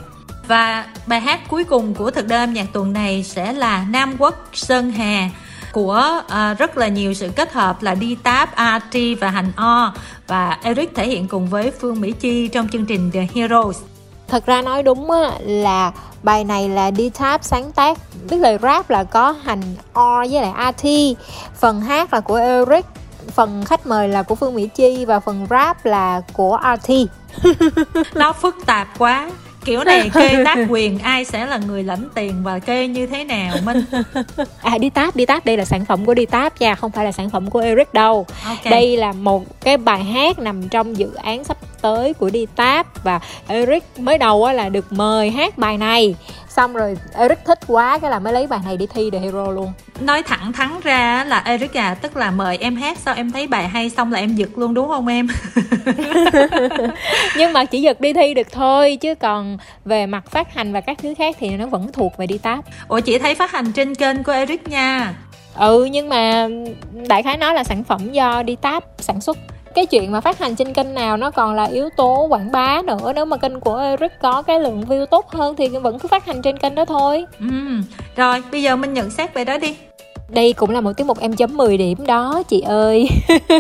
Và 0.47 0.85
bài 1.07 1.21
hát 1.21 1.39
cuối 1.47 1.63
cùng 1.63 1.93
của 1.93 2.11
thực 2.11 2.27
đơn 2.27 2.53
nhạc 2.53 2.65
tuần 2.73 2.93
này 2.93 3.23
sẽ 3.23 3.53
là 3.53 3.85
Nam 3.89 4.15
Quốc 4.17 4.49
Sơn 4.53 4.91
Hà 4.91 5.29
của 5.71 6.21
uh, 6.25 6.57
rất 6.59 6.77
là 6.77 6.87
nhiều 6.87 7.13
sự 7.13 7.29
kết 7.35 7.53
hợp 7.53 7.83
là 7.83 7.95
đi 7.95 8.15
táp, 8.23 8.49
RT 8.57 8.97
và 9.19 9.29
hành 9.29 9.51
o. 9.55 9.93
Và 10.27 10.57
Eric 10.63 10.95
thể 10.95 11.07
hiện 11.07 11.27
cùng 11.27 11.47
với 11.47 11.71
Phương 11.71 12.01
Mỹ 12.01 12.11
Chi 12.19 12.47
trong 12.47 12.67
chương 12.69 12.85
trình 12.85 13.11
The 13.11 13.27
Heroes 13.35 13.77
thật 14.29 14.45
ra 14.45 14.61
nói 14.61 14.83
đúng 14.83 15.11
á, 15.11 15.31
là 15.45 15.91
bài 16.23 16.43
này 16.43 16.69
là 16.69 16.91
đi 16.91 17.09
tap 17.09 17.43
sáng 17.43 17.71
tác. 17.71 17.97
Tức 18.27 18.37
là 18.37 18.57
rap 18.57 18.89
là 18.89 19.03
có 19.03 19.35
hành 19.43 19.61
o 19.93 20.25
với 20.29 20.41
lại 20.41 20.73
RT 20.77 20.87
phần 21.59 21.81
hát 21.81 22.13
là 22.13 22.19
của 22.19 22.35
Eric 22.35 22.85
phần 23.31 23.63
khách 23.65 23.87
mời 23.87 24.07
là 24.07 24.23
của 24.23 24.35
Phương 24.35 24.55
Mỹ 24.55 24.69
Chi 24.75 25.05
và 25.05 25.19
phần 25.19 25.47
rap 25.49 25.85
là 25.85 26.21
của 26.33 26.59
RT 26.77 26.91
nó 28.15 28.33
phức 28.33 28.55
tạp 28.65 28.87
quá. 28.97 29.29
Kiểu 29.65 29.83
này 29.83 30.09
kê 30.13 30.43
tác 30.45 30.57
quyền 30.69 30.99
ai 30.99 31.25
sẽ 31.25 31.45
là 31.45 31.57
người 31.57 31.83
lãnh 31.83 32.09
tiền 32.15 32.43
và 32.43 32.59
kê 32.59 32.87
như 32.87 33.07
thế 33.07 33.23
nào 33.23 33.55
minh? 33.65 33.85
À 34.61 34.77
đi 34.77 34.89
táp 34.89 35.15
đi 35.15 35.25
táp 35.25 35.45
đây 35.45 35.57
là 35.57 35.65
sản 35.65 35.85
phẩm 35.85 36.05
của 36.05 36.13
đi 36.13 36.25
táp 36.25 36.61
nha 36.61 36.75
không 36.75 36.91
phải 36.91 37.05
là 37.05 37.11
sản 37.11 37.29
phẩm 37.29 37.49
của 37.49 37.59
eric 37.59 37.93
đâu. 37.93 38.25
Okay. 38.45 38.71
đây 38.71 38.97
là 38.97 39.13
một 39.13 39.61
cái 39.61 39.77
bài 39.77 40.03
hát 40.03 40.39
nằm 40.39 40.69
trong 40.69 40.97
dự 40.97 41.13
án 41.13 41.43
sắp 41.43 41.57
tới 41.81 42.13
của 42.13 42.29
đi 42.29 42.45
táp 42.55 43.03
và 43.03 43.19
eric 43.47 43.83
mới 43.99 44.17
đầu 44.17 44.51
là 44.51 44.69
được 44.69 44.93
mời 44.93 45.29
hát 45.29 45.57
bài 45.57 45.77
này. 45.77 46.15
Xong 46.59 46.73
rồi 46.73 46.97
Eric 47.17 47.45
thích 47.45 47.59
quá 47.67 47.99
cái 47.99 48.11
là 48.11 48.19
mới 48.19 48.33
lấy 48.33 48.47
bài 48.47 48.59
này 48.65 48.77
đi 48.77 48.87
thi 48.93 49.09
The 49.11 49.19
Hero 49.19 49.51
luôn. 49.51 49.73
Nói 49.99 50.23
thẳng 50.23 50.53
thắn 50.53 50.69
ra 50.83 51.23
là 51.27 51.39
Eric 51.45 51.77
à 51.77 51.93
tức 51.93 52.17
là 52.17 52.31
mời 52.31 52.57
em 52.57 52.75
hát 52.75 52.97
sao 52.97 53.15
em 53.15 53.31
thấy 53.31 53.47
bài 53.47 53.67
hay 53.67 53.89
xong 53.89 54.13
là 54.13 54.19
em 54.19 54.35
giật 54.35 54.49
luôn 54.55 54.73
đúng 54.73 54.87
không 54.87 55.07
em? 55.07 55.27
Nhưng 57.37 57.53
mà 57.53 57.65
chỉ 57.65 57.81
giật 57.81 58.01
đi 58.01 58.13
thi 58.13 58.33
được 58.33 58.51
thôi 58.51 58.97
chứ 59.01 59.15
còn 59.15 59.57
về 59.85 60.05
mặt 60.05 60.31
phát 60.31 60.53
hành 60.53 60.73
và 60.73 60.81
các 60.81 60.97
thứ 61.01 61.13
khác 61.17 61.35
thì 61.39 61.49
nó 61.49 61.65
vẫn 61.65 61.91
thuộc 61.93 62.17
về 62.17 62.27
đi 62.27 62.37
táp. 62.37 62.65
Ủa 62.87 62.99
chị 62.99 63.19
thấy 63.19 63.35
phát 63.35 63.51
hành 63.51 63.71
trên 63.71 63.95
kênh 63.95 64.23
của 64.23 64.31
Eric 64.31 64.67
nha. 64.67 65.13
Ừ 65.55 65.85
nhưng 65.85 66.09
mà 66.09 66.47
đại 67.07 67.23
khái 67.23 67.37
nói 67.37 67.53
là 67.53 67.63
sản 67.63 67.83
phẩm 67.83 68.11
do 68.11 68.43
đi 68.43 68.55
táp 68.55 68.83
sản 68.99 69.21
xuất 69.21 69.37
cái 69.75 69.85
chuyện 69.85 70.11
mà 70.11 70.21
phát 70.21 70.39
hành 70.39 70.55
trên 70.55 70.73
kênh 70.73 70.93
nào 70.93 71.17
nó 71.17 71.31
còn 71.31 71.55
là 71.55 71.63
yếu 71.63 71.89
tố 71.89 72.27
quảng 72.29 72.51
bá 72.51 72.81
nữa. 72.81 73.13
Nếu 73.15 73.25
mà 73.25 73.37
kênh 73.37 73.59
của 73.59 73.75
Eric 73.75 74.11
có 74.21 74.41
cái 74.41 74.59
lượng 74.59 74.81
view 74.81 75.05
tốt 75.05 75.29
hơn 75.29 75.55
thì 75.55 75.67
vẫn 75.67 75.99
cứ 75.99 76.07
phát 76.07 76.25
hành 76.25 76.41
trên 76.41 76.57
kênh 76.57 76.75
đó 76.75 76.85
thôi. 76.85 77.25
Ừ 77.39 77.45
rồi, 78.15 78.43
bây 78.51 78.63
giờ 78.63 78.75
mình 78.75 78.93
nhận 78.93 79.09
xét 79.09 79.33
về 79.33 79.45
đó 79.45 79.57
đi 79.57 79.75
đây 80.29 80.53
cũng 80.53 80.69
là 80.69 80.81
một 80.81 80.91
tiết 80.97 81.03
mục 81.03 81.19
em 81.19 81.35
chấm 81.35 81.57
10 81.57 81.77
điểm 81.77 82.05
đó 82.05 82.43
chị 82.47 82.61
ơi. 82.61 83.09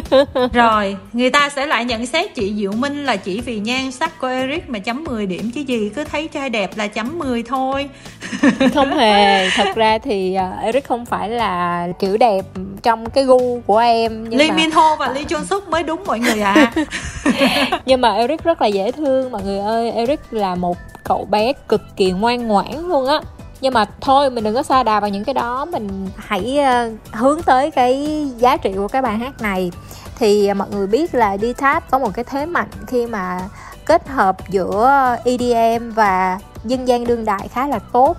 Rồi 0.53 0.97
người 1.13 1.29
ta 1.29 1.49
sẽ 1.49 1.65
lại 1.65 1.85
nhận 1.85 2.05
xét 2.05 2.35
chị 2.35 2.53
Diệu 2.57 2.71
Minh 2.71 3.05
là 3.05 3.15
chỉ 3.15 3.41
vì 3.41 3.59
nhan 3.59 3.91
sắc 3.91 4.19
của 4.19 4.27
Eric 4.27 4.69
mà 4.69 4.79
chấm 4.79 5.03
10 5.03 5.25
điểm 5.25 5.51
chứ 5.51 5.61
gì 5.61 5.89
cứ 5.95 6.03
thấy 6.03 6.27
trai 6.27 6.49
đẹp 6.49 6.71
là 6.75 6.87
chấm 6.87 7.19
10 7.19 7.43
thôi. 7.43 7.89
Không 8.73 8.89
hề. 8.89 9.49
Thật 9.49 9.75
ra 9.75 9.97
thì 9.97 10.37
uh, 10.37 10.63
Eric 10.63 10.87
không 10.87 11.05
phải 11.05 11.29
là 11.29 11.87
kiểu 11.99 12.17
đẹp 12.17 12.45
trong 12.83 13.09
cái 13.09 13.23
gu 13.23 13.61
của 13.65 13.77
em 13.77 14.29
nhưng 14.29 14.39
Lee 14.39 14.49
mà... 14.49 14.55
Min 14.55 14.71
Ho 14.71 14.95
và 14.95 15.11
Lee 15.13 15.23
Jong 15.23 15.45
Suk 15.45 15.69
mới 15.69 15.83
đúng 15.83 16.03
mọi 16.05 16.19
người 16.19 16.41
à. 16.41 16.73
Nhưng 17.85 18.01
mà 18.01 18.13
Eric 18.15 18.43
rất 18.43 18.61
là 18.61 18.67
dễ 18.67 18.91
thương 18.91 19.31
mọi 19.31 19.43
người 19.43 19.59
ơi. 19.59 19.91
Eric 19.91 20.19
là 20.31 20.55
một 20.55 20.77
cậu 21.03 21.27
bé 21.31 21.53
cực 21.67 21.81
kỳ 21.95 22.11
ngoan 22.11 22.47
ngoãn 22.47 22.89
luôn 22.89 23.07
á 23.07 23.19
nhưng 23.61 23.73
mà 23.73 23.85
thôi 24.01 24.29
mình 24.29 24.43
đừng 24.43 24.55
có 24.55 24.63
xa 24.63 24.83
đà 24.83 24.99
vào 24.99 25.09
những 25.09 25.23
cái 25.23 25.33
đó. 25.33 25.65
Mình 25.65 26.09
hãy 26.17 26.57
ờ, 26.57 26.89
hướng 27.11 27.41
tới 27.41 27.71
cái 27.71 28.25
giá 28.37 28.57
trị 28.57 28.73
của 28.75 28.87
cái 28.87 29.01
bài 29.01 29.17
hát 29.17 29.41
này. 29.41 29.71
Thì 30.17 30.47
ờ, 30.47 30.53
mọi 30.53 30.67
người 30.71 30.87
biết 30.87 31.15
là 31.15 31.37
đi 31.37 31.53
tháp 31.53 31.91
có 31.91 31.99
một 31.99 32.13
cái 32.13 32.25
thế 32.25 32.45
mạnh 32.45 32.69
khi 32.87 33.07
mà 33.07 33.39
kết 33.85 34.07
hợp 34.07 34.49
giữa 34.49 35.15
EDM 35.23 35.91
và 35.91 36.39
dân 36.63 36.87
gian 36.87 37.07
đương 37.07 37.25
đại 37.25 37.47
khá 37.47 37.67
là 37.67 37.79
tốt. 37.79 38.17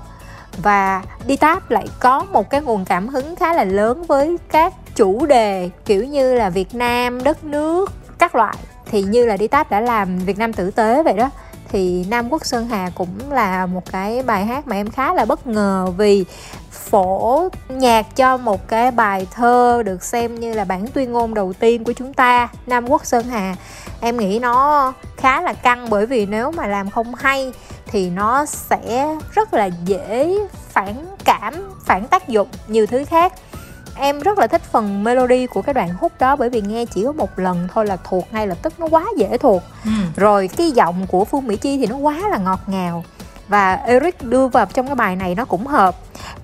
Và 0.63 1.03
đi 1.27 1.37
tháp 1.37 1.71
lại 1.71 1.87
có 2.01 2.25
một 2.33 2.51
cái 2.51 2.61
nguồn 2.61 2.85
cảm 2.85 3.09
hứng 3.09 3.37
khá 3.37 3.53
là 3.53 3.65
lớn 3.65 4.03
với 4.03 4.37
các 4.53 4.75
chủ 4.97 5.27
đề 5.27 5.71
kiểu 5.85 6.05
như 6.05 6.35
là 6.35 6.51
Việt 6.51 6.75
Nam, 6.75 7.25
đất 7.25 7.45
nước, 7.45 7.93
các 8.19 8.35
loại. 8.35 8.57
Thì 8.91 9.03
như 9.03 9.27
là 9.27 9.37
đi 9.37 9.49
tháp 9.49 9.71
đã 9.71 9.81
làm 9.81 10.19
Việt 10.19 10.39
Nam 10.39 10.53
tử 10.53 10.71
tế 10.71 11.03
vậy 11.03 11.15
đó 11.15 11.31
thì 11.73 12.05
Nam 12.09 12.33
Quốc 12.33 12.47
Sơn 12.47 12.69
Hà 12.69 12.91
cũng 12.95 13.33
là 13.33 13.67
một 13.67 13.93
cái 13.93 14.23
bài 14.23 14.45
hát 14.45 14.69
mà 14.69 14.77
em 14.77 14.91
khá 14.91 15.15
là 15.15 15.25
bất 15.25 15.47
ngờ 15.47 15.87
vì 15.97 16.25
phổ 16.71 17.49
nhạc 17.69 18.17
cho 18.17 18.37
một 18.37 18.69
cái 18.69 18.91
bài 18.91 19.27
thơ 19.31 19.83
được 19.87 20.05
xem 20.05 20.35
như 20.35 20.53
là 20.53 20.65
bản 20.65 20.87
tuyên 20.87 21.13
ngôn 21.13 21.35
đầu 21.35 21.53
tiên 21.53 21.85
của 21.85 21.93
chúng 21.93 22.15
ta, 22.15 22.49
Nam 22.67 22.89
Quốc 22.89 23.07
Sơn 23.07 23.27
Hà. 23.29 23.57
Em 24.01 24.17
nghĩ 24.17 24.39
nó 24.39 24.93
khá 25.17 25.41
là 25.41 25.53
căng 25.53 25.91
bởi 25.91 26.07
vì 26.07 26.27
nếu 26.27 26.51
mà 26.51 26.67
làm 26.67 26.91
không 26.91 27.15
hay 27.15 27.53
thì 27.87 28.11
nó 28.11 28.47
sẽ 28.47 29.17
rất 29.33 29.55
là 29.55 29.71
dễ 29.85 30.39
phản 30.69 31.07
cảm, 31.25 31.55
phản 31.85 32.09
tác 32.09 32.29
dụng 32.29 32.49
nhiều 32.69 32.87
thứ 32.87 33.05
khác 33.05 33.33
em 33.95 34.21
rất 34.21 34.39
là 34.39 34.47
thích 34.47 34.63
phần 34.73 35.05
melody 35.05 35.47
của 35.47 35.63
cái 35.63 35.75
đoạn 35.75 35.95
hút 36.01 36.13
đó 36.19 36.37
bởi 36.37 36.49
vì 36.49 36.61
nghe 36.61 36.85
chỉ 36.85 37.05
có 37.05 37.13
một 37.13 37.39
lần 37.39 37.69
thôi 37.75 37.87
là 37.87 37.97
thuộc 37.97 38.25
ngay 38.33 38.47
lập 38.47 38.59
tức 38.63 38.81
nó 38.81 38.87
quá 38.87 39.05
dễ 39.17 39.39
thuộc. 39.39 39.63
Ừ. 39.85 39.91
rồi 40.17 40.49
cái 40.57 40.71
giọng 40.71 41.07
của 41.07 41.25
phương 41.25 41.47
mỹ 41.47 41.57
chi 41.57 41.79
thì 41.79 41.87
nó 41.87 41.97
quá 41.97 42.21
là 42.31 42.39
ngọt 42.39 42.61
ngào. 42.67 43.05
Và 43.49 43.75
Eric 43.75 44.23
đưa 44.23 44.49
vào 44.49 44.67
trong 44.67 44.87
cái 44.87 44.95
bài 44.95 45.17
này 45.17 45.35
nó 45.35 45.45
cũng 45.45 45.67
hợp. 45.67 45.97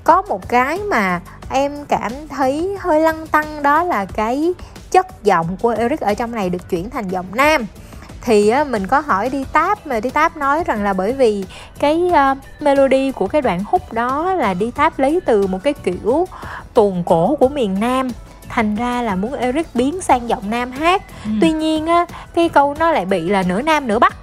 Có 0.04 0.22
một 0.22 0.48
cái 0.48 0.78
mà 0.78 1.20
em 1.50 1.84
cảm 1.88 2.12
thấy 2.28 2.76
hơi 2.80 3.00
lăng 3.00 3.26
tăng 3.26 3.62
đó 3.62 3.82
là 3.82 4.04
cái 4.04 4.54
chất 4.90 5.24
giọng 5.24 5.56
của 5.62 5.68
Eric 5.68 6.00
ở 6.00 6.14
trong 6.14 6.32
này 6.32 6.50
được 6.50 6.70
chuyển 6.70 6.90
thành 6.90 7.08
giọng 7.08 7.26
nam 7.32 7.66
thì 8.26 8.52
mình 8.68 8.86
có 8.86 9.00
hỏi 9.00 9.28
đi 9.28 9.44
táp 9.52 9.86
mà 9.86 10.00
đi 10.00 10.10
táp 10.10 10.36
nói 10.36 10.64
rằng 10.64 10.82
là 10.82 10.92
bởi 10.92 11.12
vì 11.12 11.44
cái 11.78 12.02
uh, 12.08 12.38
melody 12.60 13.12
của 13.12 13.26
cái 13.26 13.42
đoạn 13.42 13.60
hút 13.66 13.92
đó 13.92 14.34
là 14.34 14.54
đi 14.54 14.70
táp 14.70 14.98
lấy 14.98 15.20
từ 15.24 15.46
một 15.46 15.58
cái 15.62 15.72
kiểu 15.72 16.28
tuồng 16.74 17.02
cổ 17.06 17.36
của 17.40 17.48
miền 17.48 17.80
nam 17.80 18.08
thành 18.48 18.76
ra 18.76 19.02
là 19.02 19.14
muốn 19.16 19.32
Eric 19.32 19.66
biến 19.74 20.00
sang 20.00 20.28
giọng 20.28 20.50
nam 20.50 20.70
hát. 20.70 21.02
Ừ. 21.24 21.30
tuy 21.40 21.52
nhiên 21.52 21.86
á 21.86 22.06
cái 22.34 22.48
câu 22.48 22.74
nó 22.78 22.90
lại 22.92 23.04
bị 23.04 23.28
là 23.28 23.42
nửa 23.42 23.62
nam 23.62 23.86
nửa 23.86 23.98
bắc. 23.98 24.16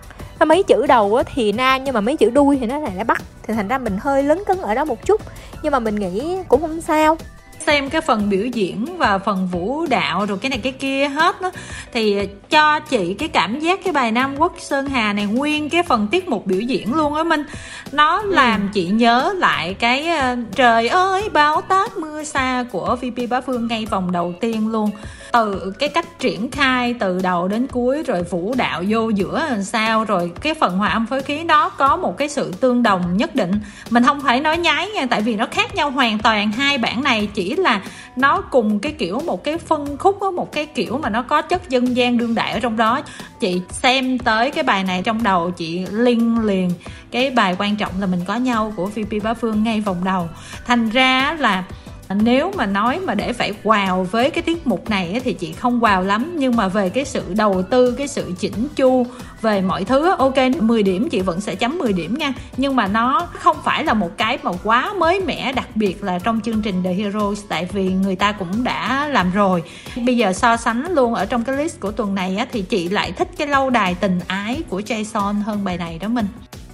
Mấy 0.47 0.63
chữ 0.63 0.87
đầu 0.87 1.15
á 1.15 1.23
thì 1.33 1.51
nam 1.51 1.83
nhưng 1.83 1.93
mà 1.93 2.01
mấy 2.01 2.17
chữ 2.17 2.29
đuôi 2.29 2.57
thì 2.59 2.65
nó 2.65 2.79
lại 2.79 2.91
là 2.95 3.03
bắc. 3.03 3.21
Thì 3.43 3.53
thành 3.53 3.67
ra 3.67 3.77
mình 3.77 3.97
hơi 4.01 4.23
lấn 4.23 4.43
cấn 4.45 4.61
ở 4.61 4.75
đó 4.75 4.85
một 4.85 5.05
chút. 5.05 5.21
Nhưng 5.63 5.71
mà 5.71 5.79
mình 5.79 5.95
nghĩ 5.95 6.37
cũng 6.47 6.61
không 6.61 6.81
sao 6.81 7.17
xem 7.65 7.89
cái 7.89 8.01
phần 8.01 8.29
biểu 8.29 8.45
diễn 8.45 8.85
và 8.97 9.17
phần 9.17 9.47
vũ 9.51 9.85
đạo 9.85 10.25
rồi 10.25 10.37
cái 10.41 10.49
này 10.49 10.59
cái 10.63 10.71
kia 10.71 11.07
hết 11.07 11.41
đó 11.41 11.51
thì 11.93 12.27
cho 12.49 12.79
chị 12.79 13.13
cái 13.13 13.29
cảm 13.29 13.59
giác 13.59 13.79
cái 13.83 13.93
bài 13.93 14.11
Nam 14.11 14.35
Quốc 14.37 14.53
Sơn 14.59 14.87
Hà 14.87 15.13
này 15.13 15.25
nguyên 15.25 15.69
cái 15.69 15.83
phần 15.83 16.07
tiết 16.11 16.27
mục 16.27 16.45
biểu 16.45 16.59
diễn 16.59 16.93
luôn 16.93 17.13
á 17.13 17.23
Minh 17.23 17.43
nó 17.91 18.21
ừ. 18.21 18.31
làm 18.33 18.61
ừ. 18.61 18.67
chị 18.73 18.87
nhớ 18.87 19.33
lại 19.37 19.73
cái 19.73 20.09
uh, 20.09 20.39
trời 20.55 20.87
ơi 20.87 21.29
báo 21.33 21.61
táp 21.61 21.97
mưa 21.97 22.23
xa 22.23 22.65
của 22.71 22.95
VP 22.95 23.29
Bá 23.29 23.41
Phương 23.41 23.67
ngay 23.67 23.85
vòng 23.85 24.11
đầu 24.11 24.33
tiên 24.41 24.67
luôn 24.67 24.91
từ 25.33 25.73
cái 25.79 25.89
cách 25.89 26.19
triển 26.19 26.51
khai 26.51 26.95
từ 26.99 27.19
đầu 27.23 27.47
đến 27.47 27.67
cuối 27.67 28.03
rồi 28.03 28.23
vũ 28.23 28.53
đạo 28.57 28.83
vô 28.87 29.09
giữa 29.09 29.45
làm 29.49 29.63
sao 29.63 30.03
rồi 30.03 30.31
cái 30.41 30.53
phần 30.53 30.77
hòa 30.77 30.89
âm 30.89 31.05
phối 31.05 31.21
khí 31.21 31.43
đó 31.43 31.69
có 31.69 31.97
một 31.97 32.17
cái 32.17 32.29
sự 32.29 32.53
tương 32.59 32.83
đồng 32.83 33.17
nhất 33.17 33.35
định. 33.35 33.51
Mình 33.89 34.03
không 34.03 34.21
phải 34.21 34.39
nói 34.39 34.57
nhái 34.57 34.89
nha 34.89 35.05
tại 35.09 35.21
vì 35.21 35.35
nó 35.35 35.45
khác 35.51 35.75
nhau 35.75 35.91
hoàn 35.91 36.19
toàn. 36.19 36.51
Hai 36.51 36.77
bản 36.77 37.03
này 37.03 37.29
chỉ 37.33 37.55
là 37.55 37.81
nó 38.15 38.41
cùng 38.41 38.79
cái 38.79 38.91
kiểu 38.91 39.19
một 39.19 39.43
cái 39.43 39.57
phân 39.57 39.97
khúc 39.97 40.21
đó, 40.21 40.31
một 40.31 40.51
cái 40.51 40.65
kiểu 40.65 40.97
mà 40.97 41.09
nó 41.09 41.21
có 41.21 41.41
chất 41.41 41.69
dân 41.69 41.95
gian 41.95 42.17
đương 42.17 42.35
đại 42.35 42.51
ở 42.51 42.59
trong 42.59 42.77
đó. 42.77 43.01
Chị 43.39 43.61
xem 43.69 44.19
tới 44.19 44.51
cái 44.51 44.63
bài 44.63 44.83
này 44.83 45.01
trong 45.01 45.23
đầu 45.23 45.51
chị 45.51 45.85
liên 45.91 46.45
liền. 46.45 46.71
Cái 47.11 47.29
bài 47.29 47.55
quan 47.59 47.75
trọng 47.75 47.91
là 47.99 48.05
mình 48.05 48.21
có 48.27 48.35
nhau 48.35 48.73
của 48.75 48.85
VP 48.85 49.23
Bá 49.23 49.33
Phương 49.33 49.63
ngay 49.63 49.81
vòng 49.81 50.03
đầu. 50.03 50.29
Thành 50.65 50.89
ra 50.89 51.35
là 51.39 51.63
nếu 52.09 52.51
mà 52.55 52.65
nói 52.65 52.99
mà 52.99 53.15
để 53.15 53.33
phải 53.33 53.53
wow 53.63 54.03
với 54.03 54.29
cái 54.29 54.41
tiết 54.41 54.67
mục 54.67 54.89
này 54.89 55.21
thì 55.23 55.33
chị 55.33 55.53
không 55.53 55.79
wow 55.79 56.01
lắm. 56.01 56.35
Nhưng 56.37 56.55
mà 56.55 56.67
về 56.67 56.89
cái 56.89 57.05
sự 57.05 57.23
đầu 57.35 57.63
tư, 57.63 57.95
cái 57.97 58.07
sự 58.07 58.33
chỉnh 58.39 58.67
chu 58.75 59.05
về 59.41 59.61
mọi 59.61 59.83
thứ 59.83 60.15
ok 60.17 60.37
10 60.61 60.83
điểm, 60.83 61.09
chị 61.09 61.21
vẫn 61.21 61.41
sẽ 61.41 61.55
chấm 61.55 61.77
10 61.77 61.93
điểm 61.93 62.17
nha. 62.17 62.33
Nhưng 62.57 62.75
mà 62.75 62.87
nó 62.87 63.27
không 63.33 63.57
phải 63.63 63.83
là 63.83 63.93
một 63.93 64.17
cái 64.17 64.37
mà 64.43 64.51
quá 64.63 64.93
mới 64.93 65.19
mẻ, 65.19 65.51
đặc 65.51 65.67
biệt 65.75 66.03
là 66.03 66.19
trong 66.19 66.41
chương 66.41 66.61
trình 66.61 66.83
The 66.83 66.93
Heroes, 66.93 67.43
tại 67.49 67.67
vì 67.71 67.89
người 67.89 68.15
ta 68.15 68.31
cũng 68.31 68.63
đã 68.63 69.07
làm 69.07 69.31
rồi. 69.31 69.63
Bây 70.05 70.17
giờ 70.17 70.33
so 70.33 70.57
sánh 70.57 70.91
luôn 70.91 71.13
ở 71.13 71.25
trong 71.25 71.43
cái 71.43 71.57
list 71.57 71.79
của 71.79 71.91
tuần 71.91 72.15
này 72.15 72.37
thì 72.51 72.61
chị 72.61 72.89
lại 72.89 73.11
thích 73.11 73.29
cái 73.37 73.47
lâu 73.47 73.69
đài 73.69 73.95
tình 73.95 74.19
ái 74.27 74.61
của 74.69 74.79
Jason 74.79 75.33
hơn 75.33 75.63
bài 75.63 75.77
này 75.77 75.99
đó 75.99 76.07
mình 76.07 76.25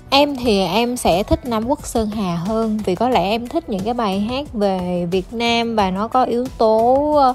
em 0.09 0.35
thì 0.35 0.59
em 0.59 0.97
sẽ 0.97 1.23
thích 1.23 1.45
nam 1.45 1.67
quốc 1.67 1.85
sơn 1.85 2.09
hà 2.09 2.35
hơn 2.35 2.79
vì 2.85 2.95
có 2.95 3.09
lẽ 3.09 3.21
em 3.21 3.47
thích 3.47 3.69
những 3.69 3.83
cái 3.85 3.93
bài 3.93 4.19
hát 4.19 4.45
về 4.53 5.07
việt 5.11 5.33
nam 5.33 5.75
và 5.75 5.91
nó 5.91 6.07
có 6.07 6.23
yếu 6.23 6.45
tố 6.57 7.13
ờ, 7.17 7.33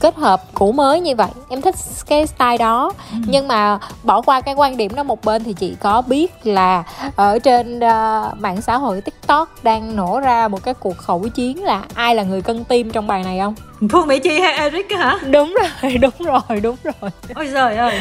kết 0.00 0.16
hợp 0.16 0.42
cũ 0.54 0.72
mới 0.72 1.00
như 1.00 1.16
vậy. 1.16 1.30
Em 1.48 1.62
thích 1.62 1.74
cái 2.06 2.26
style 2.26 2.58
đó. 2.58 2.92
Ừ. 3.12 3.18
nhưng 3.26 3.48
mà 3.48 3.78
bỏ 4.02 4.20
qua 4.20 4.40
cái 4.40 4.54
quan 4.54 4.76
điểm 4.76 4.94
đó 4.94 5.02
một 5.02 5.24
bên 5.24 5.44
thì 5.44 5.52
chị 5.52 5.76
có 5.80 6.02
biết 6.02 6.46
là 6.46 6.84
ở 7.16 7.38
trên 7.38 7.76
uh, 7.78 8.40
mạng 8.40 8.62
xã 8.62 8.76
hội 8.78 9.00
tiktok 9.00 9.64
đang 9.64 9.96
nổ 9.96 10.20
ra 10.20 10.48
một 10.48 10.62
cái 10.62 10.74
cuộc 10.74 10.98
khẩu 10.98 11.28
chiến 11.28 11.64
là 11.64 11.82
ai 11.94 12.14
là 12.14 12.22
người 12.22 12.42
cân 12.42 12.64
tim 12.64 12.90
trong 12.90 13.06
bài 13.06 13.22
này 13.24 13.38
không? 13.38 13.54
Phương 13.92 14.06
mỹ 14.06 14.18
chi 14.18 14.40
hay 14.40 14.52
eric 14.52 14.86
hả? 14.98 15.18
Đúng 15.30 15.54
rồi 15.62 15.98
đúng 16.00 16.12
rồi 16.18 16.60
đúng 16.62 16.76
rồi. 16.84 17.10
Ôi 17.34 17.48
trời 17.54 17.76
ơi 17.76 18.00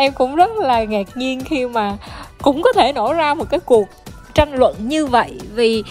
em 0.00 0.12
cũng 0.12 0.34
rất 0.34 0.50
là 0.58 0.84
ngạc 0.84 1.16
nhiên 1.16 1.40
khi 1.44 1.66
mà 1.66 1.96
cũng 2.42 2.62
có 2.62 2.72
thể 2.72 2.92
nổ 2.92 3.12
ra 3.12 3.34
một 3.34 3.44
cái 3.50 3.60
cuộc 3.60 3.88
tranh 4.34 4.54
luận 4.54 4.74
như 4.78 5.06
vậy 5.06 5.32
vì 5.54 5.82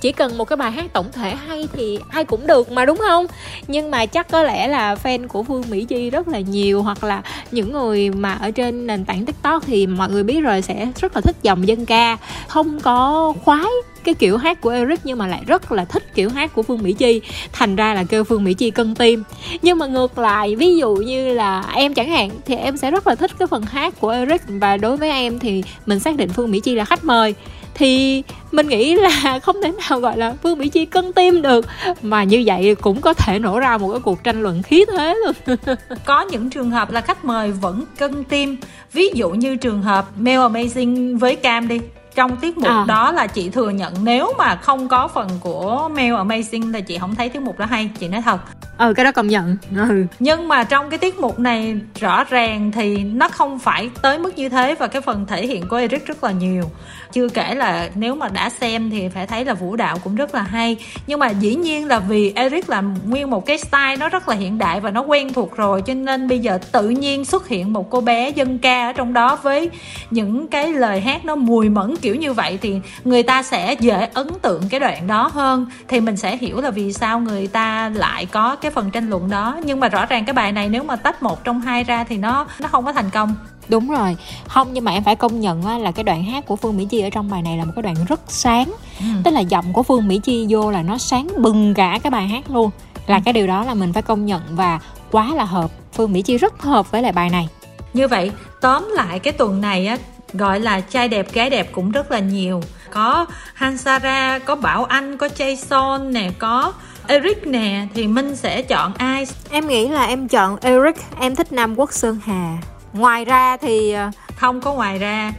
chỉ 0.00 0.12
cần 0.12 0.38
một 0.38 0.44
cái 0.44 0.56
bài 0.56 0.70
hát 0.70 0.92
tổng 0.92 1.12
thể 1.12 1.34
hay 1.34 1.68
thì 1.72 1.98
ai 2.10 2.24
cũng 2.24 2.46
được 2.46 2.72
mà, 2.72 2.84
đúng 2.84 2.98
không? 3.08 3.26
Nhưng 3.68 3.90
mà 3.90 4.06
chắc 4.06 4.28
có 4.30 4.42
lẽ 4.42 4.68
là 4.68 4.94
fan 4.94 5.28
của 5.28 5.42
phương 5.42 5.64
mỹ 5.70 5.84
chi 5.84 6.10
rất 6.10 6.28
là 6.28 6.40
nhiều, 6.40 6.82
hoặc 6.82 7.04
là 7.04 7.22
những 7.50 7.72
người 7.72 8.10
mà 8.10 8.32
ở 8.32 8.50
trên 8.50 8.86
nền 8.86 9.04
tảng 9.04 9.26
tiktok 9.26 9.62
thì 9.66 9.86
mọi 9.86 10.10
người 10.10 10.22
biết 10.22 10.40
rồi 10.40 10.62
sẽ 10.62 10.88
rất 11.00 11.14
là 11.14 11.20
thích 11.20 11.36
dòng 11.42 11.68
dân 11.68 11.86
ca. 11.86 12.16
Không 12.48 12.80
có 12.80 13.32
khoái 13.44 13.66
cái 14.04 14.14
kiểu 14.14 14.36
hát 14.36 14.60
của 14.60 14.70
Eric 14.70 15.00
nhưng 15.04 15.18
mà 15.18 15.26
lại 15.26 15.42
rất 15.46 15.72
là 15.72 15.84
thích 15.84 16.14
kiểu 16.14 16.30
hát 16.30 16.54
của 16.54 16.62
Phương 16.62 16.82
Mỹ 16.82 16.92
Chi. 16.92 17.20
Thành 17.52 17.76
ra 17.76 17.94
là 17.94 18.04
kêu 18.04 18.24
Phương 18.24 18.44
Mỹ 18.44 18.54
Chi 18.54 18.70
cân 18.70 18.94
tim. 18.94 19.22
Nhưng 19.62 19.78
mà 19.78 19.86
ngược 19.86 20.18
lại, 20.18 20.56
ví 20.56 20.76
dụ 20.76 20.94
như 20.94 21.34
là 21.34 21.64
em 21.74 21.94
chẳng 21.94 22.08
hạn, 22.08 22.30
thì 22.46 22.56
em 22.56 22.76
sẽ 22.76 22.90
rất 22.90 23.06
là 23.06 23.14
thích 23.14 23.30
cái 23.38 23.46
phần 23.46 23.62
hát 23.62 23.94
của 24.00 24.08
Eric. 24.08 24.42
Và 24.48 24.76
đối 24.76 24.96
với 24.96 25.10
em 25.10 25.38
thì 25.38 25.64
mình 25.86 26.00
xác 26.00 26.16
định 26.16 26.28
Phương 26.28 26.50
Mỹ 26.50 26.60
Chi 26.60 26.74
là 26.74 26.84
khách 26.84 27.04
mời 27.04 27.34
thì 27.76 28.22
mình 28.52 28.68
nghĩ 28.68 28.94
là 28.94 29.38
không 29.42 29.56
thể 29.62 29.72
nào, 29.88 30.00
gọi 30.00 30.16
là, 30.16 30.34
Vương 30.42 30.58
Mỹ 30.58 30.68
Chi 30.68 30.86
cân 30.86 31.12
tim 31.12 31.42
được. 31.42 31.66
Mà 32.02 32.24
như 32.24 32.42
vậy 32.46 32.74
cũng 32.74 33.00
có 33.00 33.14
thể 33.14 33.38
nổ 33.38 33.60
ra 33.60 33.78
một 33.78 33.90
cái 33.90 34.00
cuộc 34.00 34.24
tranh 34.24 34.42
luận 34.42 34.62
khí 34.62 34.84
thế 34.96 35.14
luôn. 35.24 35.56
Có 36.04 36.20
những 36.20 36.50
trường 36.50 36.70
hợp 36.70 36.90
là 36.90 37.00
khách 37.00 37.24
mời 37.24 37.52
vẫn 37.52 37.84
cân 37.98 38.24
tim. 38.24 38.56
Ví 38.92 39.08
dụ 39.14 39.30
như 39.30 39.56
trường 39.56 39.82
hợp 39.82 40.06
Mel 40.16 40.38
Amazing 40.38 41.18
với 41.18 41.36
Cam 41.36 41.68
đi 41.68 41.80
trong 42.16 42.36
tiết 42.36 42.58
mục 42.58 42.68
à. 42.68 42.84
đó 42.88 43.12
là 43.12 43.26
chị 43.26 43.50
thừa 43.50 43.70
nhận 43.70 43.94
nếu 44.04 44.32
mà 44.38 44.56
không 44.56 44.88
có 44.88 45.08
phần 45.08 45.28
của 45.40 45.88
Mel 45.94 46.14
Amazing 46.14 46.72
là 46.72 46.80
chị 46.80 46.98
không 46.98 47.14
thấy 47.14 47.28
tiết 47.28 47.42
mục 47.42 47.58
đó 47.58 47.66
hay 47.66 47.90
chị 47.98 48.08
nói 48.08 48.22
thật 48.22 48.40
ừ 48.78 48.92
cái 48.96 49.04
đó 49.04 49.12
công 49.12 49.28
nhận 49.28 49.56
ừ. 49.76 50.06
nhưng 50.18 50.48
mà 50.48 50.64
trong 50.64 50.90
cái 50.90 50.98
tiết 50.98 51.18
mục 51.18 51.38
này 51.38 51.80
rõ 52.00 52.24
ràng 52.24 52.72
thì 52.72 52.96
nó 52.98 53.28
không 53.28 53.58
phải 53.58 53.90
tới 54.02 54.18
mức 54.18 54.36
như 54.36 54.48
thế 54.48 54.74
và 54.74 54.86
cái 54.86 55.02
phần 55.02 55.26
thể 55.26 55.46
hiện 55.46 55.68
của 55.68 55.76
Eric 55.76 56.06
rất 56.06 56.24
là 56.24 56.30
nhiều 56.30 56.64
chưa 57.12 57.28
kể 57.28 57.54
là 57.54 57.90
nếu 57.94 58.14
mà 58.14 58.28
đã 58.28 58.50
xem 58.50 58.90
thì 58.90 59.08
phải 59.08 59.26
thấy 59.26 59.44
là 59.44 59.54
vũ 59.54 59.76
đạo 59.76 59.98
cũng 60.04 60.14
rất 60.14 60.34
là 60.34 60.42
hay 60.42 60.76
nhưng 61.06 61.20
mà 61.20 61.30
dĩ 61.30 61.54
nhiên 61.54 61.88
là 61.88 61.98
vì 61.98 62.32
Eric 62.34 62.70
làm 62.70 62.94
nguyên 63.06 63.30
một 63.30 63.46
cái 63.46 63.58
style 63.58 63.96
nó 63.96 64.08
rất 64.08 64.28
là 64.28 64.34
hiện 64.34 64.58
đại 64.58 64.80
và 64.80 64.90
nó 64.90 65.00
quen 65.00 65.32
thuộc 65.32 65.56
rồi 65.56 65.82
cho 65.82 65.94
nên 65.94 66.28
bây 66.28 66.38
giờ 66.38 66.58
tự 66.72 66.88
nhiên 66.88 67.24
xuất 67.24 67.48
hiện 67.48 67.72
một 67.72 67.90
cô 67.90 68.00
bé 68.00 68.30
dân 68.30 68.58
ca 68.58 68.86
ở 68.86 68.92
trong 68.92 69.12
đó 69.12 69.38
với 69.42 69.70
những 70.10 70.48
cái 70.48 70.72
lời 70.72 71.00
hát 71.00 71.24
nó 71.24 71.36
mùi 71.36 71.68
mẫn 71.68 71.96
kiểu 72.06 72.14
như 72.14 72.32
vậy 72.32 72.58
thì 72.62 72.80
người 73.04 73.22
ta 73.22 73.42
sẽ 73.42 73.74
dễ 73.80 74.08
ấn 74.14 74.28
tượng 74.42 74.62
cái 74.68 74.80
đoạn 74.80 75.06
đó 75.06 75.30
hơn. 75.32 75.66
Thì 75.88 76.00
mình 76.00 76.16
sẽ 76.16 76.36
hiểu 76.36 76.60
là 76.60 76.70
vì 76.70 76.92
sao 76.92 77.20
người 77.20 77.46
ta 77.46 77.88
lại 77.94 78.26
có 78.26 78.56
cái 78.56 78.70
phần 78.70 78.90
tranh 78.90 79.10
luận 79.10 79.30
đó. 79.30 79.58
Nhưng 79.64 79.80
mà 79.80 79.88
rõ 79.88 80.06
ràng 80.06 80.24
cái 80.24 80.34
bài 80.34 80.52
này 80.52 80.68
nếu 80.68 80.82
mà 80.82 80.96
tách 80.96 81.22
một 81.22 81.44
trong 81.44 81.60
hai 81.60 81.84
ra 81.84 82.04
thì 82.04 82.16
nó 82.16 82.46
nó 82.60 82.68
không 82.68 82.84
có 82.84 82.92
thành 82.92 83.10
công. 83.10 83.34
Đúng 83.68 83.90
rồi. 83.90 84.16
Không 84.48 84.68
nhưng 84.72 84.84
mà 84.84 84.92
em 84.92 85.04
phải 85.04 85.16
công 85.16 85.40
nhận 85.40 85.62
á, 85.62 85.78
là 85.78 85.90
cái 85.90 86.04
đoạn 86.04 86.24
hát 86.24 86.46
của 86.46 86.56
phương 86.56 86.76
mỹ 86.76 86.86
chi 86.90 87.00
ở 87.00 87.10
trong 87.10 87.30
bài 87.30 87.42
này 87.42 87.56
là 87.56 87.64
một 87.64 87.72
cái 87.76 87.82
đoạn 87.82 87.96
rất 88.08 88.20
sáng. 88.28 88.72
Ừ. 89.00 89.06
tức 89.24 89.30
là 89.30 89.40
giọng 89.40 89.72
của 89.72 89.82
phương 89.82 90.08
mỹ 90.08 90.20
chi 90.22 90.46
vô 90.48 90.70
là 90.70 90.82
nó 90.82 90.98
sáng 90.98 91.28
bừng 91.38 91.74
cả 91.74 91.98
cái 92.02 92.10
bài 92.10 92.28
hát 92.28 92.50
luôn. 92.50 92.70
Là 93.06 93.20
cái 93.24 93.32
điều 93.34 93.46
đó 93.46 93.64
là 93.64 93.74
mình 93.74 93.92
phải 93.92 94.02
công 94.02 94.26
nhận 94.26 94.42
và 94.50 94.80
quá 95.10 95.34
là 95.34 95.44
hợp. 95.44 95.70
Phương 95.92 96.12
mỹ 96.12 96.22
chi 96.22 96.36
rất 96.36 96.62
hợp 96.62 96.90
với 96.90 97.02
lại 97.02 97.12
bài 97.12 97.30
này. 97.30 97.48
Như 97.92 98.08
vậy 98.08 98.30
tóm 98.60 98.88
lại 98.94 99.18
cái 99.18 99.32
tuần 99.32 99.60
này 99.60 99.86
á 99.86 99.96
gọi 100.32 100.60
là 100.60 100.80
trai 100.80 101.08
đẹp 101.08 101.32
gái 101.32 101.50
đẹp 101.50 101.68
cũng 101.72 101.90
rất 101.90 102.10
là 102.10 102.18
nhiều 102.18 102.60
có 102.90 103.26
Hansara, 103.54 104.38
có 104.38 104.56
Bảo 104.56 104.84
Anh, 104.84 105.16
có 105.16 105.28
Jason 105.38 106.12
nè, 106.12 106.30
có 106.38 106.72
Eric 107.06 107.46
nè 107.46 107.86
thì 107.94 108.06
Minh 108.06 108.36
sẽ 108.36 108.62
chọn 108.62 108.92
ai? 108.98 109.26
Em 109.50 109.68
nghĩ 109.68 109.88
là 109.88 110.04
em 110.04 110.28
chọn 110.28 110.56
Eric, 110.60 110.96
em 111.20 111.36
thích 111.36 111.52
Nam 111.52 111.78
Quốc 111.78 111.92
Sơn 111.92 112.18
Hà. 112.24 112.56
Ngoài 112.92 113.24
ra 113.24 113.56
thì 113.56 113.92
ờ, 113.92 114.10
không 114.36 114.60
có 114.60 114.72
ngoài 114.72 114.98
ra 114.98 115.32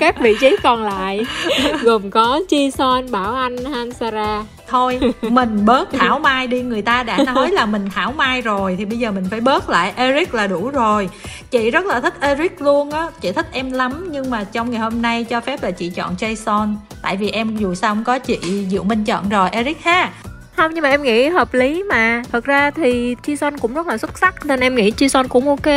các 0.00 0.20
vị 0.20 0.36
trí 0.40 0.56
còn 0.62 0.84
lại 0.84 1.26
gồm 1.82 2.10
có 2.10 2.40
Chi 2.48 2.70
Son, 2.70 3.10
Bảo 3.10 3.34
Anh, 3.34 3.56
Hansara 3.64 4.44
thôi 4.68 5.00
mình 5.22 5.64
bớt 5.64 5.92
thảo 5.92 6.18
mai 6.18 6.46
đi. 6.46 6.62
Người 6.62 6.82
ta 6.82 7.02
đã 7.02 7.18
nói 7.34 7.50
là 7.50 7.66
mình 7.66 7.88
thảo 7.94 8.12
mai 8.12 8.42
rồi 8.42 8.74
thì 8.78 8.84
bây 8.84 8.98
giờ 8.98 9.10
mình 9.10 9.26
phải 9.30 9.40
bớt 9.40 9.68
lại. 9.68 9.92
Eric 9.96 10.34
là 10.34 10.46
đủ 10.46 10.70
rồi. 10.70 11.08
Chị 11.50 11.70
rất 11.70 11.86
là 11.86 12.00
thích 12.00 12.14
Eric 12.20 12.60
luôn 12.60 12.90
á. 12.90 13.06
Chị 13.20 13.32
thích 13.32 13.46
em 13.52 13.72
lắm 13.72 14.08
nhưng 14.10 14.30
mà 14.30 14.44
trong 14.44 14.70
ngày 14.70 14.80
hôm 14.80 15.02
nay 15.02 15.24
cho 15.24 15.40
phép 15.40 15.62
là 15.62 15.70
chị 15.70 15.88
chọn 15.88 16.14
Jason. 16.18 16.74
Tại 17.02 17.16
vì 17.16 17.30
em 17.30 17.56
dù 17.56 17.74
sao 17.74 17.94
không 17.94 18.04
có 18.04 18.18
chị 18.18 18.66
Diệu 18.70 18.84
Minh 18.84 19.04
chọn 19.04 19.28
rồi. 19.28 19.50
Eric 19.50 19.82
ha? 19.82 20.10
Không 20.56 20.74
nhưng 20.74 20.82
mà 20.82 20.90
em 20.90 21.02
nghĩ 21.02 21.28
hợp 21.28 21.54
lý 21.54 21.82
mà. 21.82 22.22
Thật 22.32 22.44
ra 22.44 22.70
thì 22.70 23.14
Jason 23.26 23.58
cũng 23.58 23.74
rất 23.74 23.86
là 23.86 23.98
xuất 23.98 24.18
sắc 24.18 24.46
nên 24.46 24.60
em 24.60 24.74
nghĩ 24.74 24.90
Jason 24.90 25.28
cũng 25.28 25.48
ok. 25.48 25.74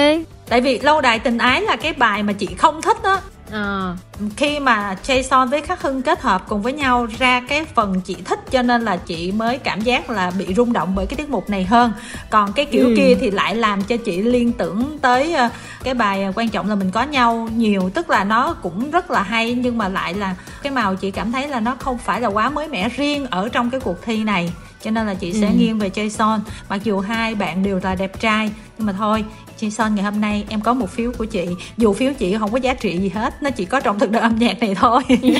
Tại 0.50 0.62
vì 0.62 0.80
lâu 0.80 1.02
đài 1.02 1.20
tình 1.20 1.38
ái 1.38 1.62
là 1.62 1.76
cái 1.76 1.94
bài 1.94 2.24
mà 2.24 2.34
chị 2.34 2.48
không 2.58 2.82
thích 2.82 2.98
á 3.04 3.18
à. 3.52 3.96
khi 4.38 4.60
mà 4.60 4.96
Jason 5.04 5.50
với 5.50 5.62
khắc 5.62 5.82
hưng 5.82 6.02
kết 6.02 6.22
hợp 6.22 6.46
cùng 6.48 6.62
với 6.62 6.74
nhau 6.74 7.08
ra 7.20 7.42
cái 7.50 7.66
phần 7.66 8.02
chị 8.02 8.16
thích 8.26 8.40
cho 8.52 8.62
nên 8.62 8.82
là 8.82 8.98
chị 8.98 9.32
mới 9.32 9.58
cảm 9.58 9.82
giác 9.82 10.10
là 10.10 10.32
bị 10.32 10.54
rung 10.54 10.74
động 10.74 10.94
bởi 10.96 11.06
cái 11.06 11.18
tiết 11.18 11.30
mục 11.30 11.50
này 11.50 11.64
hơn 11.64 11.94
còn 12.30 12.54
cái 12.54 12.66
kiểu 12.66 12.88
ừ. 12.88 12.94
kia 12.98 13.16
thì 13.22 13.32
lại 13.32 13.56
làm 13.56 13.82
cho 13.84 13.98
chị 13.98 14.22
liên 14.22 14.52
tưởng 14.52 15.00
tới 15.02 15.34
ờ, 15.34 15.50
cái 15.84 15.94
bài 15.94 16.28
quan 16.36 16.50
trọng 16.50 16.70
là 16.70 16.76
mình 16.76 16.92
có 16.92 17.04
nhau 17.04 17.50
nhiều 17.56 17.90
tức 17.94 18.10
là 18.10 18.24
nó 18.24 18.54
cũng 18.54 18.92
rất 18.92 19.12
là 19.12 19.24
hay 19.24 19.54
nhưng 19.54 19.78
mà 19.78 19.90
lại 19.90 20.14
là 20.14 20.36
cái 20.64 20.72
màu 20.72 20.96
chị 20.96 21.12
cảm 21.12 21.32
thấy 21.32 21.48
là 21.48 21.60
nó 21.60 21.76
không 21.80 21.98
phải 21.98 22.22
là 22.22 22.28
quá 22.28 22.50
mới 22.50 22.68
mẻ 22.68 22.90
riêng 22.90 23.28
ở 23.30 23.50
trong 23.50 23.70
cái 23.70 23.80
cuộc 23.80 24.02
thi 24.02 24.24
này 24.24 24.54
cho 24.84 24.92
nên 24.92 25.08
là 25.08 25.14
chị 25.14 25.34
sẽ 25.34 25.48
ừ. 25.48 25.54
nghiêng 25.58 25.80
về 25.80 25.90
Jason 25.90 26.40
mặc 26.70 26.84
dù 26.84 27.00
hai 27.00 27.36
bạn 27.36 27.64
đều 27.64 27.80
là 27.84 27.96
đẹp 27.96 28.20
trai 28.20 28.52
nhưng 28.78 28.88
mà 28.88 28.94
thôi 28.94 29.26
Jason 29.62 29.96
ngày 29.96 30.04
hôm 30.04 30.22
nay 30.22 30.46
em 30.50 30.62
có 30.62 30.74
một 30.74 30.90
phiếu 30.90 31.12
của 31.18 31.26
chị. 31.26 31.46
Dù 31.78 31.94
phiếu 31.94 32.14
chị 32.14 32.36
không 32.40 32.52
có 32.52 32.58
giá 32.58 32.74
trị 32.74 32.98
gì 32.98 33.10
hết 33.10 33.44
nó 33.44 33.50
chỉ 33.50 33.66
có 33.66 33.80
trong 33.80 34.00
thực 34.00 34.12
đơn 34.12 34.22
âm 34.22 34.36
nhạc 34.36 34.60
này 34.60 34.76
thôi. 34.76 35.02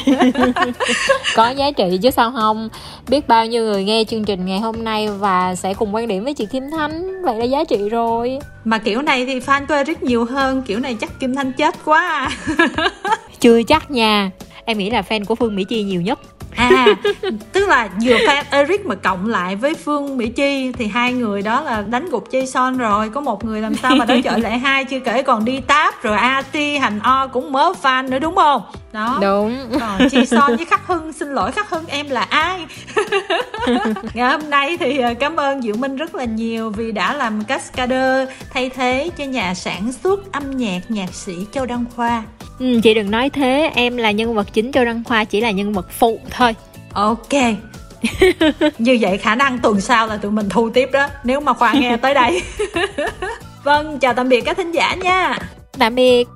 Có 1.36 1.50
giá 1.50 1.72
trị 1.72 2.00
chứ 2.02 2.12
sao 2.12 2.32
không? 2.32 2.70
Biết 3.08 3.28
bao 3.28 3.46
nhiêu 3.46 3.64
người 3.64 3.84
nghe 3.84 4.04
chương 4.04 4.24
trình 4.24 4.46
ngày 4.46 4.60
hôm 4.60 4.84
nay 4.84 5.08
và 5.08 5.56
sẽ 5.56 5.74
cùng 5.74 5.96
quan 5.96 6.08
điểm 6.08 6.24
với 6.24 6.34
chị 6.34 6.46
Kim 6.46 6.64
Thanh 6.72 7.24
vậy 7.24 7.38
là 7.38 7.46
giá 7.46 7.64
trị 7.64 7.90
rồi. 7.90 8.40
Mà 8.66 8.78
kiểu 8.78 9.02
này 9.02 9.26
thì 9.26 9.40
fan 9.40 9.66
của 9.68 9.74
Eric 9.74 10.04
nhiều 10.04 10.26
hơn 10.26 10.62
kiểu 10.62 10.80
này 10.80 10.98
chắc 11.02 11.20
Kim 11.20 11.36
Thanh 11.36 11.52
chết 11.54 11.76
quá. 11.86 12.30
À. 12.58 12.70
chưa 13.40 13.64
chắc 13.64 13.92
nha. 13.92 14.32
Em 14.66 14.78
nghĩ 14.78 14.90
là 14.90 15.02
fan 15.10 15.26
của 15.26 15.36
Phương 15.36 15.56
Mỹ 15.56 15.64
Chi 15.64 15.84
nhiều 15.84 16.02
nhất 16.02 16.20
à 16.56 16.86
tức 17.54 17.68
là 17.68 17.90
vừa 18.04 18.16
fan 18.16 18.44
Eric 18.52 18.86
mà 18.86 18.96
cộng 18.96 19.28
lại 19.28 19.56
với 19.56 19.74
Phương, 19.74 20.18
Mỹ 20.18 20.28
Chi, 20.28 20.72
thì 20.72 20.88
hai 20.88 21.14
người 21.14 21.42
đó 21.42 21.62
là 21.62 21.82
đánh 21.82 22.10
gục 22.10 22.32
Jason 22.32 22.78
rồi. 22.78 23.10
Có 23.10 23.22
một 23.22 23.46
người 23.46 23.62
làm 23.62 23.76
sao 23.76 23.96
mà 23.96 24.06
đối 24.06 24.22
chọi 24.22 24.42
lại 24.42 24.60
hai 24.60 24.86
chưa 24.86 25.00
kể 25.00 25.24
còn 25.24 25.46
đi 25.46 25.60
táp 25.60 26.04
rồi. 26.04 26.18
AT 26.18 26.56
hành 26.82 27.00
O 27.04 27.28
cũng 27.28 27.52
mớ 27.52 27.72
fan 27.82 28.10
nữa 28.10 28.20
đúng 28.20 28.36
không? 28.36 28.62
Đó. 28.92 29.18
Đúng. 29.22 29.58
Còn 29.80 30.00
Jason 30.00 30.58
với 30.58 30.66
Khắc 30.66 30.88
Hưng 30.88 31.14
xin 31.14 31.34
lỗi 31.34 31.52
Khắc 31.52 31.70
Hưng 31.70 31.86
em 31.88 32.10
là 32.10 32.22
ai? 32.22 32.66
Ngày 34.14 34.32
hôm 34.32 34.50
nay 34.50 34.78
thì 34.78 34.98
ờ, 34.98 35.14
cảm 35.14 35.36
ơn 35.36 35.62
Diệu 35.62 35.76
Minh 35.76 35.96
rất 35.96 36.16
là 36.16 36.24
nhiều 36.26 36.70
vì 36.70 36.92
đã 36.92 37.14
làm 37.14 37.44
cascader 37.44 38.30
thay 38.54 38.70
thế 38.70 39.10
cho 39.18 39.24
nhà 39.24 39.54
sản 39.54 39.94
xuất 40.04 40.32
âm 40.32 40.58
nhạc 40.58 40.80
nhạc 40.90 41.14
sĩ 41.14 41.34
Châu 41.52 41.66
Đăng 41.66 41.86
Khoa. 41.96 42.24
Ừ, 42.60 42.80
chị 42.84 42.94
đừng 42.94 43.12
nói 43.12 43.30
thế 43.30 43.72
em 43.76 43.98
là 43.98 44.12
nhân 44.12 44.34
vật 44.34 44.54
chính 44.54 44.72
Châu 44.72 44.86
Đăng 44.86 45.04
Khoa 45.04 45.24
chỉ 45.24 45.42
là 45.42 45.52
nhân 45.52 45.74
vật 45.74 45.88
phụ 45.92 46.20
thôi. 46.30 46.56
Ok. 46.94 47.34
Như 48.78 48.98
vậy 49.02 49.18
khả 49.18 49.36
năng 49.36 49.60
tuần 49.60 49.82
sau 49.82 50.08
là 50.08 50.18
tụi 50.18 50.32
mình 50.32 50.50
thu 50.50 50.70
tiếp 50.70 50.90
đó 50.92 51.08
nếu 51.24 51.40
mà 51.40 51.54
khoa 51.54 51.74
nghe 51.74 51.98
tới 51.98 52.14
đây. 52.14 52.42
Vâng 53.64 54.00
chào 54.00 54.14
tạm 54.14 54.30
biệt 54.30 54.42
các 54.42 54.58
thính 54.58 54.72
giả 54.72 54.96
nha. 54.96 55.38
Tạm 55.80 55.96
biệt 55.96 56.28